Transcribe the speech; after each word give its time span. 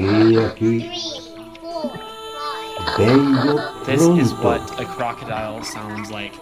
He 0.00 0.38
aquí, 0.38 0.90
vengo 2.96 3.60
This 3.84 4.00
is 4.00 4.32
what 4.40 4.62
a 4.80 4.86
crocodile 4.86 5.62
sounds 5.62 6.10
like. 6.10 6.32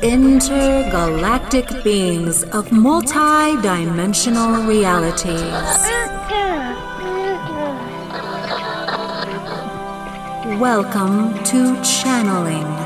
Intergalactic 0.00 1.66
beings 1.82 2.44
of 2.52 2.70
multi-dimensional 2.70 4.62
realities. 4.68 5.42
Welcome 10.60 11.42
to 11.42 11.82
channeling. 11.82 12.83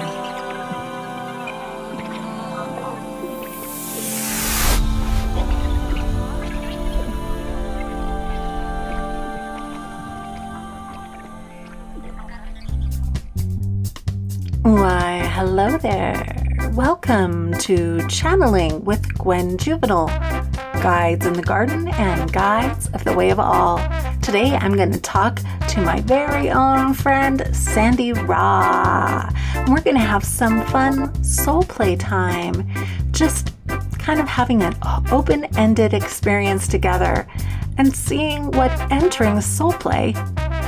To 17.69 18.01
Channeling 18.09 18.83
with 18.87 19.13
Gwen 19.19 19.59
Juvenal, 19.59 20.07
Guides 20.07 21.27
in 21.27 21.35
the 21.35 21.43
Garden 21.43 21.89
and 21.89 22.33
Guides 22.33 22.89
of 22.95 23.05
the 23.05 23.13
Way 23.13 23.29
of 23.29 23.39
All. 23.39 23.77
Today 24.23 24.57
I'm 24.57 24.75
going 24.75 24.91
to 24.91 25.01
talk 25.03 25.43
to 25.69 25.83
my 25.83 26.01
very 26.01 26.49
own 26.49 26.95
friend 26.95 27.41
Sandee 27.53 28.15
Raw. 28.27 29.29
We're 29.67 29.83
going 29.83 29.99
to 29.99 30.03
have 30.03 30.25
some 30.25 30.65
fun 30.69 31.23
soul 31.23 31.63
play 31.63 31.95
time, 31.95 32.67
just 33.11 33.53
kind 33.99 34.19
of 34.19 34.27
having 34.27 34.63
an 34.63 34.75
open 35.13 35.45
ended 35.59 35.93
experience 35.93 36.69
together 36.69 37.29
and 37.77 37.95
seeing 37.95 38.51
what 38.53 38.73
entering 38.91 39.39
soul 39.43 39.75
play 39.75 40.15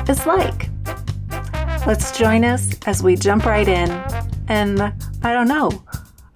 is 0.07 0.27
like. 0.27 0.69
Let's 1.87 2.19
join 2.19 2.45
us 2.45 2.69
as 2.85 3.03
we 3.03 3.17
jump 3.17 3.47
right 3.47 3.67
in. 3.67 3.91
And 4.49 4.83
I 5.23 5.33
don't 5.33 5.49
know, 5.49 5.83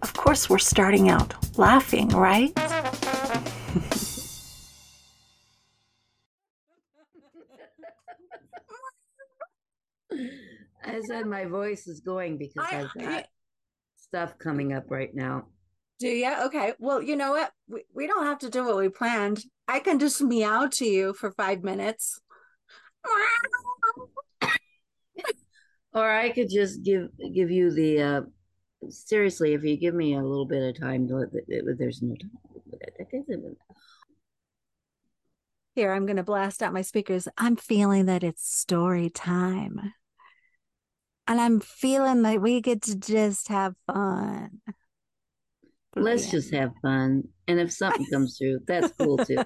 of 0.05 0.13
course, 0.13 0.51
we're 0.51 0.59
starting 0.59 1.09
out 1.09 1.35
laughing, 1.59 2.09
right? 2.11 2.53
I 10.85 11.01
said 11.07 11.27
my 11.27 11.47
voice 11.47 11.87
is 11.87 12.01
going 12.01 12.37
because 12.39 12.67
I- 12.71 12.81
I've 12.83 12.95
got 12.95 13.09
I- 13.09 13.27
stuff 13.97 14.39
coming 14.39 14.73
up 14.73 14.91
right 14.91 15.15
now. 15.15 15.47
Do 16.01 16.09
you? 16.09 16.31
Okay. 16.47 16.75
Well, 16.79 17.01
you 17.01 17.17
know 17.17 17.31
what? 17.31 17.53
We, 17.69 17.85
we 17.95 18.07
don't 18.07 18.27
have 18.27 18.41
to 18.41 18.51
do 18.51 18.65
what 18.65 18.77
we 18.77 18.89
planned. 18.89 19.43
I 19.69 19.79
can 19.79 19.99
just 19.99 20.21
meow 20.21 20.69
to 20.73 20.85
you 20.85 21.15
for 21.15 21.31
five 21.33 21.63
minutes. 21.63 22.21
Or 25.95 26.11
I 26.11 26.31
could 26.31 26.51
just 26.51 26.83
give 26.83 27.09
give 27.33 27.51
you 27.51 27.71
the 27.71 28.03
uh 28.03 28.21
seriously, 28.91 29.55
if 29.55 29.65
you 29.65 29.77
give 29.77 29.95
me 29.95 30.15
a 30.15 30.23
little 30.23 30.47
bit 30.47 30.63
of 30.63 30.81
time 30.81 31.09
there's 31.09 32.03
no 32.03 32.15
time. 32.15 33.57
Here, 35.75 35.93
I'm 35.93 36.07
going 36.07 36.17
to 36.17 36.23
blast 36.23 36.63
out 36.63 36.73
my 36.73 36.83
speakers. 36.83 37.27
I'm 37.37 37.57
feeling 37.57 38.07
that 38.07 38.23
it's 38.23 38.49
story 38.49 39.11
time. 39.11 39.93
And 41.27 41.41
I'm 41.41 41.61
feeling 41.61 42.23
that 42.23 42.41
we 42.41 42.61
get 42.61 42.83
to 42.83 42.97
just 42.97 43.49
have 43.49 43.75
fun. 43.87 44.61
Let's 45.97 46.31
just 46.31 46.53
have 46.53 46.73
fun. 46.83 47.25
And 47.49 47.59
if 47.59 47.73
something 47.73 48.07
comes 48.13 48.37
through, 48.39 48.61
that's 48.67 48.93
cool 48.97 49.19
too. 49.19 49.39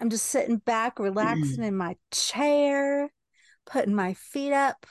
I'm 0.00 0.08
just 0.08 0.26
sitting 0.26 0.58
back, 0.58 0.98
relaxing 0.98 1.64
mm. 1.64 1.68
in 1.68 1.76
my 1.76 1.96
chair, 2.12 3.12
putting 3.66 3.94
my 3.94 4.14
feet 4.14 4.52
up 4.52 4.86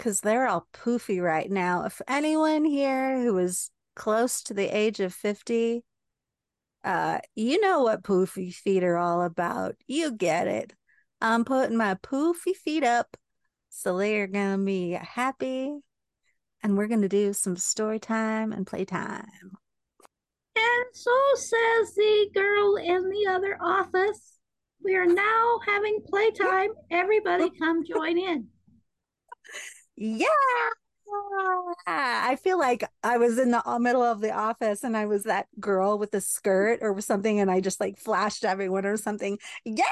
because 0.00 0.22
they're 0.22 0.48
all 0.48 0.66
poofy 0.72 1.22
right 1.22 1.50
now. 1.50 1.84
If 1.84 2.00
anyone 2.08 2.64
here 2.64 3.20
who 3.20 3.36
is 3.36 3.70
close 3.94 4.42
to 4.44 4.54
the 4.54 4.64
age 4.64 4.98
of 4.98 5.12
50, 5.12 5.84
uh, 6.82 7.18
you 7.34 7.60
know 7.60 7.82
what 7.82 8.02
poofy 8.02 8.54
feet 8.54 8.82
are 8.82 8.96
all 8.96 9.20
about. 9.20 9.74
You 9.86 10.12
get 10.12 10.46
it. 10.46 10.72
I'm 11.20 11.44
putting 11.44 11.76
my 11.76 11.96
poofy 11.96 12.56
feet 12.56 12.82
up 12.82 13.14
so 13.68 13.98
they're 13.98 14.26
gonna 14.26 14.64
be 14.64 14.92
happy 14.92 15.76
and 16.62 16.78
we're 16.78 16.88
gonna 16.88 17.06
do 17.06 17.34
some 17.34 17.58
story 17.58 17.98
time 17.98 18.52
and 18.52 18.66
play 18.66 18.86
time. 18.86 19.52
And 20.56 20.84
so 20.94 21.10
says 21.34 21.94
the 21.94 22.30
girl 22.34 22.76
in 22.76 23.10
the 23.10 23.26
other 23.30 23.58
office. 23.60 24.38
We 24.82 24.96
are 24.96 25.04
now 25.04 25.60
having 25.66 26.00
playtime. 26.06 26.70
Everybody 26.90 27.50
come 27.50 27.84
join 27.84 28.16
in. 28.16 28.46
Yeah. 30.00 30.26
I 31.86 32.36
feel 32.42 32.58
like 32.58 32.84
I 33.02 33.18
was 33.18 33.38
in 33.38 33.50
the 33.50 33.62
middle 33.78 34.02
of 34.02 34.20
the 34.20 34.32
office 34.32 34.82
and 34.82 34.96
I 34.96 35.04
was 35.04 35.24
that 35.24 35.46
girl 35.58 35.98
with 35.98 36.10
the 36.10 36.20
skirt 36.20 36.78
or 36.82 36.98
something, 37.00 37.38
and 37.38 37.50
I 37.50 37.60
just 37.60 37.80
like 37.80 37.98
flashed 37.98 38.44
everyone 38.44 38.86
or 38.86 38.96
something. 38.96 39.38
Yeah, 39.64 39.84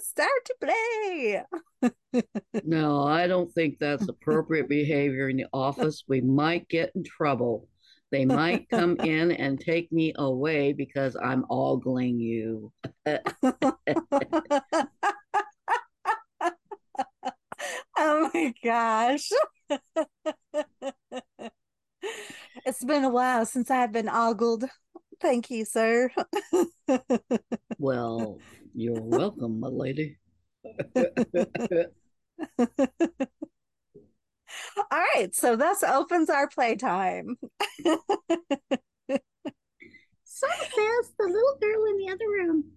start 0.00 0.30
to 0.46 0.54
play. 0.60 1.42
No, 2.64 3.02
I 3.02 3.26
don't 3.26 3.52
think 3.52 3.78
that's 3.78 4.08
appropriate 4.08 4.68
behavior 4.68 5.28
in 5.28 5.38
the 5.38 5.46
office. 5.52 6.04
We 6.06 6.20
might 6.20 6.68
get 6.68 6.92
in 6.94 7.02
trouble. 7.02 7.66
They 8.12 8.24
might 8.24 8.68
come 8.68 8.96
in 8.96 9.32
and 9.32 9.58
take 9.58 9.90
me 9.92 10.12
away 10.16 10.72
because 10.72 11.16
I'm 11.16 11.44
ogling 11.50 12.20
you. 12.20 12.72
oh 18.00 18.30
my 18.32 18.54
gosh. 18.64 19.28
it's 22.66 22.84
been 22.84 23.04
a 23.04 23.10
while 23.10 23.46
since 23.46 23.70
I've 23.70 23.92
been 23.92 24.08
ogled. 24.08 24.64
Thank 25.20 25.50
you, 25.50 25.64
sir. 25.64 26.10
Well, 27.78 28.40
you're 28.74 29.00
welcome, 29.00 29.60
my 29.60 29.68
lady. 29.68 30.18
All 30.96 31.04
right, 35.14 35.34
so 35.34 35.54
this 35.56 35.82
opens 35.82 36.30
our 36.30 36.48
playtime. 36.48 37.36
So 40.32 40.46
says 40.48 41.12
the 41.18 41.26
little 41.26 41.56
girl 41.60 41.86
in 41.90 41.96
the 41.98 42.08
other 42.08 42.30
room. 42.30 42.70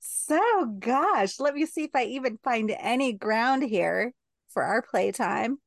So, 0.00 0.66
gosh, 0.90 1.38
let 1.38 1.54
me 1.54 1.66
see 1.66 1.84
if 1.84 1.94
I 1.94 2.04
even 2.04 2.38
find 2.42 2.74
any 2.76 3.12
ground 3.12 3.62
here 3.62 4.12
for 4.48 4.64
our 4.64 4.82
playtime. 4.82 5.58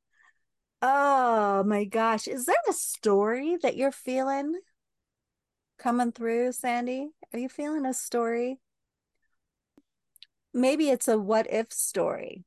Oh 0.82 1.64
my 1.64 1.86
gosh, 1.86 2.28
is 2.28 2.46
there 2.46 2.56
a 2.68 2.74
story 2.74 3.58
that 3.62 3.78
you're 3.78 3.94
feeling 3.94 4.60
coming 5.78 6.12
through, 6.12 6.50
Sandee? 6.52 7.08
Are 7.32 7.40
you 7.40 7.48
feeling 7.48 7.86
a 7.86 7.94
story? 7.94 8.60
Maybe 10.54 10.90
it's 10.90 11.08
a 11.08 11.18
what 11.18 11.48
if 11.50 11.72
story. 11.72 12.44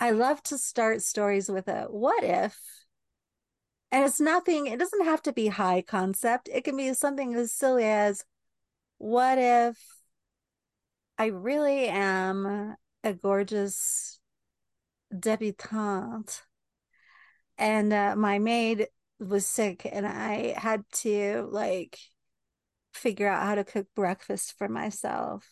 I 0.00 0.10
love 0.10 0.42
to 0.44 0.58
start 0.58 1.02
stories 1.02 1.48
with 1.48 1.68
a 1.68 1.84
what 1.84 2.24
if. 2.24 2.58
And 3.92 4.04
it's 4.04 4.20
nothing, 4.20 4.66
it 4.66 4.80
doesn't 4.80 5.04
have 5.04 5.22
to 5.22 5.32
be 5.32 5.46
high 5.46 5.82
concept. 5.82 6.48
It 6.52 6.64
can 6.64 6.76
be 6.76 6.92
something 6.94 7.32
as 7.36 7.52
silly 7.52 7.84
as 7.84 8.24
what 8.98 9.38
if 9.38 9.78
I 11.18 11.26
really 11.26 11.88
am 11.88 12.76
a 13.02 13.12
gorgeous 13.12 14.20
debutante 15.16 16.42
and 17.56 17.92
uh, 17.92 18.14
my 18.16 18.38
maid 18.38 18.86
was 19.18 19.46
sick 19.46 19.86
and 19.90 20.06
I 20.06 20.54
had 20.56 20.84
to 20.92 21.48
like 21.50 21.98
figure 22.92 23.28
out 23.28 23.44
how 23.44 23.54
to 23.56 23.64
cook 23.64 23.86
breakfast 23.94 24.54
for 24.58 24.68
myself. 24.68 25.46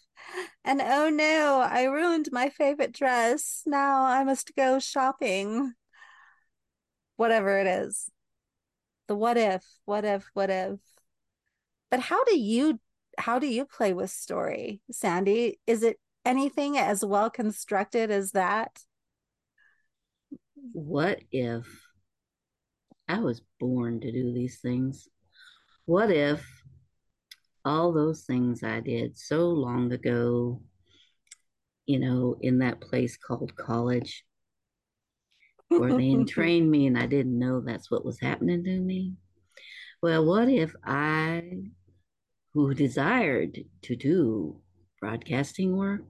And 0.64 0.80
oh 0.80 1.10
no, 1.10 1.60
I 1.60 1.84
ruined 1.84 2.28
my 2.32 2.48
favorite 2.48 2.92
dress. 2.92 3.62
Now 3.66 4.04
I 4.04 4.24
must 4.24 4.54
go 4.56 4.78
shopping. 4.78 5.74
Whatever 7.16 7.58
it 7.58 7.66
is. 7.66 8.10
The 9.08 9.16
what 9.16 9.36
if, 9.36 9.64
what 9.84 10.04
if, 10.04 10.28
what 10.34 10.50
if. 10.50 10.78
But 11.90 12.00
how 12.00 12.24
do 12.24 12.38
you 12.38 12.80
how 13.18 13.38
do 13.38 13.46
you 13.46 13.64
play 13.64 13.92
with 13.92 14.10
story, 14.10 14.80
Sandee? 14.92 15.58
Is 15.66 15.82
it 15.82 15.98
anything 16.24 16.78
as 16.78 17.04
well 17.04 17.30
constructed 17.30 18.10
as 18.10 18.32
that? 18.32 18.80
What 20.72 21.20
if 21.30 21.66
I 23.08 23.20
was 23.20 23.40
born 23.60 24.00
to 24.00 24.12
do 24.12 24.32
these 24.32 24.60
things? 24.60 25.08
What 25.84 26.10
if 26.10 26.44
all 27.66 27.92
those 27.92 28.22
things 28.22 28.62
I 28.62 28.80
did 28.80 29.18
so 29.18 29.48
long 29.48 29.92
ago, 29.92 30.62
you 31.84 31.98
know, 31.98 32.36
in 32.40 32.58
that 32.58 32.80
place 32.80 33.16
called 33.16 33.56
college, 33.56 34.24
where 35.68 35.92
they 35.92 36.10
entrained 36.10 36.70
me 36.70 36.86
and 36.86 36.96
I 36.96 37.06
didn't 37.06 37.38
know 37.38 37.60
that's 37.60 37.90
what 37.90 38.04
was 38.04 38.20
happening 38.20 38.62
to 38.64 38.80
me. 38.80 39.14
Well, 40.00 40.24
what 40.24 40.48
if 40.48 40.74
I, 40.84 41.42
who 42.56 42.72
desired 42.72 43.66
to 43.82 43.94
do 43.94 44.58
broadcasting 44.98 45.76
work, 45.76 46.00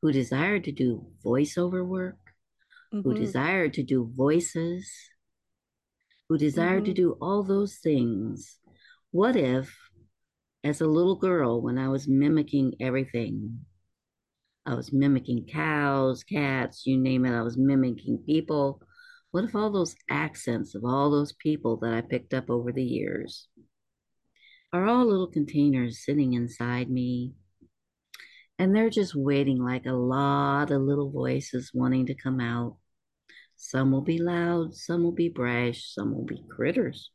who 0.00 0.10
desired 0.10 0.64
to 0.64 0.72
do 0.72 1.06
voiceover 1.22 1.86
work, 1.86 2.16
who 2.90 3.12
Mhm. 3.12 3.16
desired 3.18 3.74
to 3.74 3.82
do 3.82 4.10
voices, 4.16 4.90
who 6.30 6.38
desired 6.38 6.86
to 6.86 6.92
Mhm. 6.92 7.02
do 7.02 7.12
all 7.20 7.42
those 7.42 7.76
things, 7.76 8.58
what 9.10 9.36
if, 9.36 9.76
as 10.64 10.80
a 10.80 10.86
little 10.86 11.16
girl, 11.16 11.60
when 11.60 11.76
I 11.76 11.88
was 11.88 12.08
mimicking 12.08 12.76
everything, 12.80 13.66
I 14.64 14.72
was 14.74 14.94
mimicking 14.94 15.44
cows, 15.44 16.24
cats, 16.24 16.86
you 16.86 16.96
name 16.96 17.26
it. 17.26 17.36
I 17.36 17.42
was 17.42 17.58
mimicking 17.58 18.22
people. 18.24 18.80
What 19.30 19.44
if 19.44 19.54
all 19.54 19.70
those 19.70 19.94
accents 20.08 20.74
of 20.74 20.86
all 20.86 21.10
those 21.10 21.34
people 21.34 21.76
that 21.80 21.92
I 21.92 22.00
picked 22.00 22.32
up 22.32 22.48
over 22.48 22.72
the 22.72 22.82
years 22.82 23.49
are 24.72 24.86
all 24.86 25.06
little 25.06 25.26
containers 25.26 26.04
sitting 26.04 26.34
inside 26.34 26.90
me? 26.90 27.32
And 28.58 28.74
they're 28.76 28.90
just 28.90 29.14
waiting 29.14 29.62
like 29.62 29.86
a 29.86 29.92
lot 29.92 30.70
of 30.70 30.82
little 30.82 31.10
voices 31.10 31.70
wanting 31.72 32.06
to 32.06 32.14
come 32.14 32.40
out. 32.40 32.76
Some 33.56 33.90
will 33.90 34.02
be 34.02 34.18
loud, 34.18 34.74
some 34.74 35.02
will 35.02 35.12
be 35.12 35.28
brash, 35.28 35.92
some 35.94 36.14
will 36.14 36.24
be 36.24 36.44
critters. 36.48 37.10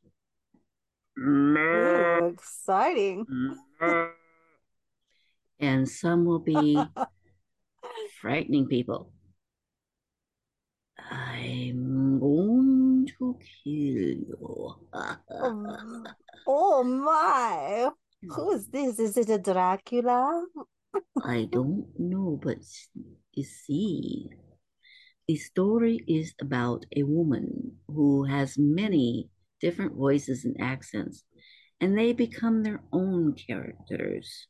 Ooh, 1.18 2.34
exciting. 2.34 3.26
And 5.60 5.88
some 5.88 6.26
will 6.26 6.40
be 6.40 6.78
frightening 8.22 8.68
people. 8.68 9.12
I'm 11.10 12.20
going 12.20 13.08
to 13.18 13.38
kill 13.40 13.74
you. 13.74 14.76
Oh, 14.94 16.04
Oh, 16.48 16.84
my. 16.84 17.90
Who 18.30 18.52
is 18.52 18.68
this? 18.68 19.00
Is 19.00 19.18
it 19.18 19.30
a 19.30 19.38
Dracula? 19.38 20.46
I 21.24 21.46
don't 21.52 21.88
know, 21.98 22.40
but 22.42 22.58
you 23.34 23.44
see, 23.44 24.30
the 25.28 25.36
story 25.36 26.00
is 26.08 26.34
about 26.40 26.86
a 26.96 27.04
woman 27.04 27.78
who 27.88 28.26
has 28.26 28.58
many 28.58 29.30
different 29.60 29.96
voices 29.96 30.46
and 30.46 30.56
accents, 30.60 31.24
and 31.82 31.98
they 31.98 32.14
become 32.14 32.64
their 32.64 32.82
own 32.92 33.34
characters. 33.34 34.48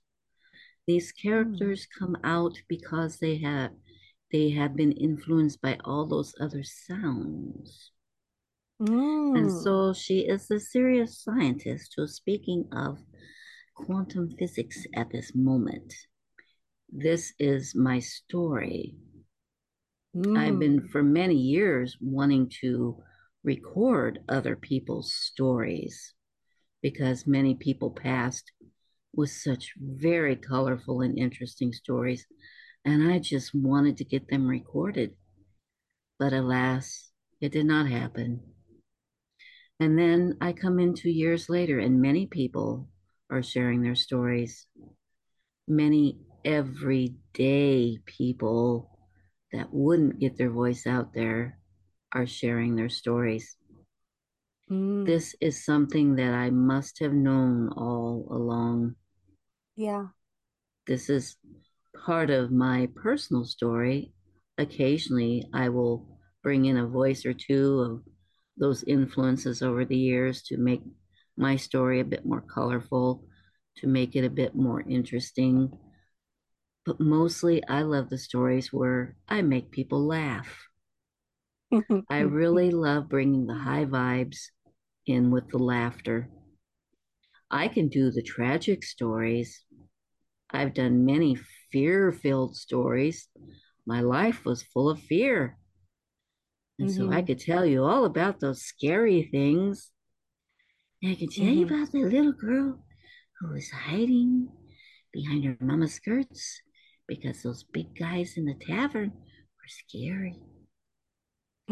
These 0.87 1.11
characters 1.11 1.87
hmm. 1.97 2.05
come 2.05 2.17
out 2.23 2.57
because 2.67 3.17
they 3.17 3.37
have 3.37 3.71
they 4.31 4.49
have 4.49 4.75
been 4.75 4.91
influenced 4.91 5.61
by 5.61 5.77
all 5.85 6.05
those 6.07 6.33
other 6.41 6.63
sounds. 6.63 7.91
And 8.79 9.49
Mm. 9.49 9.63
so 9.63 9.93
she 9.93 10.19
is 10.27 10.51
a 10.51 10.59
serious 10.59 11.19
scientist 11.19 11.93
who's 11.95 12.15
speaking 12.15 12.67
of 12.71 12.99
quantum 13.75 14.35
physics 14.37 14.85
at 14.93 15.09
this 15.11 15.33
moment. 15.35 15.93
This 16.89 17.33
is 17.39 17.75
my 17.75 17.99
story. 17.99 18.95
I've 20.35 20.59
been 20.59 20.79
Mm. 20.79 20.89
for 20.89 21.03
many 21.03 21.35
years 21.35 21.97
wanting 22.01 22.49
to 22.61 23.03
record 23.43 24.23
other 24.27 24.55
people's 24.55 25.13
stories 25.13 26.13
because 26.81 27.27
many 27.27 27.55
people 27.55 27.91
passed 27.91 28.51
with 29.13 29.31
such 29.31 29.73
very 29.77 30.35
colorful 30.35 31.01
and 31.01 31.17
interesting 31.17 31.73
stories. 31.73 32.25
And 32.83 33.11
I 33.11 33.19
just 33.19 33.55
wanted 33.55 33.97
to 33.97 34.05
get 34.05 34.27
them 34.27 34.47
recorded. 34.47 35.15
But 36.19 36.33
alas, 36.33 37.11
it 37.41 37.51
did 37.51 37.65
not 37.65 37.87
happen. 37.87 38.54
And 39.79 39.99
then 39.99 40.37
I 40.39 40.53
come 40.53 40.79
in 40.79 40.93
two 40.93 41.09
years 41.09 41.49
later, 41.49 41.79
and 41.79 42.01
many 42.01 42.27
people 42.27 42.87
are 43.29 43.43
sharing 43.43 43.81
their 43.81 43.95
stories. 43.95 44.67
Many 45.67 46.19
everyday 46.45 47.97
people 48.05 48.89
that 49.51 49.67
wouldn't 49.71 50.19
get 50.19 50.37
their 50.37 50.51
voice 50.51 50.87
out 50.87 51.13
there 51.13 51.59
are 52.13 52.25
sharing 52.25 52.75
their 52.75 52.89
stories. 52.89 53.57
Mm. 54.71 55.05
This 55.05 55.35
is 55.41 55.65
something 55.65 56.15
that 56.15 56.33
I 56.33 56.49
must 56.49 56.99
have 56.99 57.13
known 57.13 57.69
all 57.69 58.27
along. 58.31 58.95
Yeah. 59.75 60.07
This 60.87 61.09
is 61.09 61.35
part 62.05 62.29
of 62.29 62.51
my 62.51 62.89
personal 62.95 63.43
story. 63.43 64.13
Occasionally, 64.57 65.49
I 65.53 65.69
will 65.69 66.19
bring 66.41 66.65
in 66.65 66.77
a 66.77 66.87
voice 66.87 67.25
or 67.25 67.33
two 67.33 67.79
of 67.79 68.14
those 68.57 68.83
influences 68.83 69.61
over 69.61 69.85
the 69.85 69.97
years 69.97 70.41
to 70.43 70.57
make 70.57 70.81
my 71.37 71.55
story 71.55 71.99
a 71.99 72.05
bit 72.05 72.25
more 72.25 72.41
colorful, 72.41 73.25
to 73.77 73.87
make 73.87 74.15
it 74.15 74.23
a 74.23 74.29
bit 74.29 74.55
more 74.55 74.81
interesting. 74.81 75.71
But 76.85 76.99
mostly, 76.99 77.65
I 77.67 77.81
love 77.81 78.09
the 78.09 78.17
stories 78.17 78.71
where 78.71 79.15
I 79.27 79.41
make 79.41 79.71
people 79.71 80.05
laugh. 80.05 80.67
I 82.09 82.19
really 82.19 82.71
love 82.71 83.09
bringing 83.09 83.47
the 83.47 83.55
high 83.55 83.85
vibes 83.85 84.37
in 85.05 85.31
with 85.31 85.49
the 85.49 85.57
laughter. 85.57 86.29
I 87.49 87.67
can 87.67 87.89
do 87.89 88.11
the 88.11 88.21
tragic 88.21 88.83
stories. 88.83 89.63
I've 90.49 90.73
done 90.73 91.05
many 91.05 91.37
fear 91.71 92.11
filled 92.11 92.55
stories. 92.55 93.27
My 93.85 94.01
life 94.01 94.45
was 94.45 94.63
full 94.63 94.89
of 94.89 94.99
fear. 95.01 95.57
And 96.79 96.89
so 96.91 97.09
I 97.11 97.21
Mhm. 97.21 97.23
could 97.23 97.39
tell 97.39 97.65
you 97.65 97.83
all 97.83 98.05
about 98.05 98.39
those 98.39 98.61
scary 98.63 99.23
things. 99.31 99.91
And 101.01 101.11
I 101.11 101.15
could 101.15 101.31
tell 101.31 101.53
you 101.53 101.65
Mhm. 101.65 101.67
about 101.67 101.91
the 101.91 101.99
little 102.03 102.33
girl 102.33 102.83
who 103.39 103.53
was 103.53 103.69
hiding 103.69 104.49
behind 105.13 105.45
her 105.45 105.57
mama's 105.61 105.93
skirts 105.93 106.61
because 107.07 107.43
those 107.43 107.63
big 107.63 107.95
guys 107.97 108.37
in 108.37 108.45
the 108.45 108.55
tavern 108.55 109.11
were 109.11 109.67
scary. 109.67 110.35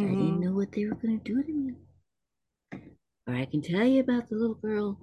I 0.04 0.16
didn't 0.16 0.40
Mhm. 0.40 0.40
know 0.40 0.54
what 0.54 0.72
they 0.72 0.86
were 0.86 0.96
going 0.96 1.20
to 1.20 1.24
do 1.24 1.44
to 1.44 1.54
me. 1.54 1.74
Or 3.28 3.36
I 3.36 3.46
can 3.46 3.62
tell 3.62 3.86
you 3.86 4.02
about 4.02 4.30
the 4.30 4.36
little 4.36 4.56
girl 4.56 5.00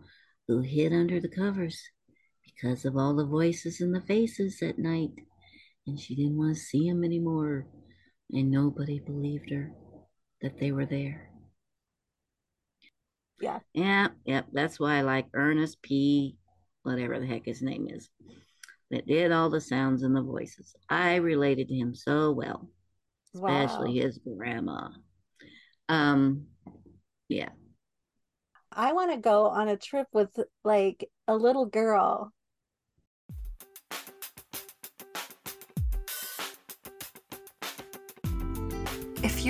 who 0.49 0.61
hid 0.61 0.93
under 0.93 1.21
the 1.21 1.29
covers 1.29 1.83
because 2.45 2.85
of 2.85 2.97
all 2.97 3.15
the 3.15 3.27
voices 3.27 3.81
and 3.81 3.95
the 3.95 4.01
faces 4.01 4.63
at 4.63 4.79
night. 4.79 5.13
And 5.87 5.99
she 5.99 6.15
didn't 6.15 6.39
want 6.39 6.55
to 6.57 6.61
see 6.61 6.89
them 6.89 7.05
anymore. 7.05 7.67
And 8.31 8.51
nobody 8.51 9.01
believed 9.01 9.51
her 9.51 9.73
that 10.43 10.59
they 10.59 10.73
were 10.73 10.87
there. 10.87 11.29
Yeah. 13.41 13.61
Yeah, 13.73 14.09
yep. 14.25 14.47
That's 14.53 14.79
why 14.79 14.97
I 14.99 15.01
like 15.03 15.27
Ernest 15.35 15.81
P. 15.83 16.37
Whatever 16.83 17.21
the 17.21 17.27
heck 17.27 17.45
his 17.45 17.61
name 17.61 17.89
is, 17.91 18.09
that 18.91 19.07
did 19.07 19.33
all 19.33 19.51
the 19.51 19.61
sounds 19.61 20.03
and 20.03 20.17
the 20.17 20.23
voices. 20.23 20.75
I 20.89 21.17
related 21.17 21.69
to 21.69 21.75
him 21.75 21.95
so 21.95 22.33
well, 22.33 22.71
especially 23.35 23.99
Wow. 23.99 24.07
his 24.07 24.19
grandma. 24.19 24.89
Um, 25.89 26.47
yeah. 27.29 27.51
I 28.73 28.93
want 28.95 29.11
to 29.13 29.19
go 29.19 29.47
on 29.47 29.69
a 29.69 29.77
trip 29.77 30.07
with 30.13 30.31
like 30.65 31.09
a 31.29 31.35
little 31.37 31.67
girl. 31.67 32.33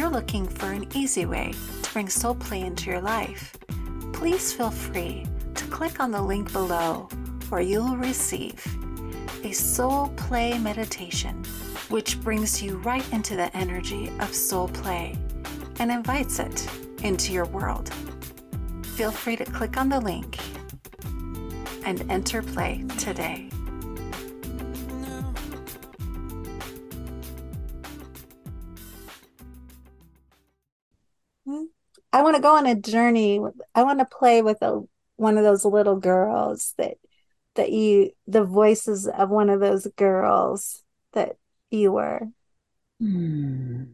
You're 0.00 0.08
looking 0.08 0.48
for 0.48 0.72
an 0.72 0.88
easy 0.94 1.26
way 1.26 1.52
to 1.82 1.92
bring 1.92 2.08
soul 2.08 2.34
play 2.34 2.62
into 2.62 2.88
your 2.88 3.02
life, 3.02 3.54
please 4.14 4.50
feel 4.50 4.70
free 4.70 5.26
to 5.54 5.66
click 5.66 6.00
on 6.00 6.10
the 6.10 6.22
link 6.22 6.50
below 6.54 7.06
where 7.50 7.60
you'll 7.60 7.98
receive 7.98 8.64
a 9.44 9.52
soul 9.52 10.08
play 10.16 10.56
meditation, 10.56 11.44
which 11.90 12.18
brings 12.22 12.62
you 12.62 12.78
right 12.78 13.04
into 13.12 13.36
the 13.36 13.54
energy 13.54 14.10
of 14.20 14.34
soul 14.34 14.68
play 14.68 15.18
and 15.80 15.90
invites 15.90 16.38
it 16.38 16.66
into 17.02 17.34
your 17.34 17.44
world. 17.48 17.92
Feel 18.96 19.10
free 19.10 19.36
to 19.36 19.44
click 19.44 19.76
on 19.76 19.90
the 19.90 20.00
link 20.00 20.38
and 21.84 22.10
enter 22.10 22.40
play 22.40 22.86
today. 22.96 23.50
I 32.20 32.22
want 32.22 32.36
to 32.36 32.42
go 32.42 32.54
on 32.54 32.66
a 32.66 32.74
journey. 32.74 33.40
I 33.74 33.82
want 33.82 34.00
to 34.00 34.04
play 34.04 34.42
with 34.42 34.60
a 34.60 34.82
one 35.16 35.38
of 35.38 35.44
those 35.44 35.64
little 35.64 35.96
girls 35.96 36.74
that 36.76 36.98
that 37.54 37.72
you 37.72 38.10
the 38.26 38.44
voices 38.44 39.08
of 39.08 39.30
one 39.30 39.48
of 39.48 39.60
those 39.60 39.86
girls 39.96 40.84
that 41.14 41.36
you 41.70 41.92
were. 41.92 42.28
Hmm. 43.00 43.84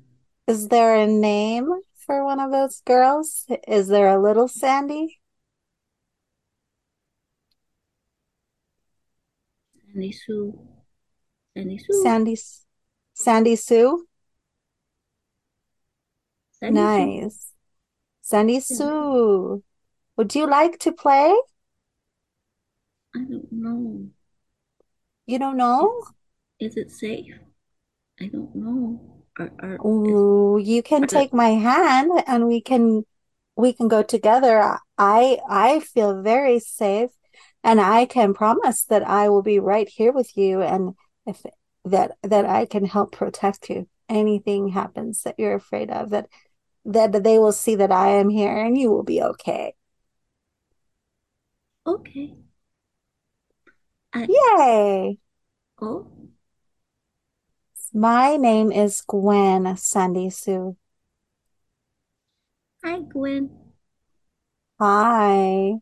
Is 0.49 0.67
there 0.67 0.97
a 0.97 1.07
name 1.07 1.71
for 1.95 2.25
one 2.25 2.41
of 2.41 2.51
those 2.51 2.81
girls? 2.81 3.47
Is 3.69 3.87
there 3.87 4.09
a 4.09 4.21
little 4.21 4.49
Sandy? 4.49 5.21
Sandy 9.87 10.11
Sue. 10.11 10.59
Sandy 11.55 11.79
Sue. 11.79 12.03
Sandy 12.03 12.37
Sandy 13.15 13.55
Sue? 13.55 14.09
Sandy 16.59 16.77
Sue. 16.77 16.81
Nice. 16.81 17.53
Sandy 18.27 18.57
hmm. 18.57 18.75
Sue, 18.75 19.63
would 20.17 20.35
you 20.35 20.49
like 20.49 20.81
to 20.81 20.91
play? 20.91 21.33
I 23.15 23.21
don't 23.21 23.53
know. 23.53 24.09
You 25.27 25.39
don't 25.39 25.57
know? 25.57 26.03
Is 26.59 26.77
it 26.77 26.91
safe? 26.91 27.37
I 28.21 28.27
don't 28.27 28.53
know. 28.57 29.23
Are, 29.39 29.53
are, 29.61 29.75
is- 30.59 30.67
you 30.67 30.83
can 30.83 31.07
take 31.07 31.33
my 31.33 31.51
hand 31.51 32.11
and 32.27 32.49
we 32.49 32.61
can 32.61 33.05
we 33.55 33.73
can 33.73 33.87
go 33.87 34.03
together. 34.03 34.77
I 34.99 35.39
I 35.49 35.79
feel 35.79 36.21
very 36.21 36.59
safe 36.59 37.11
and 37.63 37.81
I 37.81 38.07
can 38.07 38.35
promise 38.35 38.83
that 38.87 39.07
I 39.07 39.29
will 39.29 39.43
be 39.43 39.61
right 39.61 39.89
here 39.89 40.11
with 40.11 40.37
you 40.37 40.63
and 40.63 40.95
if 41.27 41.47
that 41.85 42.17
that 42.25 42.45
I 42.45 42.67
can 42.67 42.87
help 42.87 43.13
protect 43.13 43.71
you. 43.71 43.87
Anything 44.09 44.69
happens 44.69 45.23
that 45.23 45.37
you're 45.39 45.55
afraid 45.55 45.91
of, 45.91 46.11
that 46.11 46.29
that 46.87 47.23
they 47.25 47.39
will 47.39 47.53
see 47.53 47.75
that 47.77 47.91
I 47.93 48.13
am 48.13 48.29
here 48.31 48.57
and 48.57 48.79
you 48.79 48.91
will 48.91 49.03
be 49.03 49.23
okay. 49.23 49.75
okay. 51.87 52.35
I, 54.13 54.27
Yay! 54.29 55.19
oh, 55.83 56.07
My 57.93 58.37
name 58.37 58.73
is 58.73 59.01
Gwen 59.03 59.77
Sandy 59.77 60.31
Sue. 60.31 60.77
hi, 62.85 63.01
Gwen. 63.01 63.51
Hi. 64.81 65.75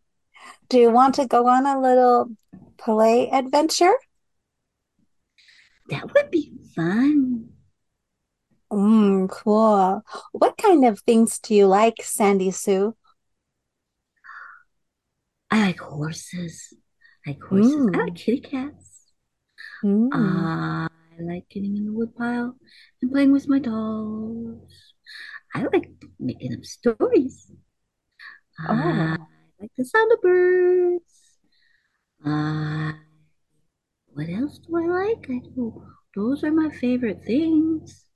Do 0.68 0.78
you 0.78 0.90
want 0.90 1.14
to 1.16 1.26
go 1.26 1.46
on 1.48 1.66
a 1.66 1.80
little 1.80 2.30
play 2.76 3.30
adventure? 3.30 3.94
That 5.90 6.12
would 6.14 6.30
be 6.30 6.52
fun. 6.74 7.53
Mm, 8.74 9.30
cool. 9.30 10.02
What 10.32 10.56
kind 10.58 10.84
of 10.84 10.98
things 11.00 11.38
do 11.38 11.54
you 11.54 11.66
like, 11.66 12.02
Sandy 12.02 12.50
Sue? 12.50 12.96
I 15.50 15.66
like 15.66 15.78
horses. 15.80 16.74
I 17.24 17.30
like 17.30 17.42
horses. 17.42 17.74
I 17.94 17.98
like 17.98 18.14
Mm. 18.14 18.16
kitty 18.16 18.40
cats. 18.40 19.12
Mm. 19.84 20.10
I 20.18 21.22
like 21.22 21.48
getting 21.48 21.76
in 21.76 21.84
the 21.86 21.92
woodpile 21.92 22.56
and 23.00 23.12
playing 23.12 23.30
with 23.30 23.48
my 23.48 23.60
dolls. 23.60 24.92
I 25.54 25.62
like 25.72 25.90
making 26.18 26.54
up 26.54 26.64
stories. 26.64 27.52
I 28.58 29.16
Oh. 29.20 29.26
like 29.60 29.70
the 29.76 29.84
sound 29.84 30.10
of 30.12 30.20
birds. 30.20 31.38
Uh, 32.26 32.92
what 34.14 34.28
else 34.28 34.58
do 34.58 34.76
I 34.76 34.86
like? 34.86 35.26
I 35.30 35.38
do. 35.54 35.86
Those 36.16 36.42
are 36.42 36.50
my 36.52 36.70
favorite 36.70 37.22
things. 37.24 38.06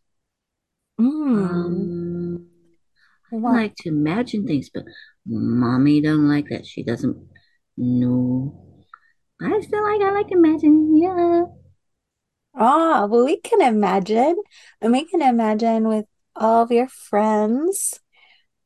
Mm. 1.01 1.39
Um, 1.39 2.47
I 3.33 3.37
like 3.37 3.77
to 3.77 3.89
imagine 3.89 4.47
things, 4.47 4.71
but 4.73 4.85
mommy 5.27 6.01
don't 6.01 6.29
like 6.29 6.49
that. 6.49 6.67
She 6.67 6.83
doesn't 6.83 7.17
know. 7.77 8.85
I 9.41 9.61
still 9.61 9.83
like 9.83 10.01
I 10.01 10.11
like 10.13 10.33
imagine. 10.33 10.97
Yeah. 10.97 11.45
Oh, 12.61 13.07
well, 13.07 13.25
we 13.25 13.39
can 13.41 13.61
imagine, 13.61 14.37
and 14.81 14.93
we 14.93 15.05
can 15.05 15.23
imagine 15.23 15.87
with 15.87 16.07
all 16.35 16.63
of 16.63 16.73
your 16.73 16.89
friends, 16.89 18.01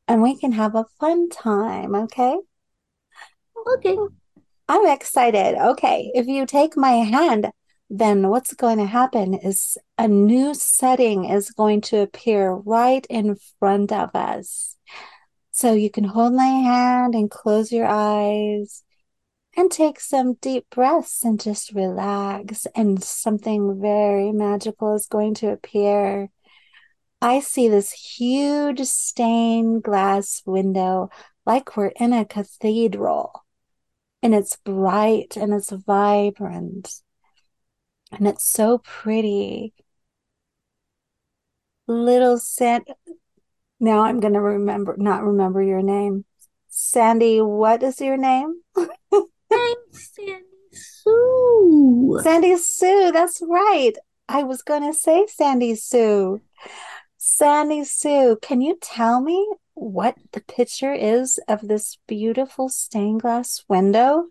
and 0.09 0.23
we 0.23 0.39
can 0.39 0.53
have 0.53 0.75
a 0.75 0.87
fun 0.99 1.29
time, 1.29 1.95
okay? 1.95 2.39
Okay. 3.77 3.97
I'm 4.69 4.87
excited. 4.87 5.59
Okay, 5.59 6.11
if 6.15 6.27
you 6.27 6.47
take 6.47 6.77
my 6.77 6.93
hand, 6.93 7.51
then 7.95 8.31
what's 8.31 8.55
going 8.55 8.79
to 8.79 8.87
happen 8.87 9.35
is 9.35 9.77
a 9.99 10.09
new 10.09 10.55
setting 10.55 11.27
is 11.27 11.51
going 11.51 11.83
to 11.83 12.01
appear 12.01 12.51
right 12.51 13.07
in 13.11 13.37
front 13.59 13.93
of 13.93 14.09
us. 14.15 14.79
So 15.51 15.75
you 15.75 15.91
can 15.91 16.05
hold 16.05 16.33
my 16.33 16.47
hand 16.47 17.15
and 17.15 17.31
close 17.31 17.71
your 17.71 17.87
eyes 17.87 18.83
and 19.55 19.71
take 19.71 20.01
some 20.01 20.37
deep 20.41 20.65
breaths 20.71 21.23
and 21.23 21.39
just 21.39 21.75
relax, 21.75 22.67
and 22.75 23.05
something 23.05 23.79
very 23.79 24.33
magical 24.33 24.95
is 24.95 25.05
going 25.05 25.35
to 25.35 25.53
appear. 25.53 26.31
I 27.21 27.41
see 27.41 27.69
this 27.69 27.93
huge 27.93 28.81
stained 28.81 29.83
glass 29.83 30.41
window 30.47 31.11
like 31.45 31.77
we're 31.77 31.89
in 31.89 32.15
a 32.15 32.25
cathedral 32.25 33.45
and 34.23 34.35
it's 34.35 34.57
bright 34.65 35.37
and 35.37 35.53
it's 35.53 35.71
vibrant 35.71 37.03
and 38.13 38.29
it's 38.29 38.45
so 38.45 38.79
pretty. 38.79 39.75
Little 41.87 42.39
Sand. 42.39 42.85
Now 43.81 44.01
I'm 44.01 44.21
going 44.21 44.35
to 44.35 44.41
remember, 44.41 44.97
not 44.97 45.25
remember 45.25 45.63
your 45.63 45.83
name. 45.83 46.25
Sandy, 46.69 47.41
what 47.41 47.83
is 47.83 48.01
your 48.01 48.17
name? 48.17 48.63
I'm 48.77 49.77
Sandy 49.91 50.45
Sue. 50.73 52.21
Sandy 52.23 52.57
Sue, 52.57 53.11
that's 53.13 53.43
right. 53.47 53.93
I 54.29 54.45
was 54.45 54.63
going 54.63 54.83
to 54.83 54.99
say 54.99 55.27
Sandy 55.27 55.75
Sue. 55.75 56.41
Sandy 57.19 57.85
Sue, 57.85 58.39
can 58.41 58.61
you 58.61 58.79
tell 58.81 59.21
me 59.21 59.53
what 59.75 60.17
the 60.33 60.41
picture 60.41 60.93
is 60.93 61.39
of 61.49 61.67
this 61.69 61.99
beautiful 62.07 62.69
stained 62.69 63.23
glass 63.23 63.65
window? 63.69 64.29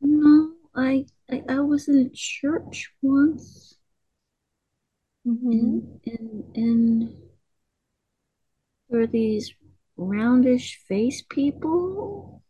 No, 0.00 0.52
I, 0.74 1.06
I 1.30 1.42
I 1.48 1.60
was 1.60 1.88
in 1.88 1.98
a 1.98 2.08
church 2.10 2.92
once, 3.02 3.78
Mhm. 5.26 5.42
and 5.52 6.00
and 6.06 6.56
and 6.56 7.02
there 8.88 9.00
were 9.00 9.06
these 9.06 9.54
roundish 9.96 10.76
face 10.86 11.22
people, 11.22 12.42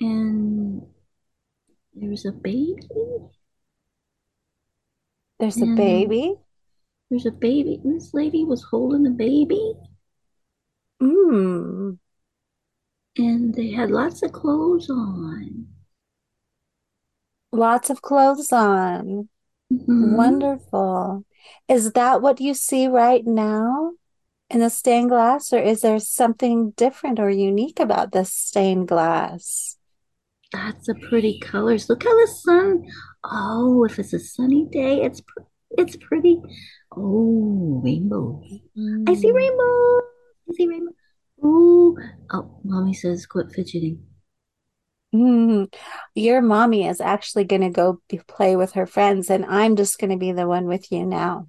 and 0.00 0.82
there 1.94 2.10
was 2.10 2.24
a 2.24 2.32
baby. 2.32 2.78
There's 5.38 5.56
a 5.56 5.62
and 5.64 5.76
baby. 5.76 6.36
There's 7.08 7.26
a 7.26 7.32
baby. 7.32 7.80
and 7.82 7.96
This 7.96 8.14
lady 8.14 8.44
was 8.44 8.62
holding 8.62 9.06
a 9.06 9.10
baby, 9.10 9.74
Mm. 11.02 11.98
and 13.16 13.54
they 13.54 13.70
had 13.72 13.90
lots 13.90 14.22
of 14.22 14.32
clothes 14.32 14.88
on. 14.90 15.66
Lots 17.52 17.90
of 17.90 18.02
clothes 18.02 18.52
on. 18.52 19.28
Mhm. 19.72 20.16
Wonderful. 20.16 21.24
Is 21.68 21.92
that 21.92 22.22
what 22.22 22.40
you 22.40 22.54
see 22.54 22.86
right 22.86 23.24
now 23.24 23.92
in 24.48 24.60
the 24.60 24.70
stained 24.70 25.10
glass, 25.10 25.52
or 25.52 25.58
is 25.58 25.80
there 25.80 25.98
something 25.98 26.70
different 26.72 27.18
or 27.18 27.30
unique 27.30 27.80
about 27.80 28.12
this 28.12 28.32
stained 28.32 28.88
glass? 28.88 29.76
That's 30.52 30.88
a 30.88 30.94
pretty 30.94 31.38
colors. 31.38 31.88
Look 31.88 32.02
how 32.02 32.10
the 32.20 32.26
sun. 32.26 32.84
Oh, 33.24 33.84
if 33.84 33.98
it's 33.98 34.12
a 34.12 34.18
sunny 34.18 34.66
day, 34.70 35.02
it's 35.02 35.20
pr- 35.20 35.42
it's 35.78 35.96
pretty. 35.96 36.40
Oh, 36.96 37.80
rainbows. 37.84 38.44
I 39.06 39.14
see 39.14 39.30
rainbow. 39.30 40.00
I 40.48 40.52
see 40.56 40.66
rainbow. 40.66 40.92
Ooh. 41.44 41.96
Oh, 42.32 42.60
mommy 42.64 42.92
says 42.94 43.26
quit 43.26 43.52
fidgeting. 43.52 44.02
Mm. 45.14 45.72
Your 46.14 46.40
mommy 46.40 46.86
is 46.86 47.00
actually 47.00 47.44
going 47.44 47.62
to 47.62 47.70
go 47.70 48.00
be, 48.08 48.18
play 48.18 48.56
with 48.56 48.72
her 48.72 48.86
friends, 48.86 49.30
and 49.30 49.44
I'm 49.44 49.76
just 49.76 49.98
going 49.98 50.10
to 50.10 50.16
be 50.16 50.32
the 50.32 50.46
one 50.46 50.66
with 50.66 50.92
you 50.92 51.04
now. 51.04 51.48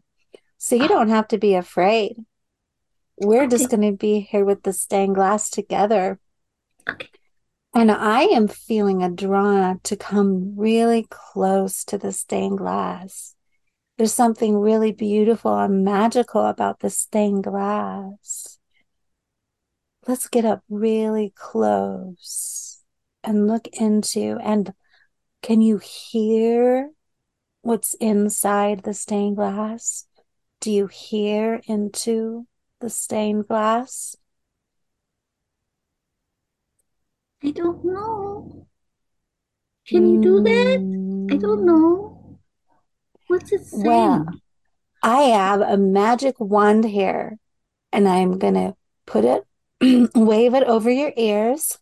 So 0.57 0.75
you 0.75 0.87
don't 0.87 1.09
have 1.09 1.27
to 1.29 1.37
be 1.37 1.55
afraid. 1.55 2.15
We're 3.17 3.47
just 3.47 3.69
going 3.69 3.81
to 3.81 3.95
be 3.95 4.21
here 4.21 4.45
with 4.45 4.63
the 4.63 4.73
stained 4.73 5.15
glass 5.15 5.49
together. 5.49 6.19
Okay. 6.89 7.09
And 7.73 7.91
I 7.91 8.23
am 8.23 8.47
feeling 8.47 9.01
a 9.01 9.09
draw 9.09 9.75
to 9.83 9.95
come 9.95 10.55
really 10.57 11.07
close 11.09 11.83
to 11.85 11.97
the 11.97 12.11
stained 12.11 12.57
glass. 12.57 13.35
There's 13.97 14.13
something 14.13 14.57
really 14.57 14.91
beautiful 14.91 15.55
and 15.57 15.85
magical 15.85 16.45
about 16.45 16.79
the 16.79 16.89
stained 16.89 17.43
glass. 17.43 18.57
Let's 20.07 20.27
get 20.27 20.45
up 20.45 20.63
really 20.67 21.31
close 21.35 22.70
and 23.23 23.47
look 23.47 23.67
into, 23.73 24.37
and 24.41 24.73
can 25.41 25.61
you 25.61 25.77
hear 25.79 26.91
what's 27.61 27.93
inside 27.95 28.83
the 28.83 28.93
stained 28.93 29.37
glass? 29.37 30.07
Do 30.59 30.71
you 30.71 30.87
hear 30.87 31.61
into 31.67 32.47
the 32.79 32.89
stained 32.89 33.47
glass? 33.47 34.15
I 37.43 37.51
don't 37.51 37.83
know. 37.83 38.67
Can 39.87 40.07
you 40.07 40.21
do 40.21 40.41
that? 40.41 40.83
I 41.31 41.37
don't 41.37 41.65
Mm, 41.65 41.65
know. 41.65 42.39
What's 43.27 43.51
it 43.51 43.65
Well, 43.71 44.25
saying? 44.25 44.41
I 45.03 45.21
have 45.23 45.61
a 45.61 45.77
magic 45.77 46.35
wand 46.39 46.85
here, 46.85 47.37
and 47.91 48.07
I'm 48.07 48.39
gonna 48.39 48.75
put 49.05 49.25
it, 49.25 49.45
wave 50.15 50.53
it 50.53 50.63
over 50.63 50.91
your 50.91 51.13
ears 51.17 51.79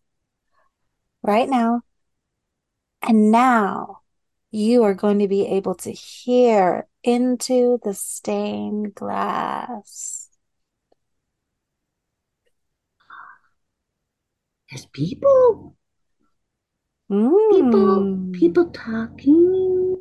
right 1.24 1.48
now. 1.50 1.82
And 3.02 3.32
now 3.32 4.02
you 4.52 4.84
are 4.84 4.94
going 4.94 5.20
to 5.20 5.28
be 5.28 5.48
able 5.48 5.76
to 5.76 5.92
hear 5.92 6.88
into 7.04 7.80
the 7.84 7.94
stained 7.94 8.96
glass. 8.96 10.30
There's 14.70 14.86
people. 14.88 15.76
People, 17.10 18.06
Mm. 18.06 18.34
people 18.34 18.70
talking. 18.70 19.96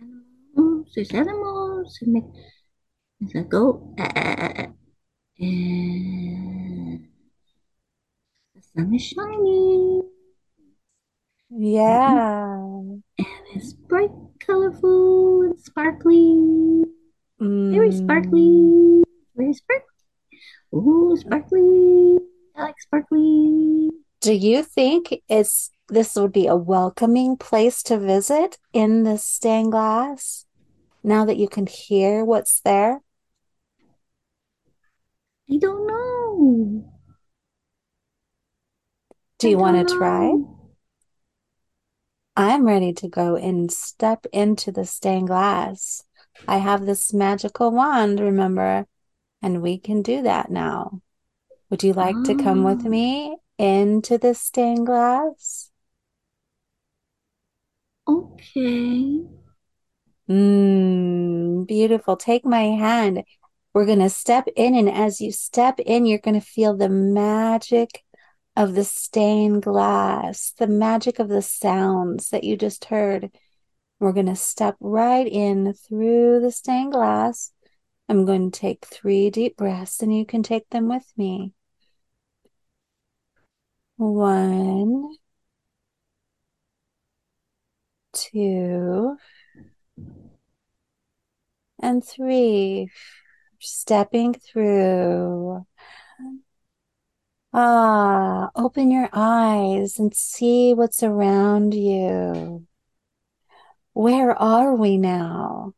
Animals. 0.00 0.90
There's 0.94 1.12
animals. 1.12 1.98
And 2.02 2.16
there- 2.16 2.32
There's 3.20 3.44
a 3.44 3.48
goat. 3.48 3.94
Ah, 4.00 4.10
ah, 4.16 4.34
ah, 4.38 4.52
ah. 4.58 4.72
And 5.38 7.04
the 7.04 7.11
sun 8.74 8.94
is 8.94 9.02
shining. 9.02 10.02
Yeah. 11.50 12.42
And 12.58 13.02
it's 13.54 13.72
bright, 13.72 14.10
colorful, 14.40 15.42
and 15.42 15.60
sparkly. 15.60 16.84
Very 17.38 17.90
Mm. 17.90 17.98
sparkly. 17.98 19.04
Very 19.36 19.52
sparkly. 19.52 19.88
Ooh, 20.74 21.16
sparkly. 21.16 22.18
I 22.56 22.62
like 22.62 22.80
sparkly. 22.80 23.90
Do 24.20 24.32
you 24.32 24.62
think 24.62 25.22
it's 25.28 25.70
this 25.88 26.14
would 26.16 26.32
be 26.32 26.46
a 26.46 26.56
welcoming 26.56 27.36
place 27.36 27.82
to 27.82 27.98
visit 27.98 28.58
in 28.72 29.02
the 29.02 29.18
stained 29.18 29.72
glass? 29.72 30.46
Now 31.02 31.24
that 31.26 31.36
you 31.36 31.48
can 31.48 31.66
hear 31.66 32.24
what's 32.24 32.60
there? 32.60 33.02
I 35.50 35.56
don't 35.58 35.86
know. 35.86 36.91
Do 39.42 39.48
you 39.50 39.58
want 39.58 39.88
to 39.88 39.96
try? 39.96 40.34
I'm 42.36 42.64
ready 42.64 42.92
to 42.92 43.08
go 43.08 43.34
and 43.34 43.72
step 43.72 44.24
into 44.32 44.70
the 44.70 44.84
stained 44.84 45.26
glass. 45.26 46.04
I 46.46 46.58
have 46.58 46.86
this 46.86 47.12
magical 47.12 47.72
wand, 47.72 48.20
remember, 48.20 48.86
and 49.42 49.60
we 49.60 49.78
can 49.78 50.00
do 50.00 50.22
that 50.22 50.48
now. 50.48 51.00
Would 51.70 51.82
you 51.82 51.92
like 51.92 52.22
to 52.22 52.36
come 52.36 52.62
with 52.62 52.86
Ah. 52.86 52.88
me 52.88 53.36
into 53.58 54.16
the 54.16 54.32
stained 54.32 54.86
glass? 54.86 55.72
Okay. 58.06 59.24
Mmm, 60.30 61.66
beautiful. 61.66 62.16
Take 62.16 62.44
my 62.44 62.62
hand. 62.62 63.24
We're 63.74 63.86
going 63.86 63.98
to 63.98 64.08
step 64.08 64.46
in, 64.54 64.76
and 64.76 64.88
as 64.88 65.20
you 65.20 65.32
step 65.32 65.80
in, 65.80 66.06
you're 66.06 66.18
going 66.20 66.38
to 66.38 66.46
feel 66.46 66.76
the 66.76 66.88
magic 66.88 68.04
of 68.56 68.74
the 68.74 68.84
stained 68.84 69.62
glass, 69.62 70.52
the 70.58 70.66
magic 70.66 71.18
of 71.18 71.28
the 71.28 71.42
sounds 71.42 72.30
that 72.30 72.44
you 72.44 72.56
just 72.56 72.86
heard. 72.86 73.30
We're 73.98 74.12
going 74.12 74.26
to 74.26 74.36
step 74.36 74.76
right 74.80 75.26
in 75.26 75.72
through 75.74 76.40
the 76.40 76.50
stained 76.50 76.92
glass. 76.92 77.52
I'm 78.08 78.26
going 78.26 78.50
to 78.50 78.60
take 78.60 78.84
three 78.84 79.30
deep 79.30 79.56
breaths, 79.56 80.02
and 80.02 80.16
you 80.16 80.26
can 80.26 80.42
take 80.42 80.68
them 80.70 80.88
with 80.88 81.10
me. 81.16 81.52
One, 83.96 85.16
two, 88.12 89.16
and 91.80 92.04
three. 92.04 92.90
Stepping 93.60 94.34
through. 94.34 95.64
Ah, 97.54 98.50
open 98.54 98.90
your 98.90 99.10
eyes 99.12 99.98
and 99.98 100.14
see 100.14 100.72
what's 100.72 101.02
around 101.02 101.74
you. 101.74 102.66
Where 103.92 104.32
are 104.32 104.74
we 104.74 104.96
now? 104.96 105.74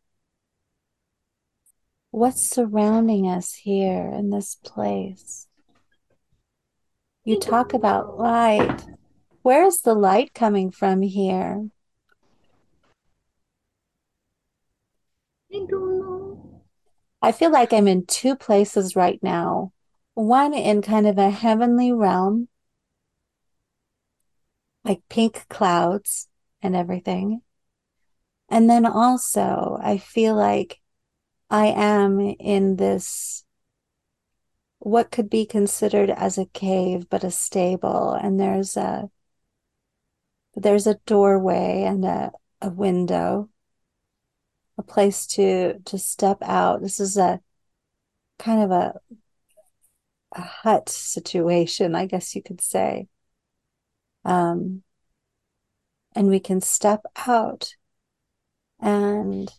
What's 2.12 2.48
surrounding 2.48 3.28
us 3.28 3.54
here 3.54 4.08
in 4.14 4.30
this 4.30 4.54
place? 4.54 5.48
You 7.24 7.40
talk 7.40 7.74
about 7.74 8.18
light. 8.18 8.86
Where's 9.42 9.80
the 9.80 9.94
light 9.94 10.32
coming 10.32 10.70
from 10.70 11.02
here? 11.02 11.68
I 15.52 15.66
don't 15.68 15.98
know. 15.98 16.62
I 17.20 17.32
feel 17.32 17.50
like 17.50 17.72
I'm 17.72 17.88
in 17.88 18.06
two 18.06 18.36
places 18.36 18.94
right 18.94 19.18
now. 19.22 19.73
One 20.14 20.54
in 20.54 20.80
kind 20.80 21.06
of 21.06 21.18
a 21.18 21.30
heavenly 21.30 21.92
realm, 21.92 22.48
like 24.84 25.02
pink 25.08 25.46
clouds 25.48 26.28
and 26.62 26.76
everything. 26.76 27.42
And 28.48 28.70
then 28.70 28.86
also, 28.86 29.78
I 29.82 29.98
feel 29.98 30.36
like 30.36 30.80
I 31.50 31.66
am 31.66 32.20
in 32.20 32.76
this, 32.76 33.44
what 34.78 35.10
could 35.10 35.28
be 35.28 35.46
considered 35.46 36.10
as 36.10 36.38
a 36.38 36.46
cave, 36.46 37.08
but 37.08 37.24
a 37.24 37.30
stable. 37.30 38.12
And 38.12 38.38
there's 38.38 38.76
a, 38.76 39.10
there's 40.54 40.86
a 40.86 41.00
doorway 41.06 41.82
and 41.84 42.04
a, 42.04 42.30
a 42.60 42.70
window, 42.70 43.48
a 44.78 44.82
place 44.82 45.26
to, 45.28 45.80
to 45.80 45.98
step 45.98 46.38
out. 46.42 46.82
This 46.82 47.00
is 47.00 47.16
a 47.16 47.40
kind 48.38 48.62
of 48.62 48.70
a, 48.70 48.94
a 50.34 50.42
hut 50.42 50.88
situation, 50.88 51.94
I 51.94 52.06
guess 52.06 52.34
you 52.34 52.42
could 52.42 52.60
say. 52.60 53.08
Um, 54.24 54.82
and 56.14 56.28
we 56.28 56.40
can 56.40 56.60
step 56.60 57.02
out 57.26 57.74
and 58.80 59.52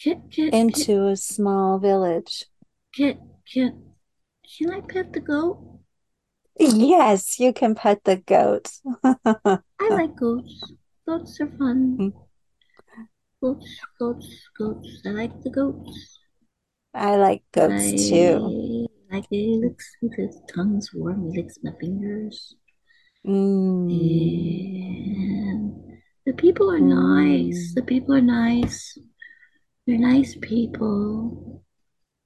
Can, 0.00 0.22
can, 0.30 0.50
can, 0.50 0.54
into 0.54 1.06
a 1.06 1.16
small 1.16 1.78
village. 1.78 2.44
can, 2.94 3.18
can, 3.52 3.82
can 4.58 4.70
I 4.70 4.80
pet 4.80 5.12
the 5.12 5.20
goat? 5.20 5.80
Yes, 6.58 7.40
you 7.40 7.52
can 7.52 7.74
pet 7.74 8.04
the 8.04 8.16
goat. 8.16 8.70
I 9.02 9.58
like 9.90 10.16
goats. 10.16 10.62
Goats 11.06 11.40
are 11.40 11.48
fun. 11.48 11.96
Mm. 11.98 12.12
Goats, 13.40 13.80
goats, 13.98 14.48
goats. 14.56 15.02
I 15.04 15.10
like 15.10 15.42
the 15.42 15.50
goats. 15.50 16.20
I 16.94 17.16
like 17.16 17.42
goats 17.52 18.08
too. 18.08 18.81
I 19.12 19.16
like 19.16 19.26
it. 19.30 19.60
Licks 19.60 19.96
his 20.16 20.40
tongue's 20.54 20.90
warm. 20.94 21.30
He 21.30 21.42
licks 21.42 21.58
my 21.62 21.72
fingers. 21.80 22.54
Mm. 23.26 23.90
And 25.14 26.00
the 26.24 26.32
people 26.32 26.70
are 26.70 26.80
nice. 26.80 27.72
Mm. 27.72 27.74
The 27.74 27.82
people 27.82 28.14
are 28.14 28.20
nice. 28.22 28.98
They're 29.86 29.98
nice 29.98 30.36
people. 30.40 31.62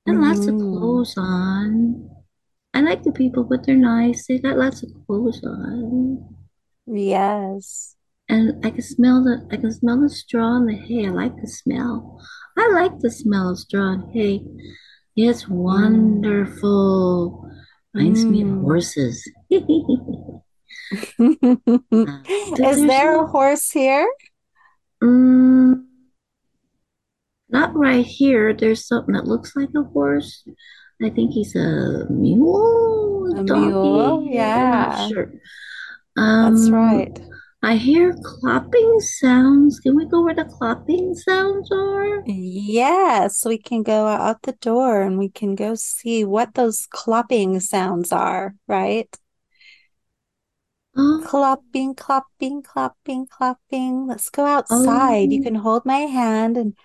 And 0.07 0.21
lots 0.21 0.47
of 0.47 0.55
Mhm. 0.55 0.79
clothes 0.79 1.15
on. 1.17 2.09
I 2.73 2.83
like 2.83 3.03
the 3.03 3.13
people, 3.13 3.43
but 3.45 3.67
they're 3.67 3.77
nice. 3.77 4.27
They 4.27 4.39
got 4.39 4.59
lots 4.59 4.83
of 4.83 4.91
clothes 5.07 5.43
on. 5.45 6.37
Yes. 6.87 7.97
And 8.29 8.65
I 8.65 8.71
can 8.71 8.83
smell 8.83 9.25
the 9.25 9.47
I 9.51 9.57
can 9.57 9.73
smell 9.73 10.01
the 10.01 10.09
straw 10.09 10.57
and 10.57 10.69
the 10.69 10.75
hay. 10.75 11.07
I 11.07 11.11
like 11.11 11.37
the 11.41 11.49
smell. 11.49 12.21
I 12.57 12.69
like 12.73 12.99
the 13.01 13.11
smell 13.11 13.51
of 13.51 13.59
straw 13.59 13.93
and 13.95 14.13
hay. 14.13 14.45
It's 15.17 15.49
wonderful. 15.49 17.43
Reminds 17.95 18.29
me 18.29 18.43
of 18.43 18.49
Mm. 18.49 18.61
horses. 18.61 19.27
Is 22.59 22.87
there 22.87 23.23
a 23.23 23.27
horse 23.27 23.71
here? 23.71 24.07
Mm, 25.03 25.85
not 27.49 27.75
right 27.75 28.05
here. 28.05 28.53
There's 28.53 28.87
something 28.87 29.15
that 29.15 29.27
looks 29.27 29.57
like 29.57 29.71
a 29.75 29.83
horse. 29.85 30.47
I 31.03 31.11
think 31.11 31.33
he's 31.33 31.55
a 31.57 32.07
mule, 32.11 33.33
A 33.39 33.45
donkey. 33.45 33.69
mule? 33.73 34.19
I'm 34.21 34.33
Yeah. 34.33 34.87
not 34.89 35.09
sure. 35.09 35.33
That's 36.17 36.69
Um, 36.69 36.75
right. 36.75 37.19
I 37.67 37.75
hear 37.75 38.13
clopping 38.13 39.01
sounds. 39.01 39.81
Can 39.81 39.97
we 39.97 40.07
go 40.07 40.23
where 40.23 40.37
the 40.37 40.45
clopping 40.45 41.17
sounds 41.17 41.69
are? 41.73 42.23
Yes, 42.25 43.45
we 43.45 43.59
can 43.59 43.83
go 43.83 44.07
out 44.07 44.43
the 44.43 44.53
door 44.53 45.03
and 45.03 45.19
we 45.19 45.29
can 45.29 45.57
go 45.57 45.75
see 45.75 46.25
what 46.25 46.55
those 46.55 46.87
clopping 46.87 47.61
sounds 47.61 48.13
are, 48.13 48.55
right? 48.69 49.09
Oh, 50.97 51.25
Clopping, 51.27 51.97
clopping, 51.97 52.63
clopping, 52.63 53.27
clopping. 53.27 54.07
Let's 54.07 54.31
go 54.31 54.47
outside. 54.47 55.33
You 55.33 55.41
oh, 55.41 55.43
can 55.43 55.57
hold 55.57 55.85
my 55.85 56.07
hand 56.07 56.57
and 56.57 56.77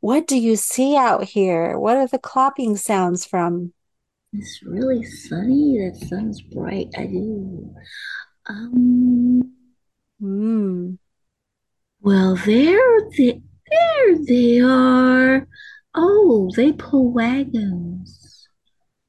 what 0.00 0.28
do 0.28 0.38
you 0.38 0.54
see 0.54 0.96
out 0.96 1.24
here? 1.24 1.76
What 1.76 1.96
are 1.96 2.06
the 2.06 2.20
clopping 2.20 2.78
sounds 2.78 3.26
from? 3.26 3.72
it's 4.32 4.62
really 4.62 5.02
sunny. 5.04 5.78
That 5.78 5.96
sun's 6.08 6.40
bright. 6.40 6.90
I 6.96 7.06
do. 7.06 7.74
Um, 8.46 9.51
Mm. 10.22 10.96
well, 12.00 12.36
there 12.36 13.10
they, 13.16 13.40
there 13.70 14.24
they 14.26 14.60
are. 14.60 15.46
Oh, 15.94 16.50
they 16.56 16.72
pull 16.72 17.12
wagons. 17.12 18.48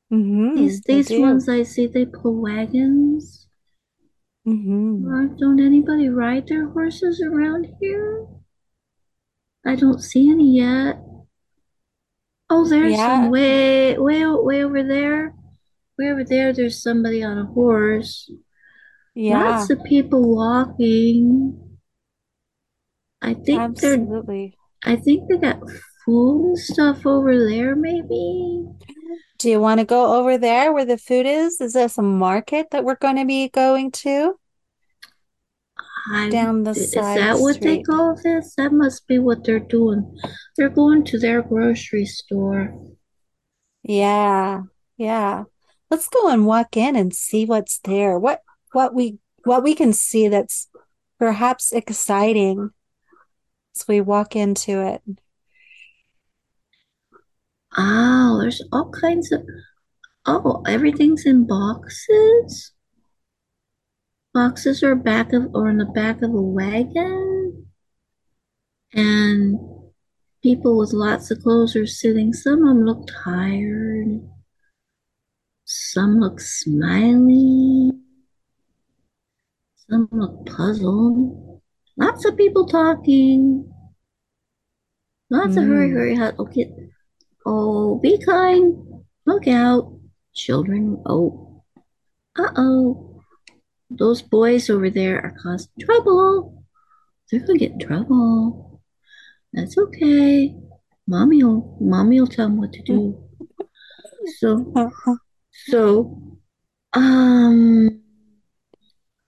hmm 0.10 0.56
These 0.56 0.82
these 0.82 1.08
do. 1.10 1.22
ones 1.22 1.48
I 1.48 1.64
see, 1.64 1.88
they 1.88 2.06
pull 2.06 2.42
wagons. 2.42 3.48
hmm 4.46 5.08
Or 5.08 5.28
don't 5.28 5.60
anybody 5.60 6.10
ride 6.10 6.48
their 6.48 6.70
horses 6.70 7.22
around 7.22 7.68
here? 7.80 8.28
I 9.66 9.76
don't 9.76 10.02
see 10.02 10.30
any 10.30 10.58
yet. 10.58 11.02
Oh, 12.50 12.68
there's 12.68 12.92
Yeah. 12.94 13.08
some 13.08 13.32
way, 13.32 13.98
way, 13.98 14.26
way 14.26 14.64
over 14.64 14.84
there. 14.84 15.34
Way 15.98 16.12
over 16.12 16.24
there, 16.24 16.54
there's 16.54 16.82
somebody 16.82 17.24
on 17.24 17.38
a 17.38 17.46
horse. 17.46 18.30
Yeah, 19.16 19.58
Lots 19.58 19.70
of 19.70 19.84
people 19.84 20.36
walking. 20.36 21.78
I 23.22 23.36
think 23.36 23.46
they're, 23.46 23.94
absolutely. 23.94 24.58
I 24.84 24.96
think 24.96 25.30
they 25.30 25.38
got 25.38 25.62
food 26.06 26.46
and 26.46 26.60
stuff 26.60 27.06
over 27.06 27.48
there, 27.48 27.76
maybe. 27.76 28.66
Do 29.38 29.50
you 29.50 29.60
want 29.60 29.80
to 29.80 29.86
go 29.86 30.16
over 30.16 30.38
there 30.38 30.74
where 30.74 30.86
the 30.86 30.98
food 30.98 31.26
is? 31.26 31.62
Is 31.62 31.74
this 31.74 31.98
a 31.98 32.02
market 32.02 32.72
that 32.72 32.84
we're 32.84 32.96
going 32.96 33.18
to 33.18 33.26
be 33.26 33.50
going 33.50 33.92
to? 33.92 34.40
I, 36.12 36.30
Down 36.30 36.64
the 36.64 36.72
is 36.72 36.92
side 36.92 37.18
that 37.18 37.40
what 37.40 37.62
they 37.62 37.82
call 37.82 38.16
this? 38.22 38.56
That 38.56 38.74
must 38.74 39.08
be 39.08 39.20
what 39.20 39.46
they're 39.46 39.60
doing. 39.60 40.18
They're 40.58 40.70
going 40.70 41.06
to 41.06 41.20
their 41.20 41.42
grocery 41.42 42.06
store. 42.06 42.78
Yeah, 43.84 44.64
yeah. 44.98 45.44
Let's 45.90 46.10
go 46.10 46.30
and 46.30 46.46
walk 46.46 46.76
in 46.76 46.96
and 46.96 47.14
see 47.14 47.46
what's 47.46 47.80
there. 47.80 48.20
What 48.20 48.42
what 48.74 48.94
we 48.94 49.20
what 49.46 49.64
we 49.64 49.76
can 49.76 49.94
see 49.94 50.28
that's 50.28 50.70
perhaps 51.20 51.72
exciting 51.72 52.72
as 53.76 53.88
we 53.88 54.02
walk 54.02 54.36
into 54.36 54.86
it. 54.86 55.02
Oh, 57.76 58.40
there's 58.40 58.62
all 58.72 58.92
kinds 58.92 59.32
of, 59.32 59.44
oh, 60.26 60.64
everything's 60.68 61.26
in 61.26 61.48
boxes. 61.48 62.72
Boxes 64.34 64.84
are 64.84 64.96
back 64.96 65.34
of, 65.34 65.48
or 65.54 65.70
in 65.70 65.78
the 65.78 65.86
back 65.86 66.22
of 66.22 66.34
a 66.34 66.42
wagon. 66.42 67.68
And 68.94 69.58
people 70.44 70.78
with 70.78 70.94
lots 70.94 71.32
of 71.32 71.42
clothes 71.42 71.76
are 71.76 71.88
sitting. 71.88 72.32
Some 72.32 72.64
of 72.64 72.76
them 72.76 72.86
look 72.86 73.08
tired. 73.24 74.22
Some 75.66 76.20
look 76.20 76.40
smiley. 76.40 77.92
Look 80.12 80.46
puzzled. 80.46 81.62
Lots 81.98 82.26
of 82.26 82.38
people 82.38 82.66
talking. 82.66 83.72
Lots 85.30 85.56
of 85.58 85.64
hurry, 85.66 85.90
Mm. 85.90 85.94
hurry, 85.94 86.16
hurry. 86.16 86.34
Okay. 86.40 86.90
Oh, 87.46 88.00
be 88.00 88.18
kind. 88.18 89.04
Look 89.26 89.48
out. 89.48 90.00
Children. 90.34 91.02
Oh. 91.06 91.64
Uh-oh. 92.38 93.22
Those 93.90 94.22
boys 94.24 94.70
over 94.70 94.90
there 94.90 95.22
are 95.22 95.36
causing 95.42 95.70
trouble. 95.80 96.64
They're 97.30 97.42
gonna 97.46 97.60
get 97.60 97.74
in 97.74 97.80
trouble. 97.80 98.82
That's 99.54 99.78
okay. 99.78 100.56
Mommy 101.08 101.44
will 101.44 101.78
mommy 101.80 102.20
will 102.20 102.28
tell 102.28 102.48
them 102.48 102.58
what 102.58 102.74
to 102.74 102.82
do. 102.82 103.20
So 104.40 104.74
so 105.68 106.38
um 106.94 108.03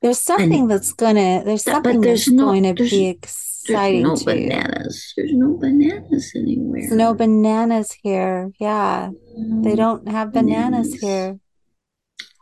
There's 0.05 0.21
something 0.21 0.67
that's 0.67 0.93
gonna 0.93 1.41
there's 1.43 1.63
something 1.63 1.99
there's 1.99 2.25
that's 2.25 2.31
no- 2.35 2.45
going 2.45 2.61
to 2.61 2.73
there's- 2.75 2.91
be 2.91 3.05
there's 3.05 3.15
exciting 3.15 4.03
no 4.03 4.15
to 4.15 4.19
you. 4.39 4.49
bananas. 4.49 5.13
There's 5.17 5.33
no 5.33 5.57
bananas 5.57 6.31
anywhere. 6.35 6.81
There's 6.81 6.91
no 6.91 7.15
bananas 7.15 7.91
here. 8.03 8.51
Yeah, 8.59 9.09
they 9.09 9.73
Mm, 9.73 9.75
don't 9.77 10.07
have 10.07 10.31
bananas 10.31 10.89
Bananas. 10.89 11.01
here. 11.01 11.39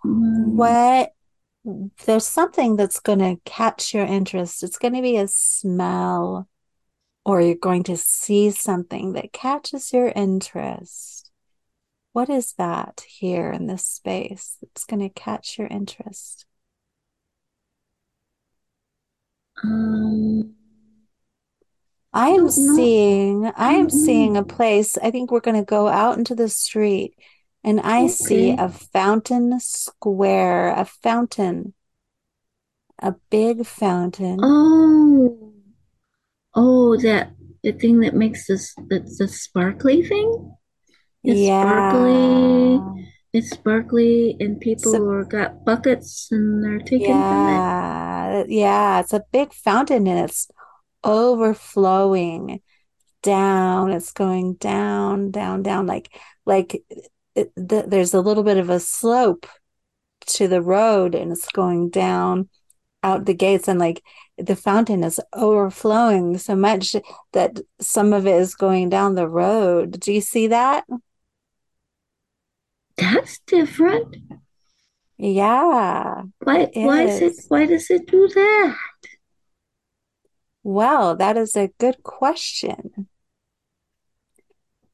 mm. 0.05 0.55
What? 0.55 1.13
There's 2.05 2.27
something 2.27 2.75
that's 2.75 2.99
going 2.99 3.19
to 3.19 3.39
catch 3.45 3.93
your 3.93 4.03
interest. 4.05 4.61
It's 4.61 4.77
going 4.77 4.95
to 4.95 5.01
be 5.01 5.15
a 5.15 5.29
smell, 5.29 6.49
or 7.23 7.39
you're 7.39 7.55
going 7.55 7.83
to 7.83 7.95
see 7.95 8.51
something 8.51 9.13
that 9.13 9.31
catches 9.31 9.93
your 9.93 10.09
interest. 10.09 11.31
What 12.11 12.29
is 12.29 12.55
that 12.57 13.05
here 13.07 13.49
in 13.53 13.67
this 13.67 13.85
space 13.85 14.57
that's 14.61 14.83
going 14.83 14.99
to 14.99 15.07
catch 15.07 15.57
your 15.57 15.67
interest? 15.67 16.45
Um 19.63 20.55
I 22.15 22.29
am 22.29 22.47
seeing, 22.51 23.51
I 23.57 23.73
am 23.73 23.89
seeing 23.89 24.37
a 24.37 24.43
place. 24.43 24.99
I 24.99 25.09
think 25.09 25.31
we're 25.31 25.39
going 25.39 25.59
to 25.59 25.65
go 25.65 25.87
out 25.87 26.15
into 26.15 26.35
the 26.35 26.47
street 26.47 27.15
and 27.63 27.79
I 27.81 28.05
see 28.05 28.51
a 28.51 28.69
fountain 28.69 29.59
square, 29.59 30.69
a 30.69 30.85
fountain, 30.85 31.73
a 33.01 33.15
big 33.31 33.65
fountain. 33.65 34.37
Oh. 34.43 35.53
Oh, 36.53 36.95
that 36.97 37.31
the 37.63 37.71
thing 37.71 38.01
that 38.01 38.13
makes 38.13 38.45
this 38.45 38.75
that's 38.89 39.17
the 39.17 39.27
sparkly 39.27 40.03
thing? 40.03 40.55
It's 41.23 41.47
sparkly. 41.47 42.73
Yeah. 42.75 42.93
It's 43.33 43.49
sparkly 43.49 44.37
and 44.39 44.61
people 44.61 44.91
So- 44.91 45.03
are 45.09 45.23
got 45.23 45.65
buckets 45.65 46.27
and 46.29 46.63
they're 46.63 46.77
taking 46.77 47.07
from 47.07 47.47
it. 47.49 48.12
Yeah, 48.47 48.99
it's 48.99 49.13
a 49.13 49.23
big 49.31 49.53
fountain 49.53 50.07
and 50.07 50.19
it's 50.19 50.49
overflowing 51.03 52.61
down. 53.21 53.91
It's 53.91 54.11
going 54.13 54.55
down, 54.55 55.31
down, 55.31 55.63
down. 55.63 55.87
Like, 55.87 56.15
like 56.45 56.83
it, 57.35 57.51
the, 57.55 57.85
there's 57.87 58.13
a 58.13 58.21
little 58.21 58.43
bit 58.43 58.57
of 58.57 58.69
a 58.69 58.79
slope 58.79 59.47
to 60.25 60.47
the 60.47 60.61
road, 60.61 61.15
and 61.15 61.31
it's 61.31 61.49
going 61.51 61.89
down 61.89 62.49
out 63.01 63.25
the 63.25 63.33
gates, 63.33 63.67
and 63.67 63.79
like 63.79 64.01
the 64.37 64.55
fountain 64.55 65.03
is 65.03 65.19
overflowing 65.33 66.37
so 66.37 66.55
much 66.55 66.95
that 67.33 67.59
some 67.81 68.13
of 68.13 68.25
it 68.25 68.35
is 68.35 68.55
going 68.55 68.89
down 68.89 69.15
the 69.15 69.27
road. 69.27 69.99
Do 69.99 70.13
you 70.13 70.21
see 70.21 70.47
that? 70.47 70.85
That's 72.97 73.39
different. 73.39 74.15
Yeah. 75.17 76.23
Why 76.39 76.69
why 76.73 77.03
is 77.03 77.21
it 77.21 77.33
why 77.47 77.65
does 77.65 77.89
it 77.89 78.07
do 78.07 78.27
that? 78.27 78.75
Well, 80.63 81.15
that 81.17 81.37
is 81.37 81.55
a 81.55 81.69
good 81.77 82.03
question. 82.03 83.07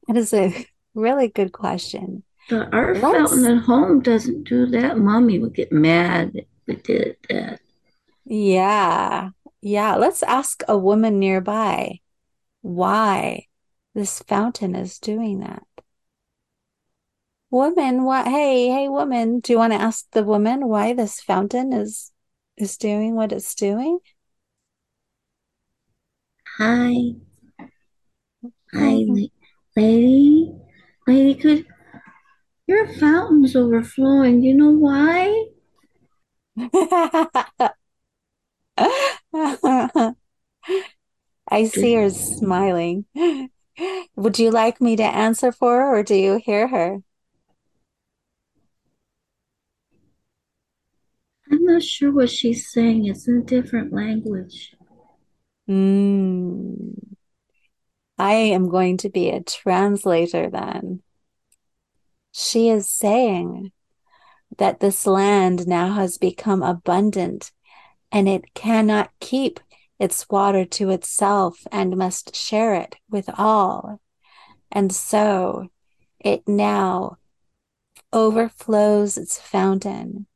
That 0.08 0.16
is 0.16 0.32
a 0.34 0.66
really 0.94 1.28
good 1.28 1.52
question. 1.52 2.24
But 2.48 2.74
our 2.74 2.94
Let's- 2.94 3.00
fountain 3.00 3.44
at 3.58 3.62
home 3.64 4.00
doesn't 4.00 4.44
do 4.44 4.66
that. 4.66 4.98
Mommy 4.98 5.38
would 5.38 5.54
get 5.54 5.70
mad 5.70 6.32
if 6.34 6.46
we 6.66 6.76
did 6.76 7.16
that. 7.28 7.60
Yeah. 8.24 9.30
Yeah. 9.60 9.94
Let's 9.96 10.22
ask 10.24 10.62
a 10.66 10.76
woman 10.76 11.18
nearby 11.20 12.00
why 12.62 13.46
this 13.94 14.18
fountain 14.20 14.74
is 14.74 14.98
doing 14.98 15.40
that. 15.40 15.62
Woman, 17.50 18.04
what? 18.04 18.26
Hey, 18.26 18.68
hey, 18.68 18.88
woman, 18.88 19.40
do 19.40 19.52
you 19.52 19.58
want 19.58 19.72
to 19.72 19.80
ask 19.80 20.06
the 20.12 20.24
woman 20.24 20.68
why 20.68 20.92
this 20.92 21.20
fountain 21.20 21.72
is 21.72 22.12
is 22.56 22.76
doing 22.76 23.14
what 23.14 23.32
it's 23.32 23.54
doing? 23.54 23.98
Hi. 26.58 27.14
Hi, 28.72 29.04
lady. 29.76 30.52
Lady, 31.06 31.34
could 31.34 31.66
your 32.70 32.86
fountain's 32.86 33.56
overflowing. 33.56 34.40
Do 34.40 34.46
you 34.46 34.54
know 34.54 34.70
why? 34.70 35.46
I 41.50 41.64
see 41.64 41.94
her 41.94 42.10
smiling. 42.10 43.06
Would 44.16 44.38
you 44.38 44.50
like 44.50 44.80
me 44.80 44.94
to 44.96 45.02
answer 45.02 45.50
for 45.50 45.80
her, 45.80 45.98
or 45.98 46.02
do 46.04 46.14
you 46.14 46.36
hear 46.36 46.68
her? 46.68 47.02
I'm 51.50 51.64
not 51.64 51.82
sure 51.82 52.12
what 52.12 52.30
she's 52.30 52.70
saying. 52.70 53.06
It's 53.06 53.26
in 53.26 53.38
a 53.38 53.42
different 53.42 53.92
language. 53.92 54.74
Mm. 55.68 56.94
I 58.18 58.32
am 58.32 58.68
going 58.68 58.98
to 58.98 59.08
be 59.08 59.30
a 59.30 59.42
translator 59.42 60.50
then. 60.50 61.02
She 62.32 62.68
is 62.68 62.88
saying 62.88 63.72
that 64.58 64.80
this 64.80 65.06
land 65.06 65.66
now 65.66 65.94
has 65.94 66.18
become 66.18 66.62
abundant 66.62 67.50
and 68.12 68.28
it 68.28 68.54
cannot 68.54 69.10
keep 69.20 69.60
its 69.98 70.28
water 70.28 70.64
to 70.64 70.90
itself 70.90 71.66
and 71.70 71.96
must 71.96 72.34
share 72.34 72.74
it 72.74 72.96
with 73.08 73.28
all. 73.38 74.00
And 74.70 74.92
so 74.92 75.68
it 76.18 76.46
now 76.46 77.16
overflows 78.12 79.16
its 79.16 79.38
fountain 79.38 80.26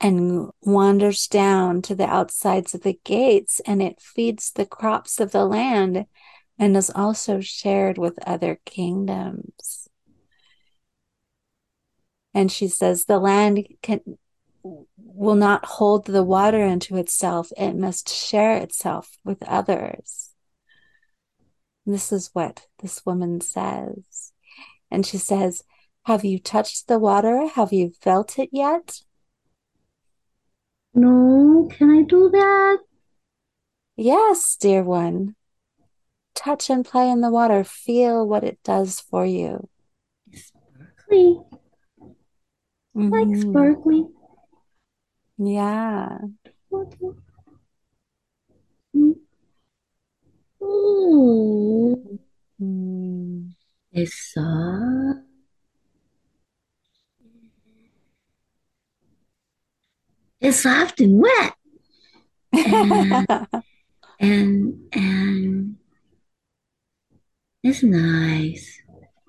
and 0.00 0.50
wanders 0.60 1.26
down 1.26 1.82
to 1.82 1.94
the 1.94 2.06
outsides 2.06 2.74
of 2.74 2.82
the 2.82 2.98
gates 3.04 3.60
and 3.66 3.82
it 3.82 4.00
feeds 4.00 4.50
the 4.52 4.66
crops 4.66 5.20
of 5.20 5.32
the 5.32 5.44
land 5.44 6.06
and 6.58 6.76
is 6.76 6.90
also 6.94 7.40
shared 7.40 7.98
with 7.98 8.18
other 8.26 8.60
kingdoms. 8.64 9.88
And 12.32 12.50
she 12.50 12.68
says 12.68 13.04
the 13.04 13.18
land 13.18 13.66
can 13.82 14.00
will 14.96 15.34
not 15.34 15.64
hold 15.64 16.06
the 16.06 16.24
water 16.24 16.64
into 16.64 16.96
itself, 16.96 17.52
it 17.56 17.74
must 17.74 18.08
share 18.08 18.56
itself 18.56 19.18
with 19.24 19.42
others. 19.44 20.34
This 21.86 22.12
is 22.12 22.30
what 22.32 22.66
this 22.80 23.04
woman 23.04 23.40
says. 23.40 24.32
And 24.90 25.04
she 25.04 25.18
says, 25.18 25.64
Have 26.04 26.24
you 26.24 26.38
touched 26.38 26.88
the 26.88 26.98
water? 26.98 27.46
Have 27.46 27.72
you 27.72 27.92
felt 28.00 28.38
it 28.38 28.48
yet? 28.52 29.00
No, 30.94 31.68
can 31.72 31.90
I 31.90 32.02
do 32.02 32.30
that? 32.30 32.78
Yes, 33.96 34.56
dear 34.56 34.82
one. 34.82 35.36
Touch 36.34 36.68
and 36.70 36.84
play 36.84 37.10
in 37.10 37.20
the 37.20 37.30
water. 37.30 37.64
Feel 37.64 38.26
what 38.26 38.44
it 38.44 38.58
does 38.64 39.00
for 39.00 39.24
you. 39.24 39.68
Sparkly, 40.32 41.40
like 42.96 43.28
Mhm. 43.28 43.40
sparkly. 43.40 44.06
Yeah. 45.38 46.18
Ooh, 50.62 52.18
Mm. 52.60 53.54
it's 53.92 54.32
soft. 54.32 55.23
It's 60.44 60.60
soft 60.60 61.00
and 61.00 61.22
wet, 61.22 61.54
and 64.20 64.78
and 64.92 65.76
it's 67.62 67.82
nice. 67.82 68.82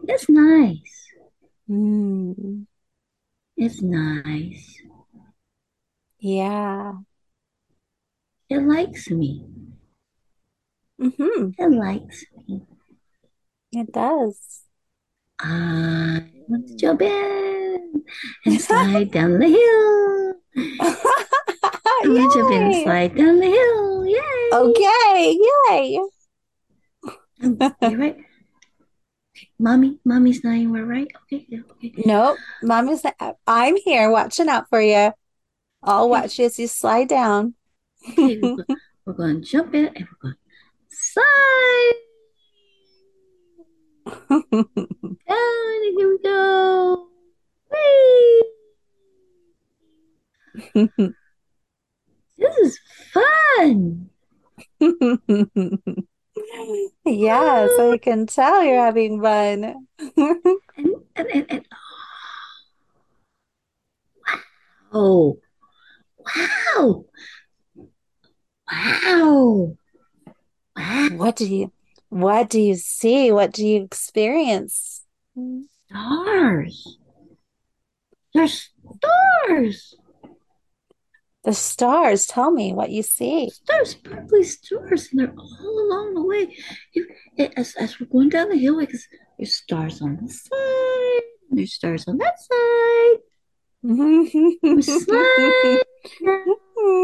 It's 0.03 0.27
nice. 0.27 1.07
Mm. 1.69 2.65
It's 3.55 3.81
nice. 3.81 4.81
Yeah. 6.19 6.91
It 8.49 8.61
likes 8.63 9.09
me. 9.09 9.45
Mm-hmm. 10.99 11.51
It 11.57 11.71
likes 11.71 12.25
me. 12.45 12.65
It 13.71 13.93
does. 13.93 14.64
I 15.39 16.25
want 16.47 16.67
to 16.67 16.75
jump 16.75 17.01
in 17.01 18.03
and 18.45 18.61
slide 18.61 19.11
down 19.11 19.39
the 19.39 19.47
hill. 19.47 20.33
I 20.57 22.01
want 22.05 22.31
to 22.31 22.39
jump 22.39 22.51
in 22.51 22.63
and 22.63 22.83
slide 22.83 23.15
down 23.15 23.39
the 23.39 23.47
hill. 23.47 24.05
Yay! 24.05 24.49
Okay, 24.53 25.37
yay. 25.39 25.99
Oh, 27.43 27.89
you 27.89 27.97
right? 27.97 28.17
Okay, 29.35 29.49
mommy, 29.59 29.99
mommy's 30.05 30.43
not 30.43 30.51
anywhere, 30.51 30.85
right? 30.85 31.11
Okay, 31.23 31.45
yeah, 31.49 31.59
okay. 31.71 31.93
Nope, 32.05 32.37
mommy's 32.63 33.03
not, 33.03 33.37
I'm 33.45 33.75
here 33.75 34.09
watching 34.09 34.47
out 34.47 34.69
for 34.69 34.81
you. 34.81 35.11
I'll 35.83 36.09
watch 36.09 36.39
you 36.39 36.45
as 36.45 36.57
you 36.57 36.67
slide 36.67 37.09
down. 37.09 37.55
Okay, 38.09 38.39
we're 39.05 39.13
going 39.13 39.41
to 39.41 39.47
jump 39.47 39.75
in 39.75 39.87
and 39.87 40.07
we're 40.23 40.29
going 40.29 40.35
to 40.35 40.95
slide. 40.95 42.04
And 45.27 45.97
here 45.97 46.09
we 46.09 46.19
go. 46.23 47.07
Whee! 47.71 48.43
This 52.37 52.57
is 52.57 52.79
fun. 53.13 54.09
Yes, 57.05 57.71
I 57.79 57.97
can 57.97 58.25
tell 58.27 58.63
you're 58.63 58.83
having 58.83 59.21
fun. 59.21 59.87
And, 59.97 60.37
and, 61.15 61.27
and, 61.31 61.45
and 61.49 61.65
wow. 64.91 65.37
Wow. 66.25 67.05
Wow. 68.71 69.77
Wow. 70.75 71.09
What 71.17 71.35
do 71.37 71.47
you 71.47 71.71
what 72.09 72.49
do 72.49 72.59
you 72.59 72.75
see? 72.75 73.31
What 73.31 73.51
do 73.51 73.65
you 73.65 73.83
experience? 73.83 75.03
Stars. 75.89 76.97
There's 78.33 78.69
stars. 79.03 79.95
The 81.43 81.53
stars, 81.53 82.25
tell 82.25 82.51
me 82.51 82.73
what 82.73 82.89
you 82.89 83.03
see. 83.03 83.49
Stars, 83.51 83.91
sparkly 83.91 84.43
stars, 84.43 85.09
and 85.11 85.19
they're 85.19 85.33
all 85.37 85.79
along 85.87 86.15
the 86.15 86.23
way. 86.23 86.55
You, 86.93 87.07
it, 87.37 87.53
as, 87.55 87.75
as 87.75 87.99
we're 87.99 88.07
going 88.07 88.29
down 88.29 88.49
the 88.49 88.57
hill, 88.57 88.79
because 88.79 89.07
there's 89.37 89.53
stars 89.53 90.01
on 90.01 90.17
this 90.21 90.43
side, 90.43 91.21
and 91.49 91.59
there's 91.59 91.73
stars 91.73 92.07
on 92.07 92.17
that 92.17 92.39
side. 92.39 93.17
Slide. 94.83 95.83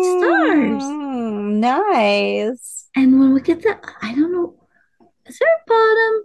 Stars. 0.01 0.83
Mm, 0.83 1.59
Nice. 1.59 2.89
And 2.95 3.19
when 3.19 3.33
we 3.33 3.41
get 3.41 3.61
to, 3.61 3.79
I 4.01 4.15
don't 4.15 4.31
know, 4.33 4.55
there 5.39 5.63
bottom? 5.67 6.23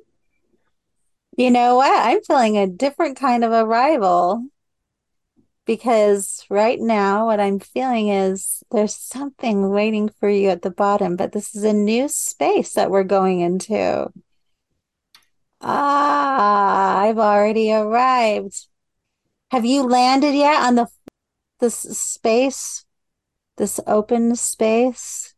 You 1.36 1.50
know 1.50 1.76
what? 1.76 1.92
I'm 1.92 2.22
feeling 2.22 2.56
a 2.56 2.66
different 2.66 3.18
kind 3.18 3.44
of 3.44 3.52
arrival 3.52 4.46
because 5.66 6.44
right 6.48 6.80
now 6.80 7.26
what 7.26 7.40
I'm 7.40 7.58
feeling 7.58 8.08
is 8.08 8.62
there's 8.70 8.96
something 8.96 9.70
waiting 9.70 10.08
for 10.08 10.30
you 10.30 10.48
at 10.48 10.62
the 10.62 10.70
bottom, 10.70 11.16
but 11.16 11.32
this 11.32 11.54
is 11.54 11.64
a 11.64 11.72
new 11.72 12.08
space 12.08 12.72
that 12.74 12.90
we're 12.90 13.04
going 13.04 13.40
into. 13.40 14.10
Ah, 15.60 17.00
I've 17.00 17.18
already 17.18 17.72
arrived. 17.72 18.66
Have 19.50 19.64
you 19.64 19.82
landed 19.82 20.34
yet 20.34 20.62
on 20.62 20.76
the 20.76 20.86
this 21.58 21.76
space, 21.76 22.84
this 23.56 23.80
open 23.86 24.36
space 24.36 25.35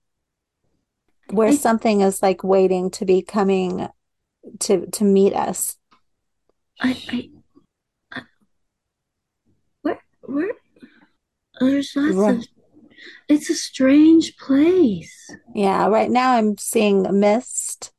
where 1.31 1.53
something 1.53 2.01
is 2.01 2.23
like 2.23 2.43
waiting 2.43 2.91
to 2.93 3.05
be 3.05 3.23
coming 3.23 3.89
to 4.61 4.87
to 4.87 5.05
meet 5.05 5.35
us? 5.35 5.77
I, 6.81 6.97
I, 7.09 7.31
I 8.13 8.23
where, 9.83 10.01
where? 10.23 10.53
There's 11.61 11.93
lots 11.97 12.15
Right. 12.17 12.37
of, 12.39 12.47
it's 13.29 13.51
a 13.51 13.55
strange 13.55 14.37
place. 14.37 15.15
Yeah, 15.55 15.89
right 15.89 16.11
now 16.11 16.37
I'm 16.37 16.57
seeing 16.57 17.07
a 17.07 17.13
mist, 17.13 17.93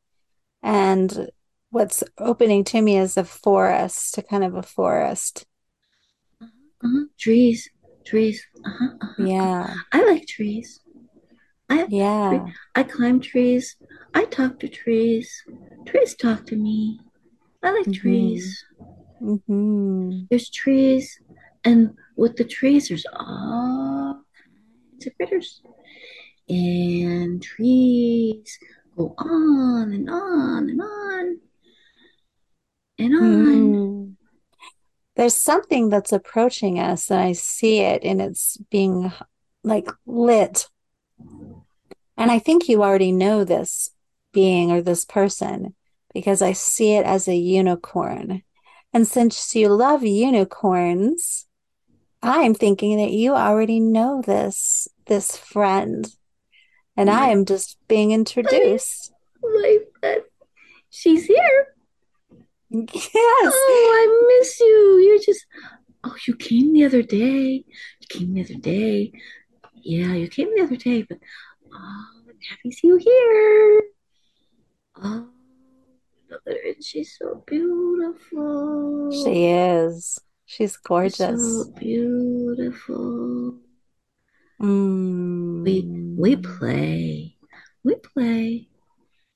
and 0.64 1.30
what's 1.72 2.04
opening 2.18 2.64
to 2.66 2.82
me 2.82 2.98
is 2.98 3.18
a 3.18 3.24
forest, 3.24 4.18
a 4.18 4.22
kind 4.22 4.44
of 4.44 4.56
a 4.56 4.64
forest. 4.64 5.46
Uh-huh. 6.42 7.06
Trees, 7.20 7.70
trees. 8.06 8.42
Uh-huh, 8.66 8.88
uh-huh. 9.02 9.24
Yeah, 9.26 9.76
I 9.92 10.06
like 10.10 10.26
trees. 10.26 10.80
I, 11.70 11.86
yeah. 11.90 12.48
I 12.76 12.84
climb 12.84 13.20
trees. 13.20 13.76
I 14.14 14.26
talk 14.26 14.60
to 14.60 14.68
trees. 14.68 15.44
Trees 15.86 16.16
talk 16.16 16.46
to 16.48 16.56
me. 16.56 17.00
I 17.62 17.72
like 17.72 17.88
Mhm. 17.88 17.94
trees. 17.94 18.66
hmm 19.20 20.22
There's 20.30 20.50
trees, 20.50 21.20
and 21.64 21.96
with 22.16 22.38
the 22.38 22.44
trees, 22.46 22.88
there's 22.88 23.06
all 23.14 24.24
kinds 24.34 25.08
of 25.08 25.16
critters. 25.18 25.62
And 26.48 27.42
trees 27.44 28.58
go 28.98 29.14
on 29.18 29.94
and 29.94 30.10
on 30.10 30.70
and 30.70 30.82
on 30.82 31.40
and 32.98 33.16
on. 33.16 33.22
Mm. 33.22 34.16
There's 35.16 35.36
something 35.36 35.90
that's 35.90 36.14
approaching 36.14 36.80
us, 36.80 37.12
and 37.12 37.20
I 37.20 37.34
see 37.34 37.80
it, 37.82 38.04
and 38.04 38.22
it's 38.22 38.58
being 38.72 39.12
like 39.64 39.88
lit. 40.06 40.70
And 42.20 42.30
I 42.30 42.38
think 42.38 42.68
you 42.68 42.84
already 42.84 43.14
know 43.14 43.46
this 43.46 43.92
being 44.34 44.72
or 44.72 44.82
this 44.82 45.06
person 45.06 45.74
because 46.14 46.42
I 46.42 46.52
see 46.52 46.96
it 46.96 47.06
as 47.06 47.30
a 47.30 47.36
unicorn. 47.36 48.44
And 48.94 49.08
since 49.08 49.56
you 49.56 49.70
love 49.70 50.04
unicorns, 50.04 51.48
I'm 52.22 52.54
thinking 52.54 52.98
that 52.98 53.12
you 53.12 53.36
already 53.36 53.80
know 53.80 54.22
this 54.22 54.90
this 55.06 55.38
friend. 55.38 56.14
And 56.98 57.10
I 57.10 57.30
am 57.30 57.46
just 57.46 57.78
being 57.88 58.12
introduced. 58.12 59.14
My 59.42 59.78
friend, 60.00 60.22
she's 60.90 61.26
here. 61.26 61.68
Yes. 62.72 62.94
Oh, 63.16 63.92
I 63.98 64.38
miss 64.38 64.60
you. 64.60 65.00
You're 65.04 65.18
just, 65.26 65.44
oh, 66.04 66.16
you 66.28 66.36
came 66.36 66.72
the 66.72 66.86
other 66.86 67.02
day. 67.02 67.64
You 68.00 68.08
came 68.08 68.34
the 68.36 68.44
other 68.44 68.60
day. 68.62 69.12
Yeah, 69.82 70.14
you 70.14 70.28
came 70.28 70.56
the 70.56 70.64
other 70.66 70.76
day, 70.76 71.02
but 71.02 71.18
oh, 71.74 72.06
I'm 72.28 72.36
happy 72.50 72.70
to 72.70 72.76
see 72.76 72.88
you 72.88 72.98
here. 72.98 73.84
Oh, 75.02 75.30
look 76.30 76.42
at 76.48 76.54
her. 76.54 76.60
and 76.74 76.84
She's 76.84 77.16
so 77.18 77.44
beautiful. 77.48 79.12
She 79.12 79.46
is. 79.46 80.20
She's 80.46 80.72
She's 80.72 80.78
gorgeous. 80.78 81.18
so 81.18 81.72
beautiful. 81.78 83.60
Mm. 84.62 85.64
We 85.64 85.82
we 86.18 86.36
play. 86.36 87.36
We 87.84 87.96
play. 87.96 88.68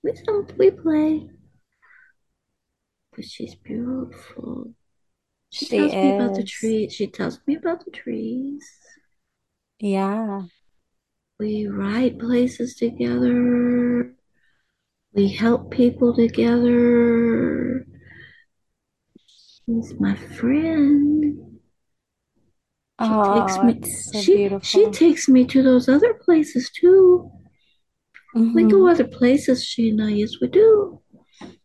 We 0.04 0.12
don't 0.26 0.58
we 0.58 0.72
play. 0.72 1.30
But 3.16 3.26
she's 3.26 3.56
beautiful. 3.56 4.74
She, 5.52 5.66
She 5.68 5.78
tells 5.78 5.94
me 5.94 6.10
about 6.10 6.34
the 6.36 6.42
is. 6.42 6.50
trees. 6.50 6.94
She 6.94 7.08
tells 7.08 7.40
me 7.46 7.56
about 7.56 7.86
the 7.86 7.92
trees. 7.92 8.68
Yeah. 9.80 10.44
We 11.40 11.68
ride 11.68 12.20
places 12.20 12.76
together. 12.76 14.14
We 15.14 15.30
help 15.30 15.72
people 15.72 16.16
together. 16.16 17.86
She's 19.66 19.94
my 20.00 20.16
friend. 20.16 21.60
She 23.02 23.08
takes 23.10 23.58
Oh, 23.58 23.64
me. 23.64 23.82
so 23.84 24.22
She 24.22 24.60
she 24.62 24.90
takes 24.92 25.28
me 25.28 25.46
to 25.46 25.62
those 25.64 25.90
other 25.90 26.14
places 26.14 26.70
too. 26.72 27.32
We 28.36 28.64
go 28.64 28.78
Mhm. 28.84 28.92
other 28.92 29.08
places, 29.08 29.64
she 29.64 29.90
and 29.90 30.02
I. 30.02 30.10
Yes, 30.10 30.40
we 30.42 30.48
do. 30.48 31.02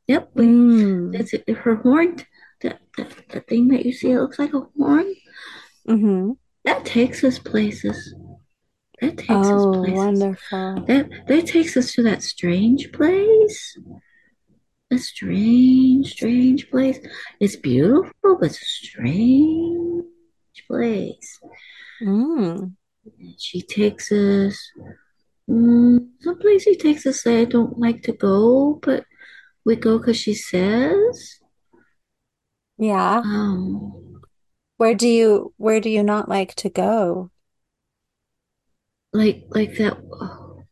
Yep, 0.06 0.30
we. 0.34 0.46
Mm. 0.46 1.12
That's 1.12 1.32
it. 1.34 1.48
Her 1.48 1.76
horn. 1.76 2.16
That, 2.62 2.80
that 2.96 3.14
that 3.30 3.46
thing 3.46 3.68
that 3.68 3.86
you 3.86 3.92
see, 3.92 4.10
it 4.10 4.20
looks 4.20 4.38
like 4.38 4.52
a 4.52 4.60
horn. 4.76 5.14
Mhm. 5.86 6.36
That 6.64 6.84
takes 6.84 7.22
us 7.24 7.38
places. 7.38 8.14
That 9.00 9.16
takes 9.16 9.30
us 9.30 9.62
Oh, 9.64 9.72
places. 9.74 9.96
wonderful. 9.96 10.84
That 10.86 11.08
that 11.28 11.46
takes 11.46 11.76
us 11.76 11.92
to 11.94 12.02
that 12.04 12.22
strange 12.22 12.90
place. 12.92 13.78
A 14.90 14.98
strange, 14.98 16.12
strange 16.12 16.70
place. 16.70 16.98
It's 17.40 17.56
beautiful, 17.56 18.36
but 18.40 18.46
it's 18.46 18.62
a 18.62 18.64
strange 18.64 20.04
place. 20.66 21.40
Mm. 22.02 22.72
And 23.20 23.34
she 23.40 23.60
takes 23.62 24.10
us. 24.10 24.56
Mm, 25.48 26.08
someplace 26.20 26.62
she 26.64 26.76
takes 26.76 27.06
us 27.06 27.22
that 27.22 27.38
I 27.38 27.44
don't 27.44 27.78
like 27.78 28.02
to 28.04 28.12
go, 28.12 28.78
but 28.82 29.04
we 29.64 29.76
go 29.76 29.98
because 29.98 30.16
she 30.16 30.34
says. 30.34 31.38
Yeah. 32.78 33.18
Um, 33.24 34.22
Where 34.76 34.94
do 34.94 35.08
you 35.08 35.52
where 35.56 35.80
do 35.80 35.90
you 35.90 36.02
not 36.02 36.28
like 36.28 36.54
to 36.56 36.70
go? 36.70 37.30
Like 39.12 39.44
like 39.50 39.76
that. 39.76 39.98
oh, 40.20 40.62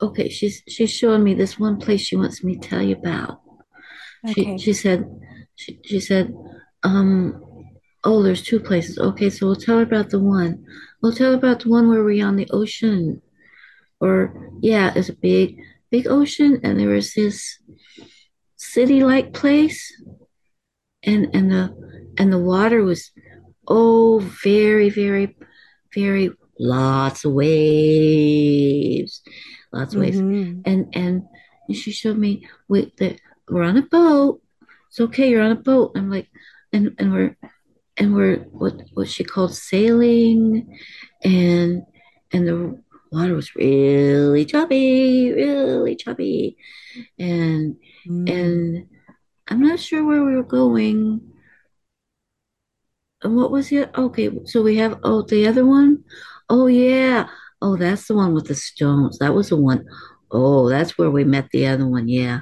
okay, 0.00 0.28
she's 0.28 0.62
she's 0.68 0.92
showing 0.92 1.24
me 1.24 1.34
this 1.34 1.58
one 1.58 1.78
place 1.78 2.00
she 2.00 2.16
wants 2.16 2.44
me 2.44 2.56
to 2.56 2.68
tell 2.68 2.82
you 2.82 2.96
about. 2.96 3.40
She 4.34 4.42
Okay. 4.42 4.58
she 4.58 4.72
said 4.72 5.08
she, 5.56 5.80
she 5.84 6.00
said, 6.00 6.32
um, 6.84 7.42
oh, 8.04 8.22
there's 8.22 8.42
two 8.42 8.60
places. 8.60 8.98
Okay, 8.98 9.30
so 9.30 9.46
we'll 9.46 9.56
tell 9.56 9.76
her 9.78 9.82
about 9.82 10.10
the 10.10 10.20
one. 10.20 10.64
We'll 11.02 11.12
tell 11.12 11.32
her 11.32 11.36
about 11.38 11.60
the 11.60 11.68
one 11.68 11.88
where 11.88 12.04
we're 12.04 12.26
on 12.26 12.36
the 12.36 12.48
ocean. 12.50 13.22
Or 14.00 14.50
yeah, 14.60 14.92
it's 14.94 15.08
a 15.08 15.14
big 15.14 15.60
big 15.90 16.06
ocean 16.06 16.60
and 16.62 16.78
there 16.78 16.88
was 16.88 17.14
this 17.14 17.58
city-like 18.56 19.32
place 19.32 19.80
and 21.02 21.28
and 21.34 21.50
the 21.50 21.74
and 22.18 22.32
the 22.32 22.38
water 22.38 22.82
was 22.82 23.10
oh 23.66 24.18
very, 24.42 24.90
very, 24.90 25.36
very 25.94 26.30
lots 26.58 27.24
of 27.24 27.32
waves. 27.32 29.22
Lots 29.72 29.94
of 29.94 30.00
waves. 30.00 30.20
Mhm. 30.20 30.62
and 30.64 30.86
and 30.94 31.22
she 31.72 31.90
showed 31.92 32.18
me 32.18 32.48
we 32.68 32.92
that 32.98 33.20
we're 33.48 33.62
on 33.62 33.76
a 33.76 33.82
boat. 33.82 34.40
It's 34.88 35.00
okay, 35.00 35.30
you're 35.30 35.42
on 35.42 35.52
a 35.52 35.56
boat. 35.70 35.92
I'm 35.96 36.10
like, 36.10 36.28
and 36.72 36.94
and 36.98 37.12
we're 37.12 37.36
and 37.96 38.14
we're 38.14 38.36
what 38.50 38.74
what 38.94 39.08
she 39.08 39.24
called 39.24 39.54
sailing, 39.54 40.78
and 41.22 41.82
and 42.32 42.48
the 42.48 42.82
water 43.12 43.34
was 43.34 43.54
really 43.56 44.44
choppy, 44.44 45.32
really 45.32 45.96
choppy, 45.96 46.56
and 47.18 47.76
Mm. 48.06 48.30
and 48.30 48.86
I'm 49.48 49.60
not 49.60 49.80
sure 49.80 50.04
where 50.04 50.24
we 50.24 50.34
were 50.36 50.42
going. 50.42 51.20
And 53.22 53.36
what 53.36 53.50
was 53.50 53.72
it? 53.72 53.90
Okay, 53.96 54.30
so 54.44 54.62
we 54.62 54.76
have 54.76 55.00
oh 55.02 55.22
the 55.22 55.46
other 55.46 55.66
one. 55.66 56.04
Oh 56.48 56.66
yeah. 56.66 57.28
Oh, 57.60 57.76
that's 57.76 58.06
the 58.06 58.14
one 58.14 58.34
with 58.34 58.46
the 58.46 58.54
stones. 58.54 59.18
That 59.18 59.34
was 59.34 59.48
the 59.50 59.56
one. 59.56 59.84
Oh, 60.30 60.68
that's 60.68 60.96
where 60.98 61.10
we 61.10 61.24
met 61.24 61.48
the 61.50 61.66
other 61.66 61.86
one. 61.86 62.08
Yeah. 62.08 62.40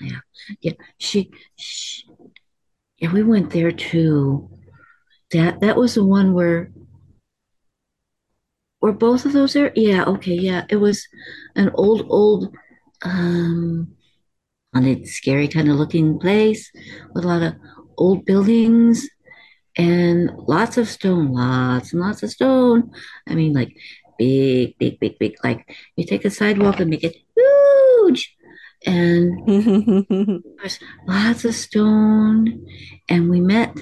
Yeah. 0.00 0.20
Yeah. 0.62 0.72
She, 0.98 1.32
she 1.56 2.04
yeah, 2.98 3.12
we 3.12 3.22
went 3.24 3.50
there 3.52 3.72
too. 3.72 4.50
That 5.32 5.60
that 5.60 5.76
was 5.76 5.94
the 5.96 6.04
one 6.04 6.34
where 6.34 6.72
were 8.80 8.92
both 8.92 9.24
of 9.24 9.32
those 9.32 9.52
there? 9.54 9.72
Yeah, 9.74 10.04
okay, 10.04 10.34
yeah. 10.34 10.64
It 10.68 10.76
was 10.76 11.06
an 11.56 11.70
old, 11.74 12.06
old 12.08 12.54
um 13.02 13.94
haunted, 14.74 15.08
scary 15.08 15.48
kind 15.48 15.70
of 15.70 15.76
looking 15.76 16.18
place 16.20 16.70
with 17.14 17.24
a 17.24 17.28
lot 17.28 17.42
of 17.42 17.54
old 17.98 18.24
buildings 18.26 19.08
and 19.78 20.32
lots 20.36 20.76
of 20.76 20.88
stone, 20.88 21.32
lots 21.32 21.92
and 21.92 22.02
lots 22.02 22.22
of 22.24 22.30
stone. 22.30 22.90
I 23.28 23.34
mean, 23.34 23.52
like 23.52 23.76
big, 24.18 24.76
big, 24.78 24.98
big, 24.98 25.18
big. 25.18 25.36
Like 25.44 25.74
you 25.96 26.04
take 26.04 26.24
a 26.24 26.30
sidewalk 26.30 26.80
and 26.80 26.90
make 26.90 27.04
it 27.04 27.16
huge, 27.36 28.36
and 28.84 29.46
there's 30.58 30.80
lots 31.06 31.44
of 31.44 31.54
stone. 31.54 32.66
And 33.08 33.30
we 33.30 33.40
met, 33.40 33.78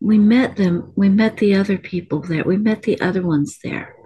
we 0.00 0.18
met 0.18 0.56
them. 0.56 0.92
We 0.94 1.08
met 1.08 1.38
the 1.38 1.54
other 1.54 1.78
people 1.78 2.20
there. 2.20 2.44
We 2.44 2.58
met 2.58 2.82
the 2.82 3.00
other 3.00 3.22
ones 3.22 3.58
there. 3.64 3.96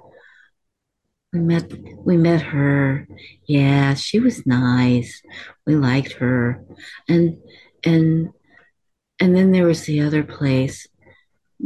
We 1.33 1.41
met, 1.41 1.73
we 1.99 2.17
met 2.17 2.43
her. 2.43 3.09
Yeah, 3.47 3.95
she 3.95 4.21
was 4.21 4.47
nice. 4.47 5.21
We 5.67 5.75
liked 5.75 6.13
her, 6.13 6.63
and 7.09 7.39
and 7.83 8.31
and 9.19 9.35
then 9.35 9.51
there 9.51 9.67
was 9.67 9.85
the 9.85 10.01
other 10.01 10.23
place. 10.23 10.87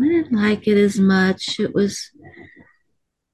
I 0.01 0.07
didn't 0.07 0.33
like 0.33 0.69
it 0.69 0.77
as 0.77 0.99
much. 0.99 1.59
It 1.59 1.75
was 1.75 2.11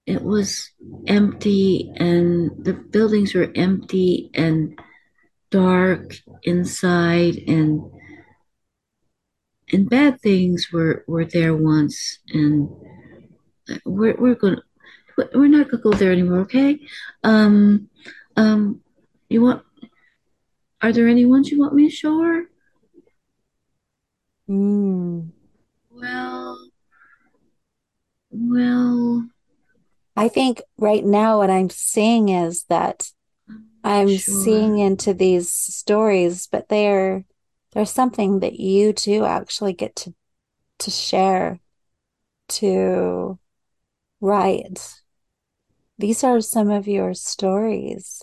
it 0.06 0.22
was 0.22 0.70
empty 1.06 1.92
and 1.96 2.50
the 2.62 2.74
buildings 2.74 3.34
were 3.34 3.50
empty 3.54 4.30
and 4.34 4.78
dark 5.50 6.14
inside 6.42 7.36
and 7.46 7.82
and 9.72 9.88
bad 9.88 10.20
things 10.20 10.68
were 10.72 11.04
were 11.06 11.24
there 11.24 11.56
once 11.56 12.18
and 12.28 12.68
we're 13.84 14.16
we're 14.18 14.34
going 14.34 14.56
to 14.56 14.62
we're 15.34 15.48
not 15.48 15.70
gonna 15.70 15.82
go 15.82 15.92
there 15.92 16.12
anymore, 16.12 16.40
okay? 16.40 16.78
Um 17.22 17.88
um 18.36 18.80
you 19.28 19.42
want 19.42 19.62
are 20.82 20.92
there 20.92 21.08
any 21.08 21.24
ones 21.24 21.50
you 21.50 21.58
want 21.58 21.74
me 21.74 21.88
to 21.88 21.94
show 21.94 22.20
her? 22.20 22.44
Mm. 24.48 25.33
Well 25.94 26.58
well 28.30 29.28
I 30.16 30.28
think 30.28 30.60
right 30.76 31.04
now 31.04 31.38
what 31.38 31.50
I'm 31.50 31.70
seeing 31.70 32.28
is 32.28 32.64
that 32.64 33.10
I'm 33.82 34.08
sure. 34.08 34.34
seeing 34.34 34.78
into 34.78 35.12
these 35.12 35.52
stories, 35.52 36.48
but 36.50 36.68
they're 36.68 37.24
there's 37.72 37.90
something 37.90 38.40
that 38.40 38.54
you 38.54 38.92
too 38.92 39.24
actually 39.24 39.72
get 39.72 39.96
to 39.96 40.14
to 40.80 40.90
share, 40.90 41.60
to 42.48 43.38
write. 44.20 44.94
These 45.98 46.24
are 46.24 46.40
some 46.40 46.70
of 46.70 46.88
your 46.88 47.14
stories, 47.14 48.22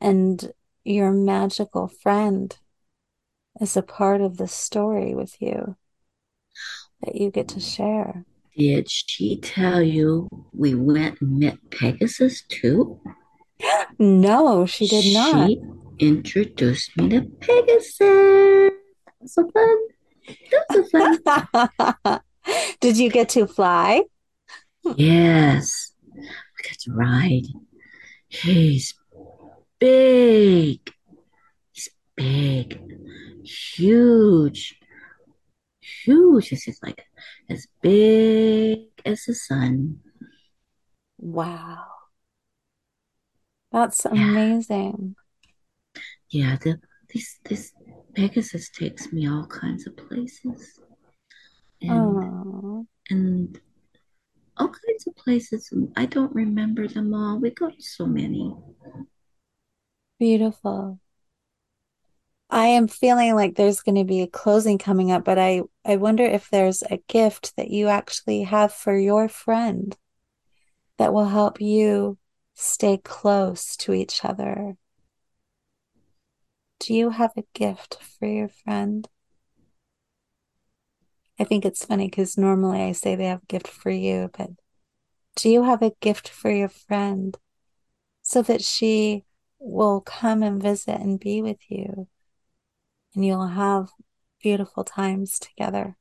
and 0.00 0.52
your 0.84 1.12
magical 1.12 1.88
friend 1.88 2.56
is 3.60 3.76
a 3.76 3.82
part 3.82 4.20
of 4.20 4.36
the 4.36 4.48
story 4.48 5.14
with 5.14 5.40
you 5.40 5.76
that 7.02 7.16
you 7.16 7.30
get 7.30 7.48
to 7.48 7.60
share. 7.60 8.24
Did 8.56 8.90
she 8.90 9.38
tell 9.40 9.80
you 9.82 10.28
we 10.52 10.74
went 10.74 11.20
and 11.20 11.38
met 11.38 11.58
Pegasus 11.70 12.42
too? 12.48 13.00
No, 13.98 14.64
she 14.64 14.86
did 14.86 15.12
not. 15.12 15.46
She 15.48 15.60
introduced 15.98 16.96
me 16.96 17.10
to 17.10 17.20
Pegasus. 17.20 17.98
That 17.98 18.72
was 19.20 19.34
so 19.34 19.50
fun. 19.50 19.78
That 20.50 20.64
was 20.70 20.90
so 20.90 21.92
fun. 22.02 22.20
Did 22.80 22.96
you 22.96 23.10
get 23.10 23.28
to 23.30 23.46
fly? 23.46 24.04
yes. 24.96 25.92
I 26.16 26.62
got 26.62 26.78
to 26.80 26.92
ride. 26.92 27.46
He's 28.28 28.94
big. 29.78 30.80
He's 31.72 31.88
big. 32.16 32.80
Huge. 33.44 34.79
Huge. 36.04 36.50
This 36.50 36.68
is 36.68 36.78
like 36.82 37.04
as 37.48 37.66
big 37.82 38.88
as 39.04 39.24
the 39.24 39.34
sun. 39.34 40.00
Wow. 41.18 41.84
That's 43.72 44.04
amazing. 44.04 45.16
Yeah, 46.30 46.56
the 46.60 46.80
this 47.12 47.38
this 47.44 47.72
Pegasus 48.14 48.70
takes 48.70 49.12
me 49.12 49.28
all 49.28 49.46
kinds 49.46 49.86
of 49.86 49.96
places. 49.96 50.80
And 51.82 52.86
and 53.10 53.60
all 54.56 54.68
kinds 54.68 55.06
of 55.06 55.16
places. 55.16 55.72
I 55.96 56.06
don't 56.06 56.34
remember 56.34 56.86
them 56.88 57.14
all. 57.14 57.38
We 57.38 57.50
go 57.50 57.70
to 57.70 57.82
so 57.82 58.06
many. 58.06 58.54
beautiful. 60.18 61.00
I 62.50 62.66
am 62.66 62.88
feeling 62.88 63.34
like 63.36 63.54
there's 63.54 63.80
going 63.80 63.94
to 63.94 64.04
be 64.04 64.22
a 64.22 64.26
closing 64.26 64.76
coming 64.76 65.12
up, 65.12 65.24
but 65.24 65.38
I 65.38 65.62
I 65.84 65.96
wonder 65.96 66.24
if 66.24 66.50
there's 66.50 66.82
a 66.82 66.98
gift 67.08 67.54
that 67.56 67.70
you 67.70 67.88
actually 67.88 68.42
have 68.42 68.72
for 68.72 68.96
your 68.96 69.28
friend 69.28 69.96
that 70.98 71.12
will 71.12 71.28
help 71.28 71.60
you 71.60 72.18
stay 72.54 72.98
close 72.98 73.76
to 73.78 73.94
each 73.94 74.24
other. 74.24 74.76
do 76.80 76.94
you 76.94 77.10
have 77.10 77.32
a 77.36 77.44
gift 77.54 77.98
for 78.02 78.26
your 78.26 78.48
friend? 78.48 79.08
I 81.38 81.44
think 81.44 81.64
it's 81.64 81.84
funny 81.84 82.06
because 82.08 82.36
normally 82.36 82.82
I 82.82 82.92
say 82.92 83.14
they 83.14 83.26
have 83.26 83.42
a 83.42 83.46
gift 83.46 83.68
for 83.68 83.90
you, 83.90 84.30
but 84.36 84.50
do 85.36 85.48
you 85.48 85.62
have 85.64 85.82
a 85.82 85.92
gift 86.00 86.28
for 86.28 86.50
your 86.50 86.68
friend 86.68 87.36
so 88.22 88.42
that 88.42 88.62
she 88.62 89.24
will 89.58 90.00
come 90.00 90.42
and 90.42 90.62
visit 90.62 91.00
and 91.00 91.20
be 91.20 91.42
with 91.42 91.58
you 91.68 92.08
and 93.14 93.24
you'll 93.24 93.46
have 93.48 93.90
beautiful 94.42 94.84
times 94.84 95.38
together? 95.38 95.96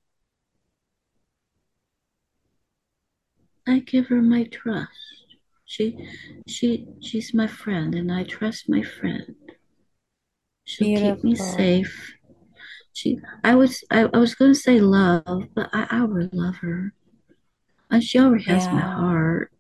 I 3.68 3.80
give 3.80 4.08
her 4.08 4.22
my 4.22 4.44
trust. 4.46 4.90
She 5.66 5.98
she 6.48 6.88
she's 7.02 7.34
my 7.34 7.48
friend 7.48 7.94
and 7.94 8.12
I 8.12 8.24
trust 8.24 8.70
my 8.70 8.82
friend. 8.82 9.36
She'll 10.66 10.88
keep 10.88 11.24
me 11.24 11.36
safe. 11.36 12.16
She 12.94 13.20
I 13.44 13.56
was 13.56 13.84
I, 13.92 14.10
I 14.14 14.18
was 14.18 14.36
gonna 14.36 14.56
say 14.56 14.80
love, 14.80 15.50
but 15.56 15.70
I, 15.74 15.88
I 15.92 16.04
would 16.04 16.34
love 16.34 16.58
her. 16.58 16.94
And 17.92 18.04
she 18.04 18.20
already 18.20 18.46
has 18.46 18.72
my 18.72 18.82
heart. 18.82 19.52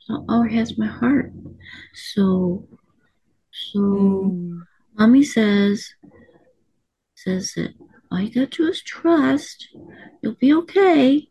She 0.00 0.12
already 0.12 0.56
has 0.56 0.76
my 0.78 0.86
heart. 0.86 1.32
So 1.94 2.68
so 3.50 3.78
Mm. 3.80 4.66
mommy 4.98 5.22
says 5.22 5.88
says 7.18 7.52
that 7.54 7.74
all 8.10 8.20
you 8.20 8.30
gotta 8.30 8.46
do 8.46 8.68
is 8.68 8.82
trust. 8.82 9.68
You'll 10.22 10.34
be 10.34 10.52
okay. 10.54 11.28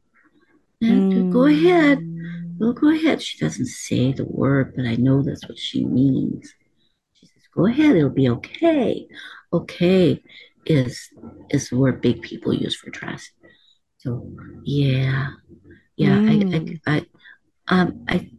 And 0.81 1.11
to 1.11 1.23
go 1.23 1.45
ahead. 1.45 1.99
Mm. 1.99 2.57
Well, 2.59 2.73
go 2.73 2.91
ahead. 2.93 3.21
She 3.21 3.37
doesn't 3.39 3.67
say 3.67 4.11
the 4.11 4.25
word, 4.25 4.73
but 4.75 4.85
I 4.85 4.95
know 4.95 5.21
that's 5.21 5.47
what 5.47 5.57
she 5.57 5.85
means. 5.85 6.53
She 7.13 7.25
says, 7.25 7.43
"Go 7.53 7.67
ahead. 7.67 7.95
It'll 7.95 8.09
be 8.09 8.29
okay." 8.29 9.07
Okay 9.51 10.21
is 10.67 11.09
is 11.49 11.69
the 11.69 11.77
word 11.77 12.01
big 12.01 12.21
people 12.21 12.53
use 12.53 12.75
for 12.75 12.89
trust. 12.89 13.31
So 13.97 14.29
yeah, 14.63 15.29
yeah. 15.95 16.17
Mm. 16.19 16.79
I, 16.85 16.91
I, 16.91 17.05
I, 17.67 17.81
um, 17.81 18.05
I. 18.07 18.29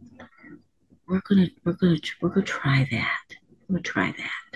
We're 1.07 1.21
gonna 1.27 1.47
we're 1.65 1.73
gonna 1.73 1.97
we're 2.21 2.29
gonna 2.29 2.45
try 2.45 2.87
that. 2.91 3.35
We're 3.67 3.77
gonna 3.77 3.81
try 3.81 4.13
that. 4.15 4.48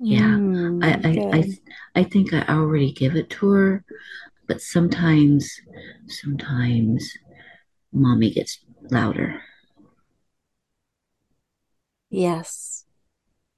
Yeah. 0.00 0.38
Mm, 0.38 0.84
I, 0.84 1.34
I, 1.34 1.38
I. 1.38 1.58
I 1.94 2.04
think 2.04 2.32
I 2.32 2.42
already 2.42 2.92
give 2.92 3.16
it 3.16 3.28
to 3.30 3.50
her, 3.50 3.84
but 4.46 4.62
sometimes, 4.62 5.60
sometimes, 6.06 7.12
mommy 7.92 8.30
gets 8.30 8.60
louder. 8.88 9.42
Yes, 12.08 12.84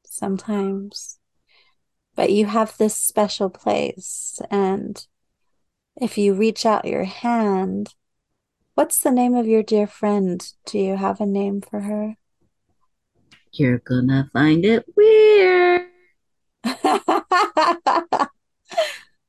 sometimes. 0.07 1.19
But 2.15 2.33
you 2.33 2.47
have 2.47 2.79
this 2.79 2.97
special 2.97 3.51
place, 3.51 4.41
and 4.51 5.07
if 6.01 6.17
you 6.17 6.33
reach 6.33 6.65
out 6.65 6.87
your 6.87 7.05
hand, 7.05 7.95
what's 8.75 9.01
the 9.01 9.11
name 9.11 9.35
of 9.35 9.47
your 9.47 9.63
dear 9.63 9.87
friend? 9.87 10.51
Do 10.65 10.79
you 10.79 10.97
have 10.97 11.21
a 11.21 11.27
name 11.27 11.61
for 11.61 11.81
her? 11.81 12.17
You're 13.53 13.81
gonna 13.81 14.31
find 14.33 14.65
it 14.65 14.87
weird. 14.97 15.90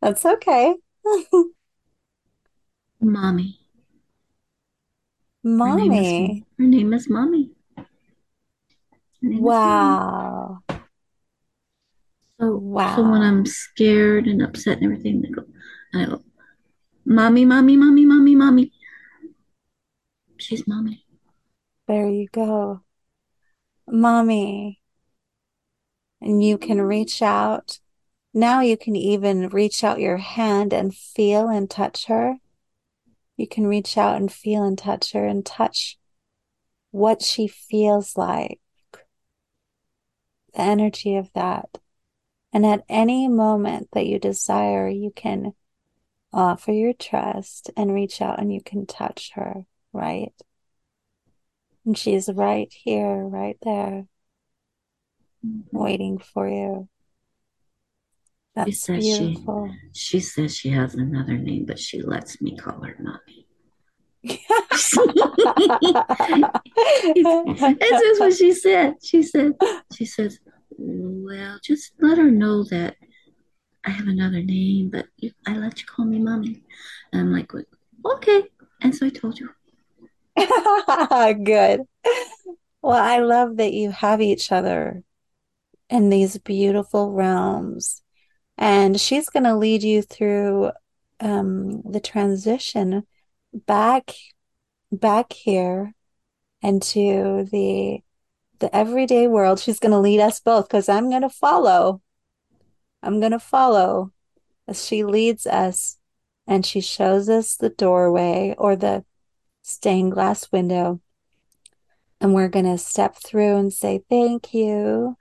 That's 0.02 0.26
okay. 0.26 0.76
Mommy. 3.00 3.60
Her 5.44 5.76
name 5.76 5.92
is 5.94 6.08
Mommy. 6.08 6.46
her 6.58 6.66
name 6.66 6.94
is 6.94 7.10
Mommy. 7.10 7.52
Her 7.78 7.86
name 9.22 9.34
is 9.34 9.40
Mommy. 9.40 9.42
Wow. 9.42 10.60
So 12.40 12.60
so 12.96 13.02
when 13.04 13.22
I'm 13.22 13.46
scared 13.46 14.26
and 14.26 14.42
upset 14.42 14.78
and 14.78 14.86
everything, 14.86 15.24
I 15.24 15.30
go, 15.30 15.44
I 15.94 16.06
go, 16.06 16.24
Mommy, 17.06 17.46
Mommy, 17.46 17.78
Mommy, 17.78 18.06
Mommy, 18.06 18.36
Mommy. 18.36 18.72
She's 20.38 20.68
Mommy. 20.68 21.06
There 21.88 22.10
you 22.10 22.28
go. 22.32 22.82
Mommy. 23.88 24.80
And 26.20 26.44
you 26.44 26.58
can 26.58 26.82
reach 26.82 27.22
out. 27.22 27.81
Now 28.34 28.62
you 28.62 28.78
can 28.78 28.96
even 28.96 29.50
reach 29.50 29.84
out 29.84 30.00
your 30.00 30.18
hand 30.18 30.74
and 30.74 30.96
feel 30.96 31.50
and 31.50 31.70
touch 31.70 32.06
her. 32.06 32.38
You 33.36 33.48
can 33.48 33.68
reach 33.68 33.98
out 33.98 34.18
and 34.18 34.32
feel 34.32 34.64
and 34.64 34.78
touch 34.78 35.14
her 35.14 35.26
and 35.26 35.46
touch 35.46 35.98
what 36.92 37.22
she 37.22 37.48
feels 37.48 38.18
like, 38.18 38.60
the 40.54 40.62
energy 40.62 41.16
of 41.16 41.30
that. 41.34 41.78
And 42.54 42.66
at 42.66 42.84
any 42.90 43.28
moment 43.28 43.90
that 43.94 44.06
you 44.06 44.20
desire, 44.20 44.88
you 44.88 45.12
can 45.16 45.54
offer 46.34 46.72
your 46.72 46.94
trust 46.94 47.70
and 47.76 47.94
reach 47.94 48.22
out 48.22 48.40
and 48.40 48.54
you 48.54 48.62
can 48.62 48.86
touch 48.86 49.32
her, 49.36 49.66
right? 49.94 50.34
And 51.86 51.98
she's 51.98 52.30
right 52.30 52.72
here, 52.72 53.24
right 53.24 53.58
there, 53.64 54.06
mm-hmm. 55.46 55.78
waiting 55.78 56.18
for 56.20 56.48
you. 56.48 56.88
She 58.58 58.72
That's 58.72 58.86
says 58.86 59.04
she 59.06 59.46
she 59.94 60.20
says 60.20 60.56
she 60.56 60.70
has 60.70 60.94
another 60.96 61.38
name, 61.38 61.66
but 61.66 61.80
she 61.80 62.02
lets 62.02 62.42
me 62.42 62.58
call 62.58 62.82
her 62.84 62.96
Mommy. 63.00 63.48
That's 64.24 64.92
just 67.90 68.20
what 68.20 68.34
she 68.34 68.54
said. 68.54 68.96
She 69.04 69.24
said, 69.24 69.54
she 69.94 70.06
says, 70.06 70.40
well, 70.78 71.60
just 71.64 71.94
let 72.00 72.18
her 72.18 72.30
know 72.30 72.64
that 72.66 72.98
I 73.86 73.90
have 73.90 74.08
another 74.08 74.44
name, 74.44 74.90
but 74.92 75.08
you, 75.18 75.32
I 75.48 75.58
let 75.58 75.80
you 75.80 75.86
call 75.88 76.06
me 76.06 76.20
mommy. 76.20 76.62
And 77.12 77.22
I'm 77.22 77.32
like, 77.32 77.52
okay. 78.06 78.44
And 78.82 78.96
so 78.96 79.08
I 79.08 79.10
told 79.10 79.40
you. 79.40 79.50
Good. 81.44 81.82
Well, 82.82 82.98
I 82.98 83.20
love 83.20 83.58
that 83.58 83.74
you 83.74 83.92
have 83.92 84.22
each 84.22 84.52
other 84.52 85.04
in 85.90 86.10
these 86.10 86.38
beautiful 86.38 87.12
realms. 87.12 88.01
And 88.62 89.02
she's 89.02 89.28
going 89.28 89.46
to 89.46 89.56
lead 89.56 89.82
you 89.82 90.04
through 90.04 90.72
um, 91.20 91.82
the 91.82 92.00
transition 92.00 93.08
back 93.52 94.12
back 94.92 95.34
here 95.34 95.96
into 96.62 97.48
the 97.52 98.02
the 98.60 98.74
everyday 98.74 99.26
world. 99.26 99.60
She's 99.60 99.80
going 99.80 99.94
to 99.94 100.00
lead 100.00 100.20
us 100.20 100.40
both 100.40 100.68
because 100.68 100.88
I'm 100.88 101.10
going 101.10 101.24
to 101.24 101.30
follow. 101.30 102.02
I'm 103.02 103.20
going 103.20 103.32
to 103.32 103.40
follow 103.40 104.12
as 104.68 104.86
she 104.86 105.04
leads 105.04 105.48
us 105.48 105.98
and 106.46 106.64
she 106.64 106.82
shows 106.82 107.30
us 107.30 107.56
the 107.56 107.70
doorway 107.70 108.54
or 108.60 108.76
the 108.76 109.04
stained 109.64 110.12
glass 110.12 110.52
window. 110.52 111.02
And 112.20 112.36
we're 112.36 112.48
going 112.48 112.66
to 112.66 112.78
step 112.78 113.16
through 113.16 113.58
and 113.58 113.74
say, 113.74 114.04
Thank 114.08 114.54
you. 114.54 115.18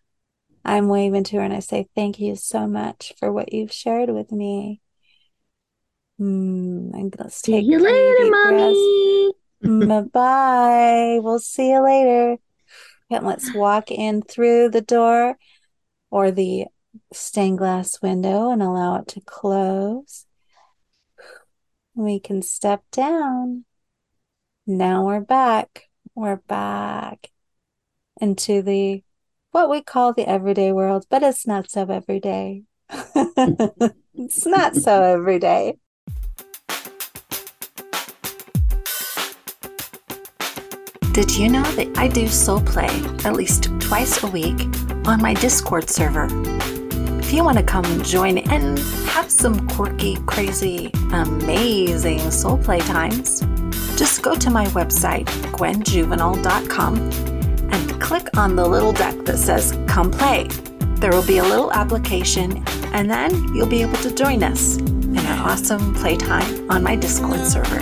I'm 0.64 0.88
waving 0.88 1.24
to 1.24 1.36
her 1.36 1.42
and 1.42 1.54
I 1.54 1.60
say, 1.60 1.88
Thank 1.94 2.20
you 2.20 2.36
so 2.36 2.66
much 2.66 3.12
for 3.18 3.32
what 3.32 3.52
you've 3.52 3.72
shared 3.72 4.10
with 4.10 4.30
me. 4.30 4.80
Mm, 6.20 6.92
and 6.92 7.14
let's 7.18 7.36
See 7.36 7.52
take 7.52 7.66
you 7.66 7.78
three 7.78 7.92
later, 7.92 8.30
mommy. 8.30 9.32
breaths. 9.62 10.10
Bye. 10.12 11.18
We'll 11.22 11.38
see 11.38 11.70
you 11.70 11.82
later. 11.82 12.36
And 13.10 13.26
let's 13.26 13.54
walk 13.54 13.90
in 13.90 14.22
through 14.22 14.70
the 14.70 14.82
door 14.82 15.36
or 16.10 16.30
the 16.30 16.66
stained 17.12 17.58
glass 17.58 18.00
window 18.02 18.50
and 18.50 18.62
allow 18.62 18.96
it 18.96 19.08
to 19.08 19.20
close. 19.20 20.26
We 21.94 22.20
can 22.20 22.42
step 22.42 22.84
down. 22.92 23.64
Now 24.66 25.06
we're 25.06 25.20
back. 25.20 25.88
We're 26.14 26.36
back 26.36 27.30
into 28.20 28.62
the 28.62 29.02
what 29.52 29.68
we 29.68 29.82
call 29.82 30.12
the 30.12 30.28
everyday 30.28 30.72
world, 30.72 31.06
but 31.10 31.22
it's 31.22 31.46
not 31.46 31.70
so 31.70 31.82
everyday. 31.90 32.62
it's 34.14 34.46
not 34.46 34.76
so 34.76 35.02
everyday. 35.02 35.76
Did 41.12 41.36
you 41.36 41.48
know 41.48 41.64
that 41.72 41.90
I 41.96 42.06
do 42.06 42.28
soul 42.28 42.60
play 42.60 42.88
at 43.24 43.34
least 43.34 43.68
twice 43.80 44.22
a 44.22 44.28
week 44.28 44.60
on 45.06 45.20
my 45.20 45.34
Discord 45.34 45.90
server? 45.90 46.28
If 47.18 47.32
you 47.32 47.42
want 47.44 47.58
to 47.58 47.64
come 47.64 48.02
join 48.02 48.38
and 48.38 48.78
have 49.08 49.30
some 49.30 49.68
quirky, 49.68 50.16
crazy, 50.26 50.90
amazing 51.12 52.30
soul 52.30 52.58
play 52.58 52.78
times, 52.80 53.40
just 53.96 54.22
go 54.22 54.36
to 54.36 54.50
my 54.50 54.66
website, 54.66 55.26
gwenjuvenal.com, 55.52 57.39
and 57.72 58.00
click 58.00 58.28
on 58.36 58.56
the 58.56 58.66
little 58.66 58.92
deck 58.92 59.16
that 59.24 59.38
says 59.38 59.76
Come 59.86 60.10
Play. 60.10 60.48
There 61.00 61.10
will 61.12 61.26
be 61.26 61.38
a 61.38 61.44
little 61.44 61.72
application, 61.72 62.62
and 62.92 63.10
then 63.10 63.32
you'll 63.54 63.66
be 63.66 63.82
able 63.82 63.96
to 63.98 64.14
join 64.14 64.42
us 64.42 64.76
in 64.76 65.18
our 65.18 65.50
awesome 65.50 65.94
playtime 65.94 66.70
on 66.70 66.82
my 66.82 66.94
Discord 66.96 67.44
server. 67.46 67.80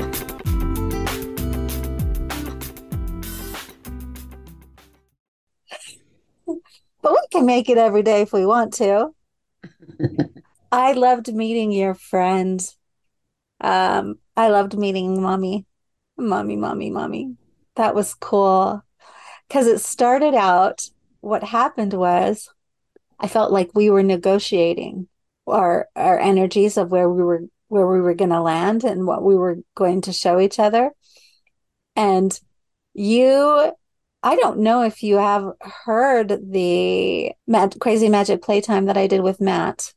But 7.03 7.13
we 7.13 7.27
can 7.31 7.47
make 7.47 7.69
it 7.69 7.79
every 7.79 8.03
day 8.03 8.23
if 8.23 8.33
we 8.33 8.47
want 8.47 8.75
to. 8.75 9.15
I 10.73 10.93
loved 10.93 11.33
meeting 11.33 11.73
your 11.73 11.95
friend. 11.95 12.61
Um, 13.61 14.19
I 14.37 14.49
loved 14.49 14.79
meeting 14.79 15.21
mommy, 15.23 15.67
mommy, 16.17 16.57
mommy, 16.57 16.91
mommy. 16.91 17.37
That 17.77 17.95
was 17.95 18.15
cool. 18.15 18.83
Because 19.49 19.67
it 19.67 19.81
started 19.81 20.35
out, 20.35 20.89
what 21.21 21.43
happened 21.43 21.95
was 21.95 22.49
I 23.19 23.29
felt 23.29 23.53
like 23.53 23.71
we 23.75 23.91
were 23.91 24.03
negotiating 24.03 25.09
our 25.47 25.89
our 25.97 26.19
energies 26.19 26.77
of 26.77 26.91
where 26.91 27.09
we 27.09 27.23
were 27.23 27.45
where 27.69 27.87
we 27.87 28.01
were 28.01 28.15
going 28.15 28.31
to 28.31 28.41
land 28.41 28.85
and 28.85 29.07
what 29.07 29.23
we 29.23 29.35
were 29.35 29.59
going 29.75 30.03
to 30.03 30.13
show 30.13 30.41
each 30.41 30.59
other. 30.59 30.91
And 31.97 32.39
you 32.95 33.73
I 34.23 34.37
don't 34.37 34.61
know 34.61 34.83
if 34.83 35.03
you 35.03 35.17
have 35.17 35.53
heard 35.61 36.39
the 36.51 37.33
Mag- 37.47 37.79
crazy 37.79 38.09
magic 38.09 38.43
playtime 38.43 38.87
that 38.87 38.97
I 38.97 39.07
did 39.07 39.23
with 39.23 39.41
Matt. 39.41 39.95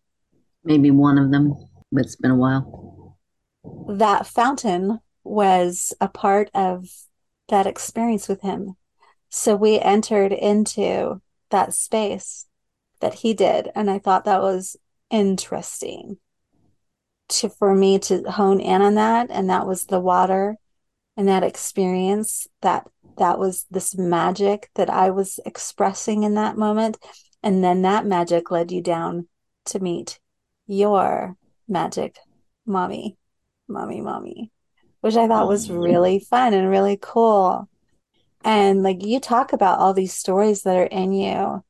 Maybe 0.64 0.92
one 0.92 1.18
of 1.18 1.32
them, 1.32 1.56
but 1.92 2.06
it's 2.06 2.16
been 2.16 2.32
a 2.32 2.36
while. 2.36 3.18
That 3.90 4.28
fountain 4.28 5.00
was 5.24 5.94
a 6.00 6.08
part 6.08 6.52
of 6.54 6.88
that 7.50 7.66
experience 7.66 8.28
with 8.28 8.42
him. 8.42 8.76
So 9.32 9.56
we 9.56 9.80
entered 9.80 10.34
into 10.34 11.22
that 11.50 11.74
space 11.74 12.48
that 13.00 13.16
he 13.16 13.34
did. 13.34 13.72
And 13.74 13.90
I 13.90 13.98
thought 13.98 14.26
that 14.26 14.42
was 14.42 14.76
interesting 15.10 16.18
to 17.30 17.50
for 17.50 17.74
me 17.74 17.98
to 18.00 18.24
hone 18.30 18.60
in 18.60 18.82
on 18.82 18.96
that. 18.96 19.28
And 19.32 19.50
that 19.50 19.66
was 19.66 19.86
the 19.86 20.02
water 20.02 20.58
and 21.16 21.30
that 21.30 21.44
experience 21.44 22.46
that 22.62 22.88
that 23.18 23.40
was 23.40 23.66
this 23.72 23.96
magic 23.98 24.70
that 24.76 24.90
I 24.90 25.12
was 25.12 25.40
expressing 25.46 26.24
in 26.24 26.36
that 26.36 26.58
moment. 26.58 26.98
And 27.42 27.64
then 27.64 27.84
that 27.84 28.06
magic 28.06 28.52
led 28.52 28.72
you 28.72 28.82
down 28.82 29.28
to 29.66 29.80
meet 29.80 30.20
your 30.68 31.38
magic 31.70 32.18
mommy, 32.66 33.18
mommy, 33.68 34.02
mommy, 34.02 34.52
which 35.00 35.16
I 35.16 35.28
thought 35.28 35.48
was 35.48 35.72
really 35.72 36.20
fun 36.20 36.54
and 36.54 36.70
really 36.70 36.98
cool. 37.02 37.70
And 38.44 38.84
like 38.84 39.04
you 39.06 39.20
talk 39.20 39.54
about 39.54 39.80
all 39.80 39.94
these 39.94 40.14
stories 40.14 40.64
that 40.64 40.78
are 40.78 40.84
in 40.84 41.14
you. 41.14 41.64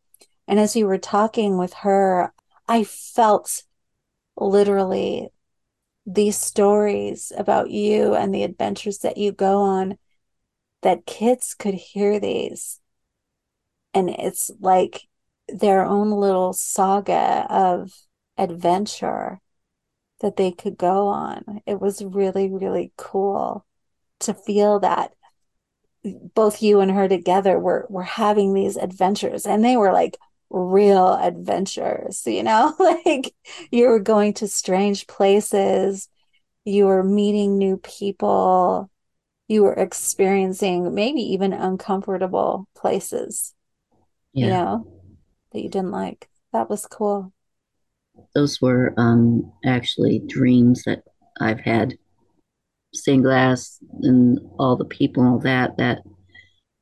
And 0.48 0.60
as 0.60 0.76
you 0.76 0.88
were 0.88 0.98
talking 0.98 1.58
with 1.58 1.74
her, 1.76 2.34
I 2.68 2.84
felt 2.84 3.64
literally 4.38 5.30
these 6.06 6.38
stories 6.38 7.32
about 7.38 7.70
you 7.70 8.16
and 8.16 8.34
the 8.34 8.44
adventures 8.44 9.00
that 9.00 9.18
you 9.18 9.32
go 9.32 9.62
on 9.62 9.98
that 10.82 11.06
kids 11.06 11.54
could 11.54 11.76
hear 11.76 12.20
these. 12.20 12.80
And 13.94 14.10
it's 14.10 14.50
like 14.60 15.08
their 15.48 15.86
own 15.86 16.12
little 16.12 16.54
saga 16.54 17.46
of 17.50 17.92
adventure 18.38 19.42
that 20.22 20.38
they 20.38 20.52
could 20.52 20.78
go 20.78 21.08
on. 21.08 21.62
It 21.66 21.80
was 21.80 22.04
really, 22.04 22.50
really 22.50 22.94
cool 22.98 23.66
to 24.22 24.34
feel 24.34 24.80
that 24.80 25.12
both 26.36 26.62
you 26.62 26.80
and 26.80 26.92
her 26.92 27.08
together 27.08 27.60
were 27.60 27.86
were 27.90 28.04
having 28.04 28.54
these 28.54 28.78
adventures 28.78 29.46
and 29.46 29.64
they 29.64 29.78
were 29.78 29.94
like 29.94 30.18
real 30.50 31.14
adventures, 31.16 32.24
you 32.26 32.44
know, 32.44 32.76
like 32.80 33.34
you 33.72 33.88
were 33.88 34.00
going 34.00 34.34
to 34.36 34.48
strange 34.48 35.08
places, 35.08 36.10
you 36.66 36.86
were 36.88 37.04
meeting 37.04 37.58
new 37.58 37.78
people, 37.78 38.90
you 39.50 39.64
were 39.64 39.74
experiencing 39.76 40.94
maybe 40.96 41.22
even 41.22 41.54
uncomfortable 41.54 42.68
places, 42.76 43.54
Yeah. 44.34 44.48
you 44.48 44.50
know, 44.52 44.88
that 45.54 45.62
you 45.64 45.70
didn't 45.70 45.92
like. 45.92 46.30
That 46.54 46.70
was 46.70 46.86
cool. 46.88 47.34
Those 48.36 48.62
were 48.62 48.94
um, 48.98 49.52
actually 49.66 50.20
dreams 50.20 50.84
that 50.84 51.04
I've 51.40 51.60
had. 51.62 51.98
Stained 52.94 53.24
glass 53.24 53.78
and 54.02 54.40
all 54.60 54.76
the 54.76 54.86
people 54.86 55.24
and 55.24 55.32
all 55.32 55.40
that, 55.40 55.78
that 55.78 56.00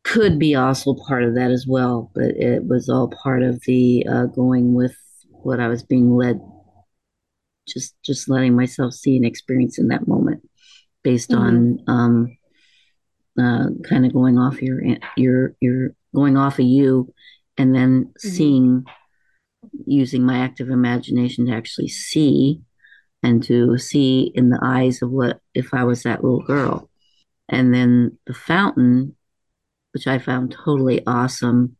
could 0.03 0.39
be 0.39 0.55
also 0.55 0.95
part 1.07 1.24
of 1.24 1.36
that 1.36 1.51
as 1.51 1.66
well. 1.68 2.12
But 2.16 2.32
it 2.36 2.66
was 2.66 2.89
all 2.89 3.10
part 3.10 3.43
of 3.43 3.62
the 3.62 4.05
uh, 4.10 4.26
going 4.26 4.74
with 4.74 4.95
what 5.30 5.60
I 5.60 5.68
was 5.68 5.84
being 5.84 6.16
led, 6.16 6.39
just 7.68 7.95
just 8.03 8.30
letting 8.30 8.55
myself 8.55 8.93
see 8.93 9.18
and 9.18 9.26
experience 9.26 9.78
in 9.78 9.89
that 9.89 10.07
moment 10.07 10.47
based 11.03 11.34
on 11.34 11.80
um, 11.88 12.38
uh, 13.39 13.68
kind 13.88 14.05
of 14.05 14.14
going 14.14 14.38
off 14.38 14.62
your 14.62 14.82
your 15.16 15.55
your 15.60 15.91
going 16.14 16.38
off 16.38 16.60
of 16.60 16.66
you 16.66 17.14
and 17.57 17.76
then 17.76 18.12
seeing 18.18 18.84
using 19.86 20.26
my 20.26 20.39
active 20.39 20.70
imagination 20.70 21.45
to 21.45 21.53
actually 21.53 21.88
see 21.88 22.62
and 23.24 23.43
to 23.43 23.78
see 23.78 24.32
in 24.34 24.49
the 24.49 24.59
eyes 24.61 25.01
of 25.01 25.11
what 25.11 25.39
if 25.53 25.74
I 25.74 25.84
was 25.84 26.03
that 26.03 26.24
little 26.24 26.43
girl. 26.43 26.89
And 27.49 27.74
then 27.74 28.17
the 28.28 28.34
fountain, 28.34 29.15
which 29.93 30.07
I 30.07 30.20
found 30.20 30.51
totally 30.51 31.05
awesome, 31.05 31.76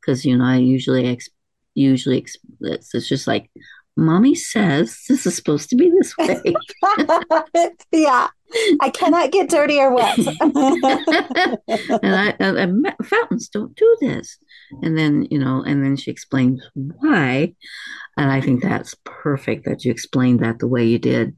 because 0.00 0.24
you 0.24 0.36
know 0.36 0.44
I 0.44 0.56
usually 0.56 1.06
ex- 1.06 1.30
usually 1.74 2.18
ex- 2.18 2.36
it's, 2.60 2.94
it's 2.94 3.08
just 3.08 3.26
like, 3.26 3.50
mommy 3.96 4.34
says 4.34 5.02
this 5.08 5.26
is 5.26 5.34
supposed 5.34 5.70
to 5.70 5.76
be 5.76 5.90
this 5.90 6.16
way. 6.18 6.54
yeah. 7.92 8.28
I 8.80 8.90
cannot 8.90 9.32
get 9.32 9.50
dirty 9.50 9.80
or 9.80 9.92
wet. 9.92 10.16
and 10.40 11.58
I, 11.68 12.34
I, 12.38 12.62
I 12.62 13.04
fountains 13.04 13.48
don't 13.48 13.74
do 13.74 13.96
this. 14.00 14.38
And 14.82 14.96
then, 14.96 15.26
you 15.30 15.38
know, 15.38 15.62
and 15.66 15.84
then 15.84 15.96
she 15.96 16.12
explains 16.12 16.62
why. 16.74 17.54
And 18.16 18.30
I 18.30 18.40
think 18.40 18.62
that's 18.62 18.94
perfect 19.04 19.64
that 19.64 19.84
you 19.84 19.90
explained 19.90 20.40
that 20.40 20.60
the 20.60 20.68
way 20.68 20.84
you 20.84 20.98
did. 20.98 21.36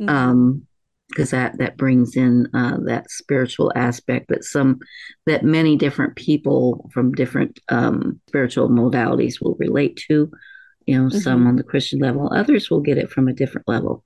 Mhm. 0.00 0.10
Um, 0.10 0.66
because 1.08 1.30
that 1.30 1.56
that 1.56 1.78
brings 1.78 2.16
in 2.16 2.48
uh, 2.52 2.76
that 2.84 3.10
spiritual 3.10 3.72
aspect 3.74 4.28
that 4.28 4.44
some 4.44 4.78
that 5.24 5.42
many 5.42 5.74
different 5.74 6.16
people 6.16 6.90
from 6.92 7.12
different 7.12 7.58
um, 7.70 8.20
spiritual 8.28 8.68
modalities 8.68 9.40
will 9.40 9.56
relate 9.58 9.98
to 10.08 10.30
you 10.88 10.98
know 10.98 11.10
some 11.10 11.46
on 11.46 11.56
the 11.56 11.62
christian 11.62 11.98
level. 11.98 12.32
Others 12.32 12.70
will 12.70 12.80
get 12.80 12.96
it 12.96 13.10
from 13.10 13.28
a 13.28 13.34
different 13.34 13.68
level. 13.68 14.04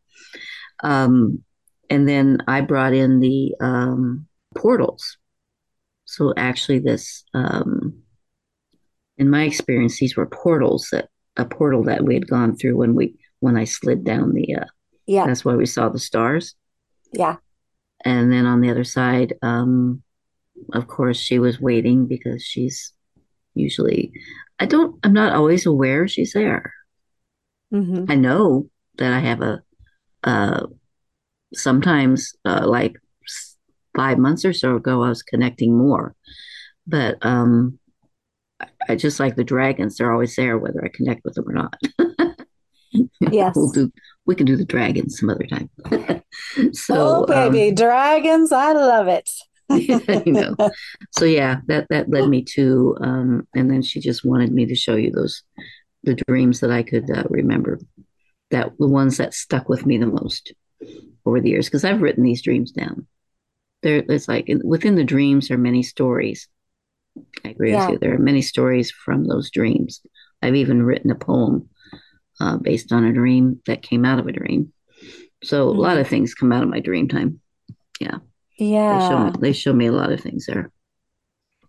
Um, 0.82 1.44
and 1.88 2.08
then 2.08 2.38
i 2.48 2.60
brought 2.60 2.92
in 2.92 3.20
the 3.20 3.54
um, 3.60 4.26
portals. 4.56 5.16
So 6.06 6.34
actually 6.36 6.80
this 6.80 7.24
um, 7.34 8.02
in 9.16 9.30
my 9.30 9.44
experience 9.44 9.98
these 9.98 10.16
were 10.16 10.26
portals 10.26 10.88
that 10.90 11.08
a 11.36 11.44
portal 11.44 11.84
that 11.84 12.04
we 12.04 12.14
had 12.14 12.26
gone 12.26 12.56
through 12.56 12.76
when 12.76 12.94
we 12.94 13.14
when 13.38 13.56
i 13.56 13.64
slid 13.64 14.04
down 14.04 14.34
the 14.34 14.56
uh, 14.56 14.64
yeah. 15.06 15.24
that's 15.24 15.44
why 15.44 15.54
we 15.54 15.66
saw 15.66 15.88
the 15.88 16.00
stars. 16.00 16.54
Yeah. 17.12 17.36
and 18.04 18.32
then 18.32 18.44
on 18.46 18.60
the 18.60 18.70
other 18.70 18.84
side 18.84 19.34
um 19.42 20.02
of 20.72 20.88
course 20.88 21.18
she 21.18 21.38
was 21.38 21.60
waiting 21.60 22.06
because 22.06 22.42
she's 22.42 22.92
usually 23.54 24.12
i 24.62 24.66
don't 24.66 24.94
i'm 25.02 25.12
not 25.12 25.34
always 25.34 25.66
aware 25.66 26.06
she's 26.08 26.32
there 26.32 26.72
hmm 27.70 28.04
i 28.08 28.14
know 28.14 28.66
that 28.98 29.12
i 29.12 29.18
have 29.18 29.40
a 29.42 29.60
uh 30.24 30.66
sometimes 31.54 32.34
uh 32.44 32.64
like 32.66 32.94
five 33.96 34.18
months 34.18 34.44
or 34.44 34.52
so 34.52 34.76
ago 34.76 35.02
i 35.02 35.08
was 35.08 35.22
connecting 35.22 35.76
more 35.76 36.14
but 36.86 37.16
um 37.22 37.78
I- 38.60 38.68
i 38.90 38.96
just 38.96 39.20
like 39.20 39.36
the 39.36 39.44
dragons 39.54 39.96
they're 39.96 40.12
always 40.12 40.34
there 40.36 40.56
whether 40.58 40.82
i 40.84 40.88
connect 40.88 41.22
with 41.24 41.34
them 41.34 41.48
or 41.48 41.52
not 41.62 41.76
Yes. 43.20 43.54
we'll 43.56 43.70
do 43.70 43.90
we 44.26 44.34
can 44.34 44.46
do 44.46 44.56
the 44.56 44.64
dragons 44.64 45.18
some 45.18 45.30
other 45.30 45.46
time 45.46 45.70
so 46.72 46.94
oh, 46.98 47.26
baby. 47.26 47.68
um, 47.68 47.74
Dragons. 47.74 48.52
I 48.52 48.72
love 48.72 49.08
it. 49.08 49.30
I 50.08 50.22
know. 50.26 50.56
So 51.10 51.24
yeah, 51.24 51.60
that 51.66 51.86
that 51.90 52.10
led 52.10 52.28
me 52.28 52.42
to, 52.54 52.96
um, 53.00 53.48
and 53.54 53.70
then 53.70 53.82
she 53.82 54.00
just 54.00 54.24
wanted 54.24 54.52
me 54.52 54.66
to 54.66 54.74
show 54.74 54.96
you 54.96 55.10
those 55.10 55.42
the 56.04 56.14
dreams 56.26 56.60
that 56.60 56.70
I 56.70 56.82
could 56.82 57.10
uh, 57.10 57.24
remember, 57.30 57.78
that 58.50 58.72
the 58.78 58.88
ones 58.88 59.18
that 59.18 59.34
stuck 59.34 59.68
with 59.68 59.86
me 59.86 59.98
the 59.98 60.06
most 60.06 60.52
over 61.24 61.40
the 61.40 61.50
years, 61.50 61.66
because 61.66 61.84
I've 61.84 62.02
written 62.02 62.24
these 62.24 62.42
dreams 62.42 62.72
down. 62.72 63.06
There, 63.82 64.02
it's 64.08 64.28
like 64.28 64.48
within 64.64 64.94
the 64.94 65.04
dreams 65.04 65.50
are 65.50 65.58
many 65.58 65.82
stories. 65.82 66.48
I 67.44 67.50
agree 67.50 67.72
Yeah. 67.72 67.86
with 67.86 67.90
you. 67.90 67.98
There 67.98 68.14
are 68.14 68.18
many 68.18 68.42
stories 68.42 68.90
from 68.90 69.24
those 69.24 69.50
dreams. 69.50 70.00
I've 70.40 70.56
even 70.56 70.82
written 70.82 71.10
a 71.10 71.14
poem 71.16 71.68
uh, 72.40 72.56
based 72.56 72.92
on 72.92 73.04
a 73.04 73.12
dream 73.12 73.60
that 73.66 73.82
came 73.82 74.04
out 74.04 74.18
of 74.18 74.26
a 74.26 74.32
dream. 74.32 74.72
So 75.44 75.68
a 75.68 75.70
lot 75.70 75.98
of 75.98 76.08
things 76.08 76.34
come 76.34 76.52
out 76.52 76.62
of 76.62 76.68
my 76.68 76.80
dream 76.80 77.08
time. 77.08 77.40
They 78.70 79.08
show 79.08 79.24
Yeah. 79.24 79.32
they 79.38 79.52
show 79.52 79.72
me 79.72 79.86
a 79.86 79.92
lot 79.92 80.12
of 80.12 80.20
things 80.20 80.46
there. 80.46 80.70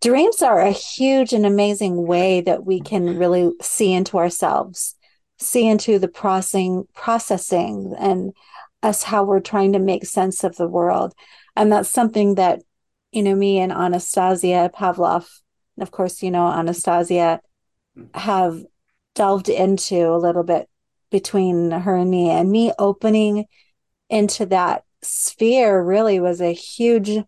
Dreams 0.02 0.42
are 0.42 0.60
a 0.60 0.72
huge 0.72 1.32
and 1.34 1.46
amazing 1.46 2.06
way 2.06 2.42
that 2.42 2.66
we 2.66 2.82
can 2.82 3.18
really 3.18 3.52
see 3.62 3.94
into 3.94 4.18
ourselves, 4.18 4.96
see 5.40 5.68
into 5.68 5.98
the 5.98 6.10
processing, 6.10 6.88
processing 6.94 7.96
and 7.98 8.34
us 8.82 9.04
how 9.04 9.24
we're 9.24 9.40
trying 9.40 9.72
to 9.74 9.80
make 9.80 10.06
sense 10.06 10.44
of 10.44 10.58
the 10.58 10.68
world. 10.68 11.14
And 11.56 11.72
that's 11.72 11.90
something 11.90 12.36
that, 12.36 12.62
you 13.14 13.24
know, 13.24 13.34
me 13.34 13.60
and 13.60 13.72
Anastasia 13.72 14.70
Pavlov, 14.76 15.30
and 15.78 15.84
of 15.84 15.92
course, 15.92 16.22
you 16.22 16.32
know, 16.32 16.48
Anastasia 16.48 17.40
have 18.14 18.62
delved 19.16 19.48
into 19.48 20.10
a 20.10 20.18
little 20.18 20.44
bit 20.44 20.68
between 21.12 21.72
her 21.72 21.96
and 21.96 22.12
me 22.12 22.30
and 22.30 22.52
me 22.52 22.74
opening 22.78 23.46
into 24.10 24.48
that 24.48 24.84
sphere 25.04 25.84
really 25.84 26.20
was 26.20 26.42
a 26.42 26.54
huge 26.54 27.24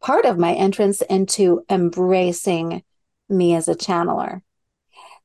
part 0.00 0.24
of 0.24 0.38
my 0.38 0.52
entrance 0.52 1.02
into 1.02 1.64
embracing 1.70 2.82
me 3.28 3.54
as 3.54 3.68
a 3.68 3.74
channeler. 3.74 4.42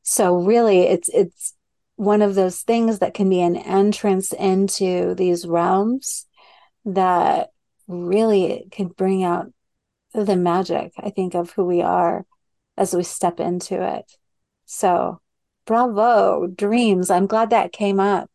So 0.04 0.36
really 0.38 0.82
it's 0.82 1.10
it's 1.10 1.54
one 1.96 2.22
of 2.22 2.36
those 2.36 2.62
things 2.62 3.00
that 3.00 3.14
can 3.14 3.30
be 3.30 3.42
an 3.42 3.56
entrance 3.56 4.32
into 4.34 5.14
these 5.16 5.46
realms 5.46 6.26
that 6.86 7.50
really 7.88 8.68
can 8.72 8.88
bring 8.88 9.24
out 9.24 9.48
the 10.14 10.36
magic 10.36 10.92
i 10.98 11.10
think 11.10 11.36
of 11.36 11.52
who 11.52 11.64
we 11.64 11.82
are 11.82 12.26
as 12.78 12.96
we 12.96 13.04
step 13.04 13.40
into 13.40 13.82
it. 13.82 14.12
So 14.66 15.22
bravo 15.66 16.48
dreams. 16.48 17.10
I'm 17.10 17.28
glad 17.28 17.52
that 17.52 17.72
came 17.72 18.00
up. 18.00 18.30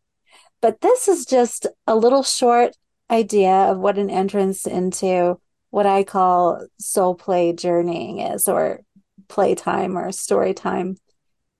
But 0.60 0.80
this 0.80 1.08
is 1.08 1.26
just 1.26 1.66
a 1.86 1.96
little 1.96 2.22
short 2.22 2.76
idea 3.10 3.52
of 3.52 3.78
what 3.78 3.98
an 3.98 4.10
entrance 4.10 4.66
into 4.66 5.38
what 5.70 5.86
I 5.86 6.04
call 6.04 6.66
soul 6.78 7.14
play 7.14 7.52
journeying 7.52 8.20
is, 8.20 8.48
or 8.48 8.80
playtime 9.28 9.96
or 9.96 10.12
story 10.12 10.54
time. 10.54 10.96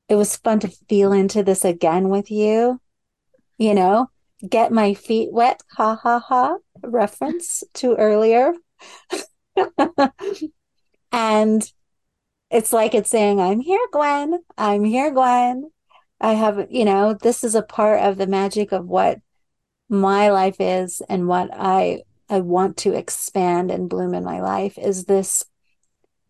It 0.08 0.14
was 0.14 0.36
fun 0.36 0.60
to 0.60 0.68
feel 0.88 1.12
into 1.12 1.42
this 1.42 1.64
again 1.64 2.08
with 2.08 2.30
you, 2.30 2.80
you 3.58 3.74
know, 3.74 4.08
get 4.48 4.72
my 4.72 4.94
feet 4.94 5.32
wet, 5.32 5.60
ha 5.72 5.96
ha 5.96 6.20
ha, 6.20 6.56
reference 6.82 7.64
to 7.74 7.96
earlier. 7.96 8.52
and 11.12 11.72
it's 12.50 12.72
like 12.72 12.94
it's 12.94 13.10
saying, 13.10 13.40
I'm 13.40 13.60
here, 13.60 13.86
Gwen. 13.92 14.40
I'm 14.56 14.84
here, 14.84 15.10
Gwen. 15.10 15.70
I 16.20 16.32
have, 16.34 16.68
you 16.70 16.84
know, 16.84 17.14
this 17.14 17.44
is 17.44 17.54
a 17.54 17.62
part 17.62 18.02
of 18.02 18.16
the 18.16 18.26
magic 18.26 18.72
of 18.72 18.86
what 18.86 19.18
my 19.88 20.30
life 20.30 20.56
is 20.58 21.02
and 21.08 21.28
what 21.28 21.50
I 21.52 22.02
I 22.28 22.40
want 22.40 22.78
to 22.78 22.92
expand 22.92 23.70
and 23.70 23.88
bloom 23.88 24.14
in 24.14 24.24
my 24.24 24.40
life 24.40 24.78
is 24.78 25.04
this 25.04 25.44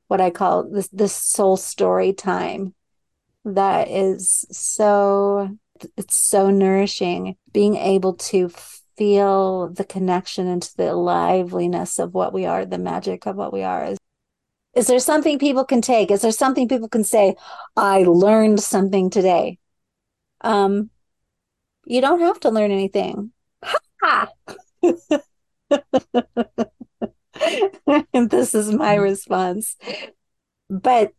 what 0.08 0.20
I 0.20 0.30
call 0.30 0.68
this 0.70 0.88
this 0.88 1.14
soul 1.14 1.56
story 1.56 2.12
time 2.12 2.74
that 3.44 3.88
is 3.88 4.44
so 4.50 5.56
it's 5.96 6.16
so 6.16 6.50
nourishing. 6.50 7.36
Being 7.52 7.76
able 7.76 8.14
to 8.14 8.50
feel 8.96 9.68
the 9.68 9.84
connection 9.84 10.46
into 10.46 10.74
the 10.76 10.94
liveliness 10.94 11.98
of 11.98 12.14
what 12.14 12.32
we 12.32 12.46
are 12.46 12.64
the 12.64 12.78
magic 12.78 13.26
of 13.26 13.36
what 13.36 13.52
we 13.52 13.62
are 13.62 13.84
is 13.84 13.98
is 14.74 14.86
there 14.86 14.98
something 14.98 15.38
people 15.38 15.64
can 15.64 15.80
take? 15.80 16.10
Is 16.10 16.20
there 16.20 16.32
something 16.32 16.68
people 16.68 16.88
can 16.88 17.04
say 17.04 17.34
i 17.76 18.02
learned 18.02 18.60
something 18.60 19.10
today 19.10 19.58
um 20.42 20.90
you 21.86 22.00
don't 22.00 22.20
have 22.20 22.40
to 22.40 22.50
learn 22.50 22.70
anything 22.70 23.32
ha 24.06 24.28
this 28.12 28.54
is 28.54 28.72
my 28.72 28.94
mm-hmm. 28.94 29.02
response. 29.02 29.76
But 30.68 31.12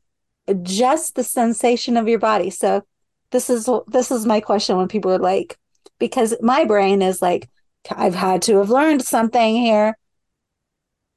just 0.64 1.16
the 1.16 1.24
sensation 1.24 1.98
of 1.98 2.08
your 2.08 2.20
body. 2.20 2.50
So 2.50 2.84
this 3.32 3.50
is 3.50 3.70
this 3.88 4.12
is 4.12 4.26
my 4.26 4.40
question 4.40 4.78
when 4.78 4.88
people 4.88 5.12
are 5.12 5.20
like, 5.20 5.58
because 6.00 6.36
my 6.42 6.66
brain 6.66 7.02
is 7.02 7.22
like, 7.22 7.50
I've 7.92 8.16
had 8.16 8.42
to 8.44 8.58
have 8.58 8.70
learned 8.70 9.04
something 9.04 9.56
here. 9.56 9.98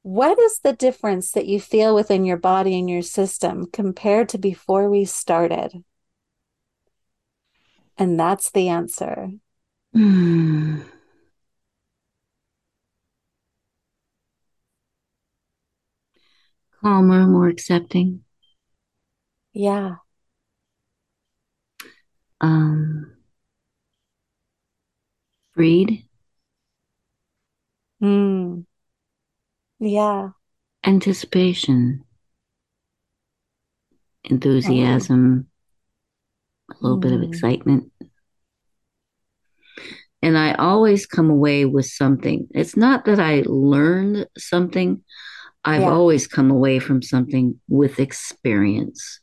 What 0.03 0.39
is 0.39 0.61
the 0.61 0.73
difference 0.73 1.33
that 1.33 1.47
you 1.47 1.61
feel 1.61 1.95
within 1.95 2.25
your 2.25 2.39
body 2.39 2.79
and 2.79 2.89
your 2.89 3.03
system 3.03 3.67
compared 3.71 4.31
to 4.31 4.39
before 4.39 4.89
we 4.89 5.05
started? 5.05 5.85
And 7.99 8.19
that's 8.19 8.51
the 8.51 8.71
answer. 8.71 9.29
Mm. 9.95 10.85
Calmer, 16.81 17.27
more 17.27 17.49
accepting. 17.49 18.25
Yeah. 19.53 19.97
Um, 22.41 23.17
freed. 25.55 26.07
Mm. 28.03 28.65
Yeah. 29.79 30.31
Anticipation. 30.85 32.05
Enthusiasm. 34.25 35.47
Oh. 35.47 36.75
A 36.75 36.77
little 36.81 36.99
mm. 36.99 37.03
bit 37.03 37.13
of 37.13 37.21
hmm. 37.21 37.25
excitement. 37.25 37.93
And 40.23 40.37
I 40.37 40.55
always 40.55 41.07
come 41.07 41.31
away 41.31 41.65
with 41.65 41.87
something. 41.87 42.47
It's 42.51 42.77
not 42.77 43.07
that 43.07 43.19
I 43.19 43.43
learned 43.47 44.27
something, 44.37 45.03
I've 45.65 45.83
yeah. 45.83 45.91
always 45.91 46.27
come 46.27 46.51
away 46.51 46.79
from 46.79 47.03
something 47.03 47.61
with 47.69 48.01
experience 48.01 49.21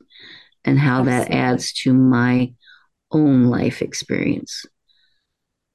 and 0.63 0.77
how 0.77 0.99
Absolutely. 0.99 1.25
that 1.25 1.35
adds 1.35 1.73
to 1.73 1.93
my 1.93 2.53
own 3.11 3.45
life 3.45 3.81
experience. 3.81 4.65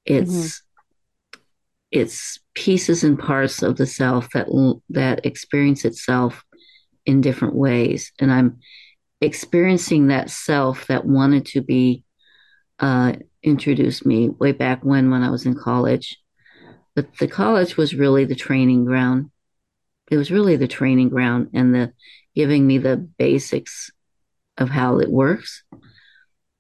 It's 0.04 0.30
mm-hmm. 0.30 1.40
it's 1.90 2.38
pieces 2.54 3.02
and 3.04 3.18
parts 3.18 3.62
of 3.62 3.76
the 3.76 3.86
self 3.86 4.30
that 4.30 4.48
that 4.90 5.24
experience 5.26 5.84
itself 5.84 6.44
in 7.06 7.20
different 7.20 7.54
ways 7.54 8.12
and 8.20 8.30
I'm 8.32 8.60
experiencing 9.22 10.08
that 10.08 10.28
self 10.28 10.88
that 10.88 11.06
wanted 11.06 11.46
to 11.46 11.62
be 11.62 12.04
uh, 12.80 13.14
introduced 13.42 14.04
me 14.04 14.28
way 14.28 14.52
back 14.52 14.84
when 14.84 15.10
when 15.10 15.22
I 15.22 15.30
was 15.30 15.46
in 15.46 15.54
college. 15.54 16.18
But 16.94 17.16
the 17.18 17.28
college 17.28 17.76
was 17.76 17.94
really 17.94 18.24
the 18.24 18.34
training 18.34 18.84
ground 18.84 19.30
it 20.12 20.18
was 20.18 20.30
really 20.30 20.56
the 20.56 20.68
training 20.68 21.08
ground 21.08 21.48
and 21.54 21.74
the 21.74 21.92
giving 22.34 22.66
me 22.66 22.76
the 22.76 22.96
basics 22.96 23.90
of 24.58 24.68
how 24.68 24.98
it 24.98 25.10
works. 25.10 25.64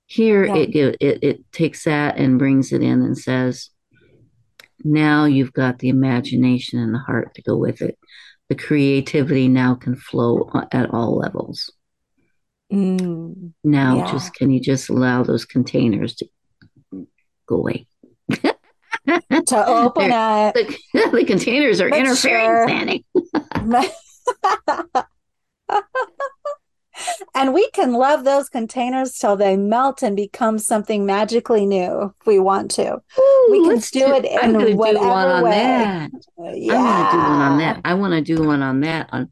Here, 0.06 0.46
yeah. 0.46 0.56
it, 0.56 0.96
it 1.00 1.18
it 1.22 1.52
takes 1.52 1.84
that 1.84 2.16
and 2.16 2.38
brings 2.38 2.72
it 2.72 2.82
in 2.82 3.02
and 3.02 3.16
says, 3.16 3.68
now 4.84 5.26
you've 5.26 5.52
got 5.52 5.78
the 5.78 5.90
imagination 5.90 6.78
and 6.78 6.94
the 6.94 6.98
heart 6.98 7.34
to 7.34 7.42
go 7.42 7.56
with 7.56 7.82
it. 7.82 7.98
The 8.48 8.54
creativity 8.54 9.48
now 9.48 9.74
can 9.74 9.96
flow 9.96 10.50
at 10.72 10.90
all 10.90 11.18
levels. 11.18 11.70
Mm, 12.72 13.52
now, 13.62 13.98
yeah. 13.98 14.12
just 14.12 14.34
can 14.34 14.50
you 14.50 14.60
just 14.60 14.88
allow 14.88 15.22
those 15.22 15.44
containers 15.44 16.14
to 16.16 16.28
go 17.46 17.56
away? 17.56 17.86
To 19.06 19.66
open 19.66 20.10
it. 20.12 20.54
The, 20.54 21.10
the, 21.12 21.24
containers 21.24 21.80
are 21.80 21.88
interfering, 21.88 23.04
sure. 23.14 23.84
and 27.34 27.54
we 27.54 27.68
can 27.70 27.92
love 27.92 28.24
those 28.24 28.48
containers 28.48 29.12
till 29.14 29.36
they 29.36 29.56
melt 29.56 30.02
and 30.02 30.16
become 30.16 30.58
something 30.58 31.06
magically 31.06 31.66
new 31.66 32.14
if 32.20 32.26
we 32.26 32.38
want 32.38 32.70
to. 32.72 32.94
Ooh, 33.18 33.48
we 33.50 33.68
can 33.68 33.78
do, 33.78 34.00
do, 34.00 34.14
it 34.14 34.24
in 34.24 34.76
whatever 34.76 35.42
way. 35.42 35.50
That. 35.50 36.10
Yeah. 36.54 36.74
I'm 36.74 37.02
going 37.02 37.02
to 37.02 37.12
do 37.12 37.18
one 37.18 37.40
on 37.40 37.58
that. 37.58 37.80
I 37.84 37.94
want 37.94 38.12
to 38.12 38.20
do 38.20 38.44
one 38.44 38.62
on 38.62 38.80
that 38.80 39.08
on 39.12 39.30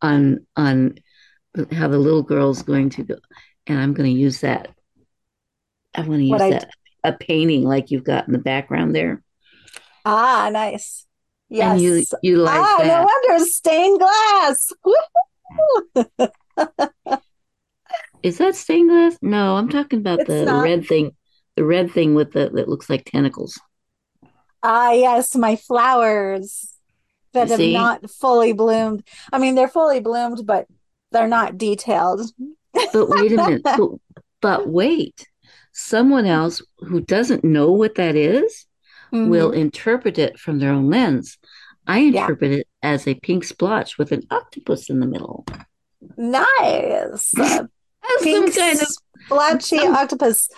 on 0.00 0.46
on 0.56 0.94
how 1.70 1.88
the 1.88 1.98
little 1.98 2.22
girl's 2.22 2.62
going 2.62 2.90
to 2.90 3.04
go, 3.04 3.16
and 3.66 3.78
I'm 3.78 3.92
going 3.92 4.12
to 4.12 4.18
use 4.18 4.40
that. 4.40 4.68
I 5.94 6.00
want 6.00 6.20
to 6.20 6.24
use 6.24 6.30
what 6.30 6.50
that 6.50 6.70
a 7.04 7.12
painting 7.12 7.64
like 7.64 7.90
you've 7.90 8.04
got 8.04 8.26
in 8.26 8.32
the 8.32 8.38
background 8.38 8.94
there. 8.94 9.22
Ah, 10.04 10.50
nice. 10.52 11.06
Yes. 11.48 11.72
And 11.72 11.80
you 11.80 12.04
you 12.22 12.36
like 12.38 12.60
ah, 12.60 12.76
that. 12.78 12.86
no 12.86 13.04
wonder 13.04 13.44
stained 13.44 14.00
glass. 14.00 14.72
Is 18.22 18.38
that 18.38 18.54
stained 18.54 18.88
glass? 18.88 19.18
No, 19.20 19.56
I'm 19.56 19.68
talking 19.68 19.98
about 19.98 20.20
the, 20.26 20.44
the, 20.44 20.62
red 20.62 20.86
thing. 20.86 21.14
The 21.56 21.64
red 21.64 21.90
thing 21.90 22.14
with 22.14 22.32
the 22.32 22.50
that 22.54 22.68
looks 22.68 22.88
like 22.88 23.04
tentacles. 23.04 23.60
Ah, 24.62 24.92
yes, 24.92 25.34
my 25.34 25.56
flowers 25.56 26.72
that 27.32 27.48
have 27.48 27.60
not 27.60 28.10
fully 28.10 28.52
bloomed. 28.52 29.06
I 29.32 29.38
mean, 29.38 29.54
they're 29.54 29.68
fully 29.68 30.00
bloomed, 30.00 30.46
but 30.46 30.66
they're 31.10 31.28
not 31.28 31.58
detailed. 31.58 32.22
but 32.72 33.08
wait 33.08 33.32
a 33.32 33.36
minute. 33.36 33.62
but, 33.64 33.78
but 34.40 34.68
wait 34.68 35.26
someone 35.72 36.26
else 36.26 36.62
who 36.78 37.00
doesn't 37.00 37.44
know 37.44 37.72
what 37.72 37.96
that 37.96 38.14
is 38.14 38.66
mm-hmm. 39.12 39.28
will 39.28 39.50
interpret 39.50 40.18
it 40.18 40.38
from 40.38 40.58
their 40.58 40.72
own 40.72 40.90
lens. 40.90 41.38
I 41.86 41.98
interpret 41.98 42.50
yeah. 42.50 42.58
it 42.58 42.68
as 42.82 43.08
a 43.08 43.14
pink 43.14 43.44
splotch 43.44 43.98
with 43.98 44.12
an 44.12 44.22
octopus 44.30 44.88
in 44.88 45.00
the 45.00 45.06
middle. 45.06 45.44
Nice. 46.16 47.32
pink 48.22 48.52
some 48.52 48.52
kind 48.52 48.80
of 48.80 48.88
splotchy 49.24 49.78
some, 49.78 49.94
octopus. 49.94 50.48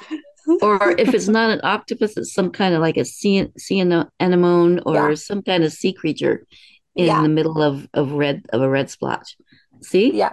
or 0.63 0.91
if 0.99 1.15
it's 1.15 1.29
not 1.29 1.51
an 1.51 1.61
octopus, 1.63 2.17
it's 2.17 2.35
some 2.35 2.51
kind 2.51 2.75
of 2.75 2.81
like 2.81 2.97
a 2.97 3.05
sea, 3.05 3.49
sea 3.57 3.81
anemone 4.21 4.81
or 4.85 5.11
yeah. 5.11 5.15
some 5.15 5.43
kind 5.43 5.65
of 5.65 5.73
sea 5.73 5.93
creature 5.93 6.47
in 6.95 7.07
yeah. 7.07 7.23
the 7.23 7.29
middle 7.29 7.63
of, 7.63 7.89
of 7.95 8.13
red 8.13 8.45
of 8.53 8.61
a 8.61 8.69
red 8.69 8.91
splotch. 8.91 9.37
See? 9.83 10.13
Yeah. 10.13 10.33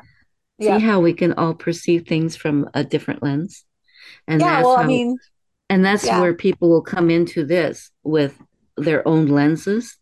See 0.59 0.79
how 0.79 0.99
we 0.99 1.13
can 1.13 1.33
all 1.33 1.55
perceive 1.55 2.05
things 2.05 2.35
from 2.35 2.69
a 2.75 2.83
different 2.83 3.23
lens? 3.23 3.65
And 4.27 4.41
yeah, 4.41 4.61
well, 4.61 4.77
how, 4.77 4.83
I 4.83 4.87
mean, 4.87 5.17
And 5.69 5.85
that's 5.85 6.05
Yeah. 6.05 6.19
where 6.19 6.33
people 6.33 6.69
will 6.69 6.81
come 6.81 7.09
into 7.09 7.45
this 7.45 7.91
with 8.03 8.37
their 8.77 9.07
own 9.07 9.27
lenses 9.27 9.97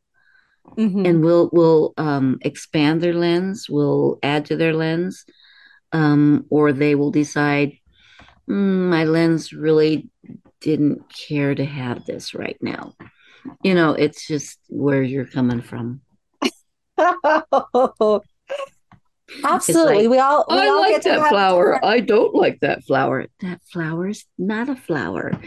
Mhm. 0.78 1.06
and 1.08 1.24
will 1.24 1.50
will 1.54 1.94
um, 1.98 2.38
expand 2.42 3.02
their 3.02 3.14
lens, 3.14 3.70
will 3.70 4.20
add 4.24 4.46
to 4.46 4.56
their 4.56 4.74
lens, 4.74 5.26
um, 5.92 6.46
or 6.50 6.72
they 6.74 6.96
will 6.96 7.12
decide 7.12 7.78
"Hmm, 8.48 8.90
my 8.90 9.04
lens 9.06 9.54
really 9.54 10.10
didn't 10.62 11.04
care 11.10 11.56
to 11.56 11.66
have 11.66 12.06
this 12.06 12.34
right 12.34 12.58
now. 12.62 12.96
You 13.64 13.74
know, 13.76 13.94
it's 13.94 14.28
just 14.28 14.60
where 14.70 15.04
you're 15.04 15.26
coming 15.26 15.62
from. 15.62 16.02
Absolutely. 19.44 20.08
we 20.08 20.18
all 20.18 20.46
we 20.50 20.58
I 20.58 20.68
all 20.68 20.82
like 20.82 20.92
get 20.92 21.02
to 21.04 21.10
that 21.10 21.20
have 21.20 21.30
flower. 21.30 21.84
I 21.84 22.00
don't 22.00 22.34
like 22.34 22.60
that 22.62 22.84
flower. 22.84 23.28
That 23.42 23.62
flower's 23.72 24.26
not 24.38 24.70
a 24.70 24.76
flower. 24.76 25.32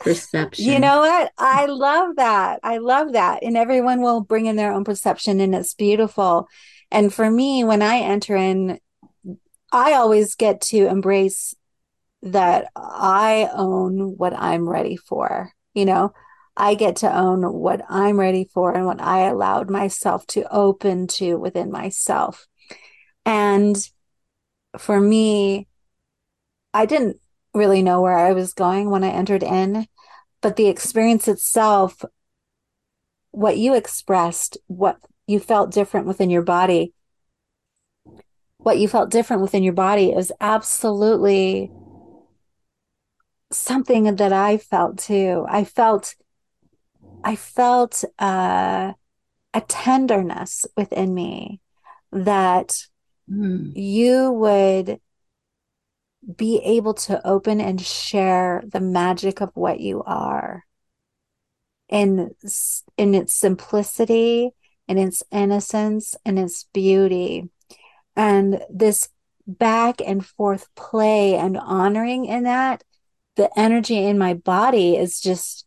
Perception. 0.00 0.64
You 0.64 0.78
know 0.78 1.00
what? 1.00 1.32
I 1.38 1.66
love 1.66 2.16
that. 2.16 2.60
I 2.62 2.78
love 2.78 3.12
that. 3.12 3.42
And 3.42 3.56
everyone 3.56 4.00
will 4.00 4.20
bring 4.20 4.46
in 4.46 4.56
their 4.56 4.72
own 4.72 4.84
perception, 4.84 5.40
and 5.40 5.54
it's 5.54 5.74
beautiful. 5.74 6.48
And 6.90 7.12
for 7.12 7.30
me, 7.30 7.64
when 7.64 7.82
I 7.82 7.98
enter 7.98 8.36
in, 8.36 8.78
I 9.72 9.94
always 9.94 10.34
get 10.34 10.60
to 10.62 10.86
embrace 10.86 11.54
that 12.22 12.68
I 12.76 13.50
own 13.52 14.16
what 14.16 14.34
I'm 14.34 14.68
ready 14.68 14.96
for. 14.96 15.52
You 15.74 15.84
know, 15.84 16.14
I 16.56 16.74
get 16.74 16.96
to 16.96 17.16
own 17.16 17.42
what 17.52 17.82
I'm 17.88 18.18
ready 18.18 18.48
for 18.52 18.72
and 18.72 18.86
what 18.86 19.00
I 19.00 19.26
allowed 19.26 19.70
myself 19.70 20.26
to 20.28 20.50
open 20.52 21.06
to 21.08 21.34
within 21.36 21.70
myself. 21.70 22.46
And 23.26 23.76
for 24.78 25.00
me, 25.00 25.66
I 26.72 26.86
didn't 26.86 27.18
really 27.52 27.82
know 27.82 28.00
where 28.02 28.16
I 28.16 28.32
was 28.32 28.52
going 28.52 28.90
when 28.90 29.04
I 29.04 29.10
entered 29.10 29.42
in, 29.42 29.86
but 30.40 30.56
the 30.56 30.68
experience 30.68 31.28
itself, 31.28 32.04
what 33.30 33.56
you 33.56 33.74
expressed, 33.74 34.58
what 34.66 34.98
you 35.26 35.40
felt 35.40 35.72
different 35.72 36.06
within 36.06 36.30
your 36.30 36.42
body, 36.42 36.92
what 38.58 38.78
you 38.78 38.88
felt 38.88 39.10
different 39.10 39.42
within 39.42 39.62
your 39.62 39.72
body 39.72 40.10
is 40.10 40.32
absolutely 40.40 41.70
something 43.52 44.16
that 44.16 44.32
I 44.32 44.56
felt 44.56 44.98
too. 44.98 45.46
I 45.48 45.64
felt, 45.64 46.14
I 47.24 47.36
felt 47.36 48.04
uh, 48.18 48.92
a 49.54 49.60
tenderness 49.62 50.66
within 50.76 51.14
me 51.14 51.60
that 52.12 52.74
Hmm. 53.26 53.70
you 53.74 54.30
would 54.30 55.00
be 56.36 56.58
able 56.62 56.94
to 56.94 57.26
open 57.26 57.60
and 57.60 57.80
share 57.80 58.62
the 58.66 58.80
magic 58.80 59.40
of 59.40 59.50
what 59.54 59.80
you 59.80 60.02
are 60.04 60.64
in 61.88 62.30
in 62.96 63.14
its 63.14 63.34
simplicity 63.34 64.50
in 64.88 64.98
its 64.98 65.22
innocence 65.30 66.16
and 66.24 66.38
its 66.38 66.66
beauty 66.72 67.48
and 68.16 68.62
this 68.70 69.08
back 69.46 70.00
and 70.04 70.24
forth 70.24 70.68
play 70.74 71.34
and 71.34 71.58
honoring 71.58 72.24
in 72.24 72.44
that 72.44 72.82
the 73.36 73.50
energy 73.58 73.98
in 74.04 74.16
my 74.16 74.32
body 74.34 74.96
is 74.96 75.20
just 75.20 75.63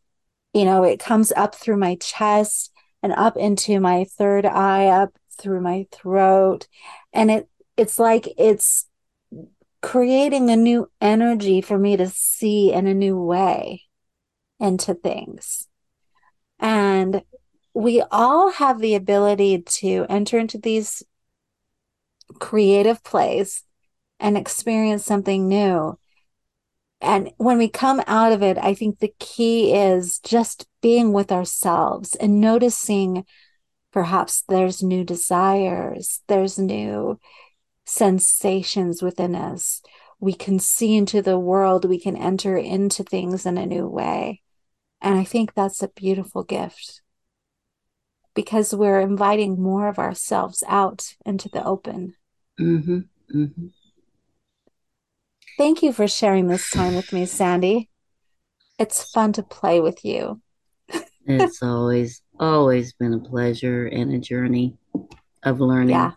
you 0.57 0.65
know 0.65 0.83
it 0.83 0.99
comes 0.99 1.31
up 1.33 1.53
through 1.53 1.77
my 1.77 1.95
chest 1.95 2.71
and 3.03 3.13
up 3.13 3.37
into 3.37 3.79
my 3.79 4.05
third 4.05 4.45
eye 4.45 4.87
up 4.87 5.13
through 5.37 5.61
my 5.61 5.85
throat. 5.91 6.67
And 7.13 7.29
it 7.29 7.49
it's 7.77 7.99
like 7.99 8.27
it's 8.37 8.87
creating 9.81 10.49
a 10.49 10.55
new 10.55 10.89
energy 10.99 11.61
for 11.61 11.77
me 11.77 11.95
to 11.97 12.07
see 12.09 12.73
in 12.73 12.87
a 12.87 12.93
new 12.93 13.21
way 13.21 13.83
into 14.59 14.95
things. 14.95 15.67
And 16.59 17.21
we 17.75 18.01
all 18.09 18.51
have 18.51 18.79
the 18.79 18.95
ability 18.95 19.61
to 19.61 20.07
enter 20.09 20.39
into 20.39 20.57
these 20.57 21.03
creative 22.39 23.03
plays 23.03 23.63
and 24.19 24.35
experience 24.35 25.05
something 25.05 25.47
new 25.47 25.99
and 26.99 27.31
when 27.37 27.57
we 27.57 27.69
come 27.69 28.01
out 28.07 28.31
of 28.31 28.41
it, 28.41 28.57
I 28.57 28.73
think 28.73 28.99
the 28.99 29.13
key 29.19 29.73
is 29.73 30.19
just 30.19 30.67
being 30.81 31.13
with 31.13 31.31
ourselves 31.31 32.15
and 32.15 32.41
noticing 32.41 33.25
perhaps 33.91 34.43
there's 34.47 34.81
new 34.81 35.03
desires, 35.03 36.21
there's 36.27 36.57
new 36.57 37.19
sensations 37.85 39.01
within 39.01 39.35
us. 39.35 39.81
We 40.19 40.33
can 40.33 40.59
see 40.59 40.95
into 40.95 41.21
the 41.21 41.37
world, 41.37 41.85
we 41.85 41.99
can 41.99 42.17
enter 42.17 42.57
into 42.57 43.03
things 43.03 43.45
in 43.45 43.57
a 43.57 43.65
new 43.65 43.87
way. 43.87 44.41
And 44.99 45.17
I 45.17 45.23
think 45.23 45.53
that's 45.53 45.83
a 45.83 45.89
beautiful 45.89 46.43
gift 46.43 47.01
because 48.33 48.73
we're 48.73 48.99
inviting 48.99 49.61
more 49.61 49.87
of 49.87 49.99
ourselves 49.99 50.63
out 50.67 51.15
into 51.25 51.49
the 51.49 51.63
open. 51.63 52.15
hmm 52.57 52.99
hmm 53.31 53.67
Thank 55.57 55.81
you 55.81 55.91
for 55.91 56.07
sharing 56.07 56.47
this 56.47 56.69
time 56.69 56.95
with 56.95 57.11
me, 57.11 57.25
Sandee. 57.25 57.87
It's 58.77 59.11
fun 59.11 59.33
to 59.33 59.43
play 59.43 59.79
with 59.79 60.05
you. 60.05 60.39
It's 61.25 61.63
always, 61.63 62.21
always 62.39 62.93
been 62.93 63.13
a 63.13 63.19
pleasure 63.19 63.87
and 63.87 64.13
a 64.13 64.19
journey 64.19 64.77
of 65.41 65.59
learning. 65.59 65.95
Yeah. 65.95 66.11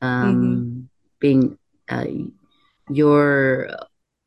Um, 0.00 0.88
Being, 1.18 1.58
uh, 1.88 2.06
you're 2.88 3.68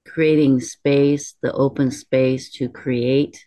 creating 0.05 0.59
space, 0.59 1.35
the 1.41 1.53
open 1.53 1.89
space 1.89 2.49
to 2.55 2.67
create. 2.67 3.45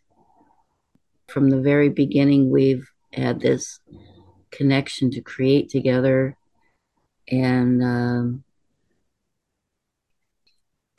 From 1.28 1.50
the 1.50 1.60
very 1.60 1.90
beginning, 1.90 2.50
we've 2.50 2.88
had 3.12 3.40
this 3.40 3.78
connection 4.50 5.10
to 5.10 5.20
create 5.20 5.68
together. 5.68 6.34
And 7.30 7.84
um, 7.84 8.44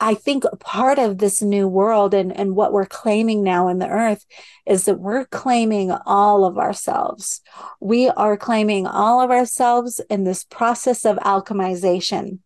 I 0.02 0.14
think 0.14 0.44
part 0.60 0.98
of 0.98 1.18
this 1.18 1.42
new 1.42 1.68
world 1.68 2.14
and, 2.14 2.34
and 2.34 2.56
what 2.56 2.72
we're 2.72 2.86
claiming 2.86 3.42
now 3.42 3.68
in 3.68 3.78
the 3.78 3.88
earth 3.88 4.24
is 4.64 4.86
that 4.86 4.98
we're 4.98 5.26
claiming 5.26 5.92
all 6.06 6.46
of 6.46 6.56
ourselves. 6.56 7.42
We 7.80 8.08
are 8.08 8.38
claiming 8.38 8.86
all 8.86 9.20
of 9.20 9.30
ourselves 9.30 10.00
in 10.08 10.24
this 10.24 10.42
process 10.44 11.04
of 11.04 11.18
alchemization. 11.18 12.38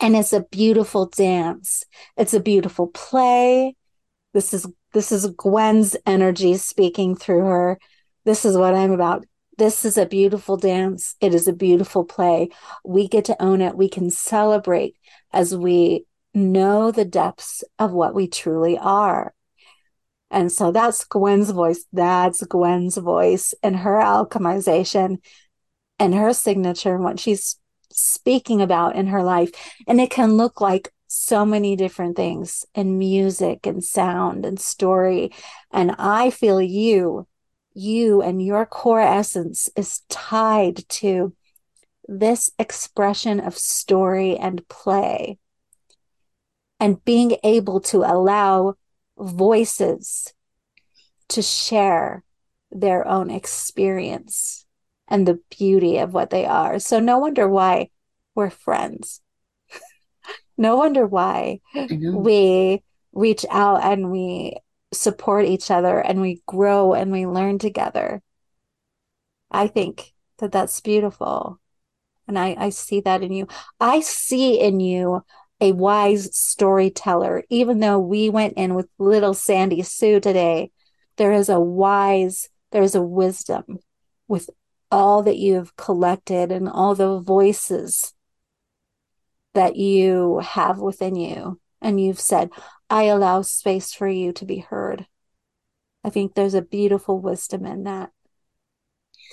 And 0.00 0.16
it's 0.16 0.32
a 0.32 0.44
beautiful 0.50 1.06
dance. 1.06 1.84
It's 2.16 2.34
a 2.34 2.40
beautiful 2.40 2.86
play. 2.88 3.76
This 4.32 4.54
is 4.54 4.66
this 4.94 5.12
is 5.12 5.26
Gwen's 5.26 5.96
energy 6.06 6.56
speaking 6.56 7.14
through 7.16 7.46
her. 7.46 7.78
This 8.24 8.44
is 8.44 8.56
what 8.56 8.74
I'm 8.74 8.92
about. 8.92 9.26
This 9.58 9.84
is 9.84 9.98
a 9.98 10.06
beautiful 10.06 10.56
dance. 10.56 11.16
It 11.20 11.34
is 11.34 11.46
a 11.46 11.52
beautiful 11.52 12.04
play. 12.04 12.50
We 12.84 13.08
get 13.08 13.24
to 13.26 13.42
own 13.42 13.60
it. 13.60 13.76
We 13.76 13.88
can 13.88 14.08
celebrate 14.10 14.96
as 15.32 15.54
we 15.54 16.06
know 16.34 16.90
the 16.90 17.04
depths 17.04 17.64
of 17.78 17.92
what 17.92 18.14
we 18.14 18.26
truly 18.26 18.76
are. 18.78 19.34
And 20.30 20.50
so 20.50 20.72
that's 20.72 21.04
Gwen's 21.04 21.50
voice. 21.50 21.84
That's 21.92 22.44
Gwen's 22.44 22.96
voice 22.96 23.54
and 23.62 23.76
her 23.76 24.00
alchemization 24.00 25.18
and 25.98 26.14
her 26.14 26.32
signature 26.32 26.94
and 26.94 27.04
what 27.04 27.20
she's 27.20 27.56
speaking 27.92 28.60
about 28.60 28.96
in 28.96 29.06
her 29.06 29.22
life. 29.22 29.50
And 29.86 30.00
it 30.00 30.10
can 30.10 30.36
look 30.36 30.60
like 30.60 30.92
so 31.06 31.46
many 31.46 31.76
different 31.76 32.16
things 32.16 32.66
in 32.74 32.98
music 32.98 33.66
and 33.66 33.84
sound 33.84 34.44
and 34.44 34.58
story. 34.58 35.32
And 35.70 35.94
I 35.98 36.30
feel 36.30 36.60
you, 36.60 37.28
you 37.72 38.20
and 38.20 38.44
your 38.44 38.66
core 38.66 39.00
essence 39.00 39.70
is 39.76 40.00
tied 40.08 40.88
to 40.88 41.32
this 42.08 42.50
expression 42.58 43.38
of 43.38 43.56
story 43.56 44.36
and 44.36 44.66
play 44.68 45.38
and 46.80 47.04
being 47.04 47.36
able 47.42 47.80
to 47.80 47.98
allow 47.98 48.74
voices 49.18 50.32
to 51.28 51.42
share 51.42 52.24
their 52.70 53.06
own 53.06 53.30
experience 53.30 54.66
and 55.08 55.26
the 55.26 55.38
beauty 55.56 55.98
of 55.98 56.12
what 56.12 56.30
they 56.30 56.44
are. 56.44 56.78
So, 56.78 56.98
no 56.98 57.18
wonder 57.18 57.48
why 57.48 57.90
we're 58.34 58.50
friends. 58.50 59.20
no 60.58 60.76
wonder 60.76 61.06
why 61.06 61.60
mm-hmm. 61.74 62.22
we 62.22 62.82
reach 63.12 63.46
out 63.50 63.82
and 63.82 64.10
we 64.10 64.56
support 64.92 65.44
each 65.44 65.70
other 65.70 65.98
and 65.98 66.20
we 66.20 66.42
grow 66.46 66.94
and 66.94 67.12
we 67.12 67.26
learn 67.26 67.58
together. 67.58 68.22
I 69.50 69.68
think 69.68 70.12
that 70.38 70.52
that's 70.52 70.80
beautiful. 70.80 71.60
And 72.26 72.38
I, 72.38 72.56
I 72.58 72.70
see 72.70 73.00
that 73.02 73.22
in 73.22 73.32
you. 73.32 73.46
I 73.78 74.00
see 74.00 74.58
in 74.58 74.80
you 74.80 75.22
a 75.60 75.72
wise 75.72 76.36
storyteller. 76.36 77.44
Even 77.48 77.80
though 77.80 77.98
we 77.98 78.28
went 78.28 78.54
in 78.54 78.74
with 78.74 78.88
little 78.98 79.34
Sandy 79.34 79.82
Sue 79.82 80.20
today, 80.20 80.70
there 81.16 81.32
is 81.32 81.48
a 81.48 81.60
wise, 81.60 82.48
there 82.72 82.82
is 82.82 82.94
a 82.94 83.02
wisdom 83.02 83.78
with 84.28 84.50
all 84.90 85.22
that 85.22 85.38
you 85.38 85.54
have 85.54 85.76
collected 85.76 86.52
and 86.52 86.68
all 86.68 86.94
the 86.94 87.20
voices 87.20 88.12
that 89.54 89.76
you 89.76 90.40
have 90.40 90.78
within 90.78 91.14
you 91.14 91.60
and 91.84 92.00
you've 92.00 92.18
said, 92.18 92.50
I 92.88 93.04
allow 93.04 93.42
space 93.42 93.92
for 93.92 94.08
you 94.08 94.32
to 94.32 94.46
be 94.46 94.58
heard. 94.58 95.06
I 96.02 96.10
think 96.10 96.34
there's 96.34 96.54
a 96.54 96.62
beautiful 96.62 97.20
wisdom 97.20 97.66
in 97.66 97.84
that. 97.84 98.10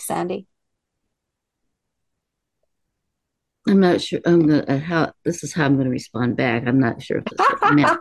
Sandee. 0.07 0.47
I'm 3.67 3.79
not 3.79 4.01
sure. 4.01 4.19
I'm 4.25 4.47
gonna 4.47 4.65
uh, 4.67 4.79
how 4.79 5.13
this 5.23 5.43
is 5.43 5.53
how 5.53 5.65
I'm 5.65 5.77
gonna 5.77 5.89
respond 5.89 6.35
back. 6.35 6.63
I'm 6.65 6.79
not 6.79 7.01
sure 7.01 7.17
if 7.19 7.25
this 7.25 7.39
is 7.39 7.71
meant. 7.71 7.99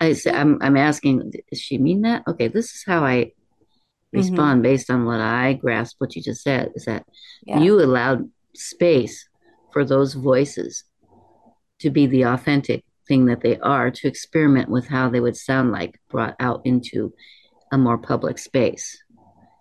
I 0.00 0.12
say 0.12 0.30
I'm 0.32 0.58
I'm 0.60 0.76
asking. 0.76 1.32
Does 1.50 1.60
she 1.60 1.78
mean 1.78 2.02
that? 2.02 2.22
Okay, 2.28 2.48
this 2.48 2.66
is 2.74 2.84
how 2.86 3.04
I 3.04 3.32
respond 4.12 4.62
based 4.62 4.90
on 4.90 5.06
what 5.06 5.20
I 5.20 5.54
grasp. 5.54 5.96
What 5.98 6.14
you 6.14 6.22
just 6.22 6.42
said 6.42 6.72
is 6.74 6.84
that 6.84 7.06
Yeah. 7.46 7.60
you 7.60 7.80
allowed 7.80 8.28
space 8.54 9.26
for 9.72 9.84
those 9.86 10.12
voices 10.14 10.84
to 11.80 11.88
be 11.90 12.06
the 12.06 12.22
authentic 12.26 12.84
thing 13.08 13.24
that 13.26 13.40
they 13.40 13.58
are, 13.60 13.90
to 13.90 14.06
experiment 14.06 14.68
with 14.68 14.86
how 14.86 15.08
they 15.08 15.18
would 15.20 15.36
sound 15.36 15.72
like 15.72 15.98
brought 16.10 16.36
out 16.40 16.60
into 16.66 17.12
a 17.72 17.78
more 17.78 17.96
public 17.96 18.38
space, 18.38 19.02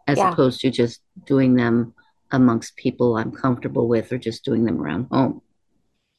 as 0.06 0.18
Yeah. 0.18 0.32
opposed 0.34 0.60
to 0.62 0.70
just 0.70 1.00
doing 1.26 1.56
them 1.56 1.94
amongst 2.32 2.76
people 2.78 3.18
I'm 3.18 3.32
comfortable 3.32 3.88
with, 3.88 4.12
or 4.12 4.18
just 4.18 4.46
doing 4.46 4.66
them 4.66 4.82
around 4.82 5.08
home 5.12 5.42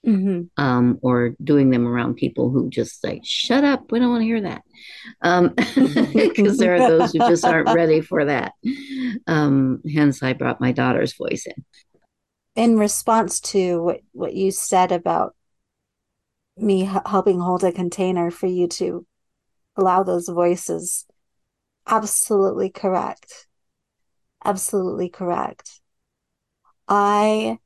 Mhm. 0.07 0.51
um, 0.57 0.99
or 1.03 1.35
doing 1.43 1.71
them 1.71 1.87
around 1.87 2.17
people 2.17 2.51
who 2.51 2.69
just 2.69 3.01
say, 3.01 3.21
shut 3.25 3.65
up, 3.65 3.91
we 3.91 3.99
don't 3.99 4.11
want 4.11 4.23
to 4.23 4.27
hear 4.27 4.41
that. 4.43 4.63
Because 6.13 6.59
there 6.59 6.75
are 6.77 6.81
those 6.81 7.13
who 7.13 7.21
just 7.21 7.45
aren't 7.45 7.69
ready 7.75 8.01
for 8.01 8.25
that. 8.25 8.53
Um, 9.27 9.81
hence, 9.91 10.23
I 10.23 10.33
brought 10.33 10.61
my 10.61 10.73
daughter's 10.73 11.15
voice 11.17 11.47
in. 11.47 11.65
in 12.55 12.79
response 12.79 13.41
to 13.41 13.83
what, 13.83 14.01
what 14.13 14.35
you 14.35 14.51
said 14.51 14.93
about 14.93 15.35
me 16.57 16.83
h- 16.83 17.03
helping 17.07 17.41
hold 17.41 17.65
a 17.65 17.73
container 17.73 18.31
for 18.31 18.47
you 18.47 18.69
to 18.69 19.07
allow 19.77 20.03
those 20.03 20.29
voices, 20.29 21.07
absolutely 21.87 22.69
correct. 22.69 23.47
Absolutely 24.45 25.09
correct. 25.09 25.81
I 26.89 27.59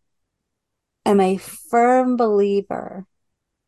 am 1.04 1.20
a 1.20 1.36
firm 1.36 2.16
believer 2.16 3.06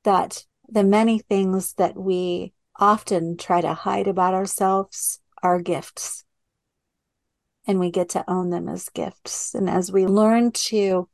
that 0.05 0.45
the 0.69 0.85
many 0.85 1.19
things 1.19 1.75
that 1.75 1.97
we 1.97 2.53
often 2.79 3.37
try 3.37 3.61
to 3.61 3.75
hide 3.75 4.07
about 4.07 4.35
ourselves 4.35 5.21
are 5.43 5.61
gifts. 5.61 6.25
And 7.67 7.79
we 7.79 7.91
get 7.91 8.11
to 8.11 8.25
own 8.29 8.51
them 8.51 8.69
as 8.69 8.89
gifts. 8.89 9.55
And 9.55 9.69
as 9.69 9.93
we 9.93 10.07
learn 10.07 10.53
to 10.53 11.09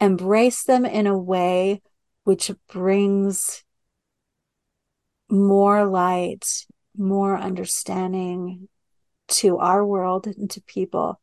embrace 0.00 0.62
them 0.64 0.86
in 0.86 1.06
a 1.06 1.18
way 1.18 1.82
which 2.24 2.50
brings 2.68 3.64
more 5.30 5.84
light, 5.86 6.66
more 6.96 7.36
understanding 7.36 8.68
to 9.28 9.58
our 9.58 9.84
world 9.84 10.26
and 10.26 10.50
to 10.50 10.62
people, 10.62 11.20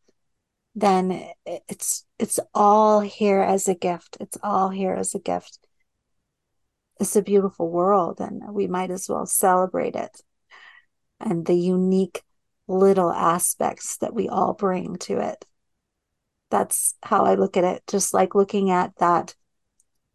then 0.78 1.32
it's 1.67 2.05
it's 2.19 2.39
all 2.53 2.99
here 2.99 3.41
as 3.41 3.67
a 3.67 3.73
gift. 3.73 4.15
It's 4.19 4.38
all 4.43 4.69
here 4.69 4.93
as 4.93 5.15
a 5.15 5.19
gift. 5.19 5.57
It's 6.99 7.15
a 7.15 7.23
beautiful 7.23 7.71
world, 7.71 8.19
and 8.19 8.53
we 8.53 8.67
might 8.67 8.91
as 8.91 9.09
well 9.09 9.25
celebrate 9.25 9.95
it 9.95 10.21
and 11.19 11.47
the 11.47 11.55
unique 11.55 12.21
little 12.67 13.11
aspects 13.11 13.97
that 13.97 14.13
we 14.13 14.30
all 14.30 14.53
bring 14.53 14.97
to 14.97 15.19
it. 15.19 15.45
That's 16.51 16.93
how 17.01 17.25
I 17.25 17.34
look 17.34 17.57
at 17.57 17.63
it, 17.63 17.82
just 17.88 18.13
like 18.13 18.36
looking 18.36 18.69
at 18.69 18.95
that 18.99 19.34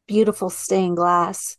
beautiful 0.06 0.48
stained 0.48 0.96
glass. 0.96 1.56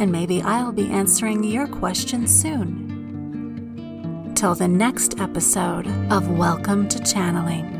and 0.00 0.12
maybe 0.12 0.42
I'll 0.42 0.72
be 0.72 0.90
answering 0.90 1.44
your 1.44 1.66
questions 1.66 2.34
soon. 2.34 4.32
Till 4.34 4.54
the 4.54 4.68
next 4.68 5.20
episode 5.20 5.86
of 6.10 6.30
Welcome 6.30 6.88
to 6.88 6.98
Channeling. 7.02 7.74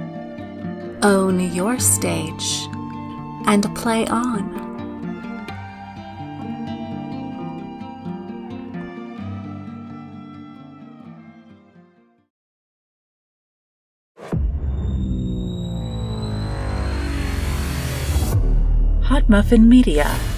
Own 1.03 1.41
your 1.55 1.79
stage 1.79 2.67
and 3.47 3.75
play 3.75 4.07
on. 4.09 4.58
Muffin 19.29 19.69
Media 19.69 20.38